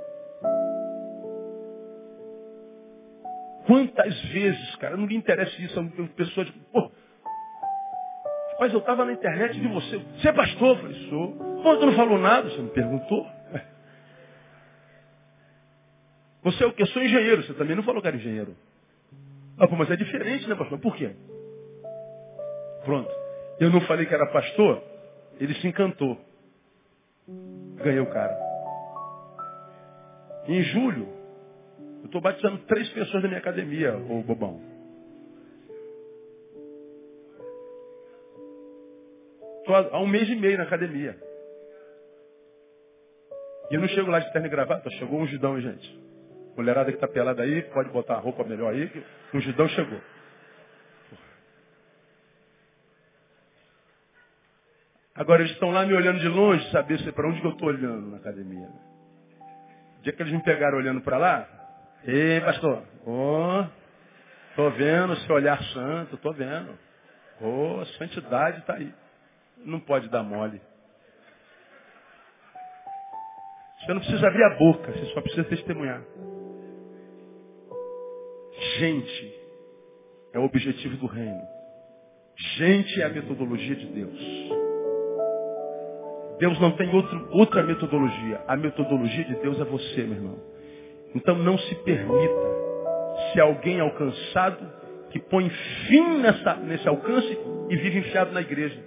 Quantas 3.67 4.21
vezes, 4.27 4.77
cara, 4.77 4.97
não 4.97 5.07
me 5.07 5.17
interessa 5.17 5.61
isso, 5.61 5.81
a 5.81 5.85
pessoa 6.17 6.45
diz, 6.45 6.55
pô, 6.71 6.91
mas 8.61 8.73
eu 8.73 8.79
estava 8.79 9.05
na 9.05 9.13
internet 9.13 9.59
de 9.59 9.69
você. 9.69 9.99
Você 9.99 10.29
é 10.29 10.33
pastor? 10.33 10.77
Eu 10.77 10.83
falei, 10.83 11.09
sou. 11.09 11.33
Pô, 11.63 11.77
tu 11.77 11.87
não 11.87 11.95
falou 11.95 12.19
nada? 12.19 12.49
Você 12.49 12.63
me 12.63 12.71
perguntou. 12.71 13.27
Você 16.45 16.63
é 16.63 16.67
o 16.67 16.73
que? 16.73 16.85
Sou 16.87 17.03
engenheiro. 17.03 17.43
Você 17.43 17.55
também 17.55 17.75
não 17.75 17.83
falou 17.83 18.01
que 18.01 18.09
era 18.09 18.17
engenheiro. 18.17 18.55
Ah, 19.59 19.67
pô, 19.67 19.77
mas 19.77 19.91
é 19.91 19.97
diferente, 19.97 20.49
né, 20.49 20.55
pastor? 20.55 20.79
Por 20.79 20.95
quê? 20.95 21.11
Pronto. 22.85 23.11
Eu 23.59 23.71
não 23.71 23.81
falei 23.83 24.05
que 24.07 24.15
era 24.15 24.27
pastor, 24.27 24.83
ele 25.41 25.55
se 25.55 25.67
encantou. 25.67 26.19
Ganhei 27.27 28.01
o 28.01 28.11
cara. 28.11 28.39
Em 30.47 30.62
julho, 30.62 31.09
eu 32.01 32.07
estou 32.07 32.20
batizando 32.20 32.59
três 32.66 32.89
pessoas 32.91 33.22
da 33.22 33.29
minha 33.29 33.41
academia, 33.41 33.97
ô 33.97 34.22
bobão. 34.22 34.61
Estou 39.61 39.75
há 39.75 40.01
um 40.01 40.07
mês 40.07 40.29
e 40.29 40.37
meio 40.37 40.59
na 40.59 40.64
academia. 40.64 41.16
E 43.70 43.75
eu 43.75 43.81
não 43.81 43.89
chego 43.89 44.11
lá 44.11 44.18
de 44.18 44.31
terno 44.31 44.47
e 44.47 44.51
gravata, 44.51 44.91
chegou 44.91 45.18
um 45.18 45.27
judão, 45.27 45.59
gente. 45.59 46.05
Mulherada 46.55 46.91
que 46.91 46.99
está 46.99 47.09
pelada 47.09 47.43
aí, 47.43 47.62
pode 47.62 47.89
botar 47.89 48.16
a 48.16 48.20
roupa 48.20 48.45
melhor 48.45 48.75
aí, 48.75 48.89
que 48.91 49.37
o 49.37 49.41
judão 49.41 49.66
chegou. 49.68 49.99
Agora 55.15 55.43
eles 55.43 55.53
estão 55.53 55.71
lá 55.71 55.87
me 55.87 55.95
olhando 55.95 56.19
de 56.19 56.29
longe, 56.29 56.69
saber 56.73 56.99
se 56.99 57.12
para 57.12 57.29
onde 57.29 57.43
eu 57.45 57.53
estou 57.53 57.69
olhando 57.69 58.11
na 58.11 58.17
academia. 58.17 58.69
O 59.99 60.03
dia 60.03 60.12
que 60.12 60.21
eles 60.21 60.33
me 60.33 60.43
pegaram 60.43 60.77
olhando 60.77 61.01
para 61.03 61.19
lá, 61.19 61.49
ei 62.05 62.41
pastor, 62.41 62.83
oh, 63.07 63.65
tô 64.57 64.71
vendo 64.71 65.15
seu 65.19 65.37
olhar 65.37 65.62
santo, 65.67 66.17
tô 66.17 66.33
vendo. 66.33 66.77
Oh, 67.41 67.81
a 67.81 67.87
santidade 67.99 68.59
está 68.59 68.75
aí. 68.75 68.93
Não 69.59 69.79
pode 69.79 70.09
dar 70.09 70.25
mole. 70.25 70.61
Você 73.81 73.95
não 73.95 74.01
precisa 74.01 74.27
abrir 74.27 74.43
a 74.43 74.57
boca, 74.57 74.91
você 74.91 75.05
só 75.12 75.21
precisa 75.21 75.45
testemunhar. 75.45 76.03
Gente 78.79 79.35
é 80.33 80.39
o 80.41 80.45
objetivo 80.45 80.97
do 80.97 81.07
reino. 81.07 81.43
Gente 82.57 83.01
é 83.01 83.05
a 83.05 83.11
metodologia 83.11 83.77
de 83.77 83.87
Deus. 83.87 84.64
Deus 86.39 86.59
não 86.61 86.72
tem 86.72 86.93
outro, 86.95 87.28
outra 87.30 87.62
metodologia. 87.62 88.43
A 88.49 88.57
metodologia 88.57 89.24
de 89.24 89.37
Deus 89.37 89.61
é 89.61 89.64
você, 89.64 90.03
meu 90.03 90.16
irmão. 90.16 90.39
Então 91.14 91.37
não 91.37 91.57
se 91.57 91.74
permita 91.76 92.64
se 93.32 93.41
alguém 93.41 93.80
alcançado 93.80 94.85
que 95.11 95.20
põe 95.20 95.49
fim 95.87 96.18
nessa, 96.18 96.57
nesse 96.57 96.89
alcance 96.89 97.39
e 97.70 97.76
vive 97.76 98.01
enfiado 98.01 98.32
na 98.32 98.41
igreja. 98.41 98.82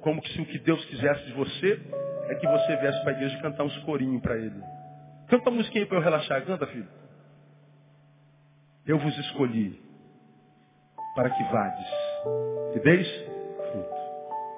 Como 0.00 0.22
que 0.22 0.32
se 0.32 0.40
o 0.40 0.46
que 0.46 0.58
Deus 0.58 0.82
quisesse 0.86 1.26
de 1.26 1.32
você 1.32 1.80
é 2.28 2.34
que 2.36 2.46
você 2.46 2.76
viesse 2.76 3.00
para 3.02 3.12
a 3.12 3.16
igreja 3.16 3.38
cantar 3.42 3.64
uns 3.64 3.76
corinhos 3.78 4.22
para 4.22 4.36
ele. 4.36 4.62
Canta 5.28 5.50
uma 5.50 5.56
musiquinha 5.56 5.86
para 5.86 5.98
eu 5.98 6.02
relaxar. 6.02 6.44
Canta, 6.44 6.66
filho. 6.68 6.88
Eu 8.86 8.98
vos 8.98 9.18
escolhi 9.18 9.80
para 11.14 11.30
que 11.30 11.42
vades 11.44 11.86
e 12.76 12.80
deis 12.80 13.08
fruto. 13.72 13.96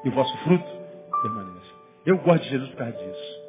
E 0.04 0.08
o 0.08 0.12
vosso 0.12 0.36
fruto 0.44 0.78
permaneça. 1.22 1.78
Eu 2.06 2.18
gosto 2.18 2.42
de 2.42 2.50
Jesus 2.50 2.70
por 2.70 2.78
causa 2.78 2.92
disso. 2.92 3.48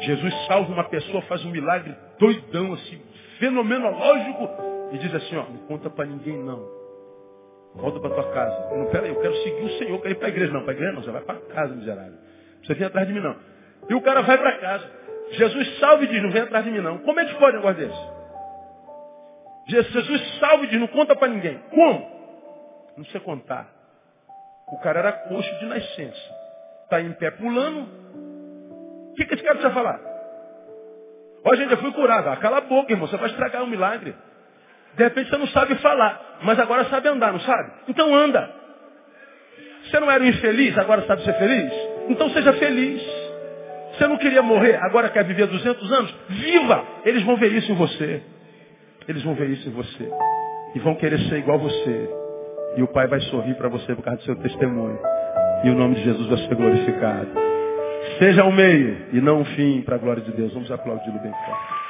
Jesus 0.00 0.46
salva 0.46 0.72
uma 0.72 0.84
pessoa, 0.84 1.22
faz 1.22 1.44
um 1.44 1.50
milagre 1.50 1.94
doidão, 2.18 2.74
assim, 2.74 3.00
fenomenológico, 3.38 4.48
e 4.92 4.98
diz 4.98 5.14
assim, 5.14 5.36
ó, 5.36 5.44
não 5.44 5.58
conta 5.66 5.88
para 5.88 6.06
ninguém 6.06 6.36
não. 6.42 6.82
Volta 7.74 8.00
para 8.00 8.10
tua 8.10 8.32
casa. 8.32 8.76
Não, 8.76 8.86
pera 8.90 9.04
aí, 9.04 9.10
eu 9.10 9.20
quero 9.20 9.34
seguir 9.36 9.62
o 9.62 9.78
Senhor, 9.78 9.98
quero 10.00 10.12
ir 10.12 10.16
para 10.16 10.26
a 10.26 10.30
igreja. 10.30 10.52
Não, 10.52 10.62
para 10.62 10.72
a 10.72 10.74
igreja 10.74 10.92
não, 10.92 11.02
você 11.02 11.10
vai 11.10 11.22
para 11.22 11.40
casa, 11.40 11.74
miserável. 11.74 12.18
Você 12.62 12.74
vem 12.74 12.86
atrás 12.86 13.06
de 13.06 13.14
mim 13.14 13.20
não. 13.20 13.36
E 13.88 13.94
o 13.94 14.02
cara 14.02 14.22
vai 14.22 14.38
para 14.38 14.58
casa. 14.58 14.90
Jesus 15.30 15.78
salve 15.78 16.04
e 16.04 16.08
diz, 16.08 16.22
não 16.22 16.30
vem 16.30 16.42
atrás 16.42 16.64
de 16.64 16.70
mim 16.70 16.80
não. 16.80 16.98
Como 16.98 17.18
é 17.18 17.24
que 17.24 17.34
pode 17.36 17.56
um 17.56 17.60
negócio 17.60 17.78
desse? 17.78 18.12
Jesus 19.68 20.38
salve 20.38 20.66
e 20.66 20.68
diz, 20.68 20.80
não 20.80 20.88
conta 20.88 21.16
para 21.16 21.28
ninguém. 21.28 21.58
Como? 21.70 22.12
Não 22.96 23.04
sei 23.06 23.20
contar. 23.20 23.72
O 24.72 24.78
cara 24.80 25.00
era 25.00 25.12
coxo 25.12 25.58
de 25.58 25.66
nascença. 25.66 26.42
Está 26.84 27.00
em 27.00 27.12
pé 27.12 27.30
pulando. 27.32 27.88
O 29.10 29.14
que, 29.14 29.26
que 29.26 29.34
esse 29.34 29.42
cara 29.42 29.56
precisa 29.56 29.74
falar? 29.74 30.00
Ó, 31.44 31.54
gente, 31.54 31.72
eu 31.72 31.78
fui 31.78 31.92
curado. 31.92 32.28
Ah, 32.28 32.36
cala 32.36 32.58
a 32.58 32.62
boca, 32.62 32.92
irmão. 32.92 33.06
Você 33.06 33.16
vai 33.16 33.28
estragar 33.28 33.62
um 33.62 33.66
milagre. 33.66 34.14
De 34.96 35.04
repente 35.04 35.30
você 35.30 35.36
não 35.36 35.46
sabe 35.48 35.74
falar, 35.76 36.38
mas 36.42 36.58
agora 36.58 36.84
sabe 36.86 37.08
andar, 37.08 37.32
não 37.32 37.40
sabe? 37.40 37.72
Então 37.88 38.14
anda. 38.14 38.50
Você 39.84 39.98
não 40.00 40.10
era 40.10 40.22
um 40.22 40.26
infeliz, 40.26 40.76
agora 40.78 41.02
sabe 41.06 41.22
ser 41.24 41.34
feliz? 41.34 41.72
Então 42.08 42.30
seja 42.30 42.52
feliz. 42.54 43.02
Você 43.92 44.06
não 44.06 44.16
queria 44.16 44.42
morrer, 44.42 44.76
agora 44.76 45.08
quer 45.08 45.24
viver 45.24 45.46
200 45.46 45.92
anos? 45.92 46.14
Viva! 46.28 46.84
Eles 47.04 47.22
vão 47.24 47.36
ver 47.36 47.52
isso 47.52 47.72
em 47.72 47.74
você. 47.74 48.22
Eles 49.08 49.22
vão 49.22 49.34
ver 49.34 49.50
isso 49.50 49.68
em 49.68 49.72
você. 49.72 50.10
E 50.74 50.78
vão 50.78 50.94
querer 50.94 51.18
ser 51.28 51.38
igual 51.38 51.58
você. 51.58 52.21
E 52.76 52.82
o 52.82 52.88
Pai 52.88 53.06
vai 53.06 53.20
sorrir 53.22 53.54
para 53.54 53.68
você 53.68 53.94
por 53.94 54.02
causa 54.02 54.18
do 54.20 54.24
seu 54.24 54.36
testemunho. 54.36 54.98
E 55.64 55.70
o 55.70 55.74
nome 55.74 55.94
de 55.96 56.04
Jesus 56.04 56.28
vai 56.28 56.38
ser 56.38 56.54
glorificado. 56.54 57.28
Seja 58.18 58.44
um 58.44 58.52
meio 58.52 58.96
e 59.12 59.20
não 59.20 59.40
um 59.40 59.44
fim 59.44 59.82
para 59.82 59.96
a 59.96 59.98
glória 59.98 60.22
de 60.22 60.32
Deus. 60.32 60.52
Vamos 60.52 60.70
aplaudi-lo 60.70 61.20
bem 61.20 61.32
forte. 61.32 61.81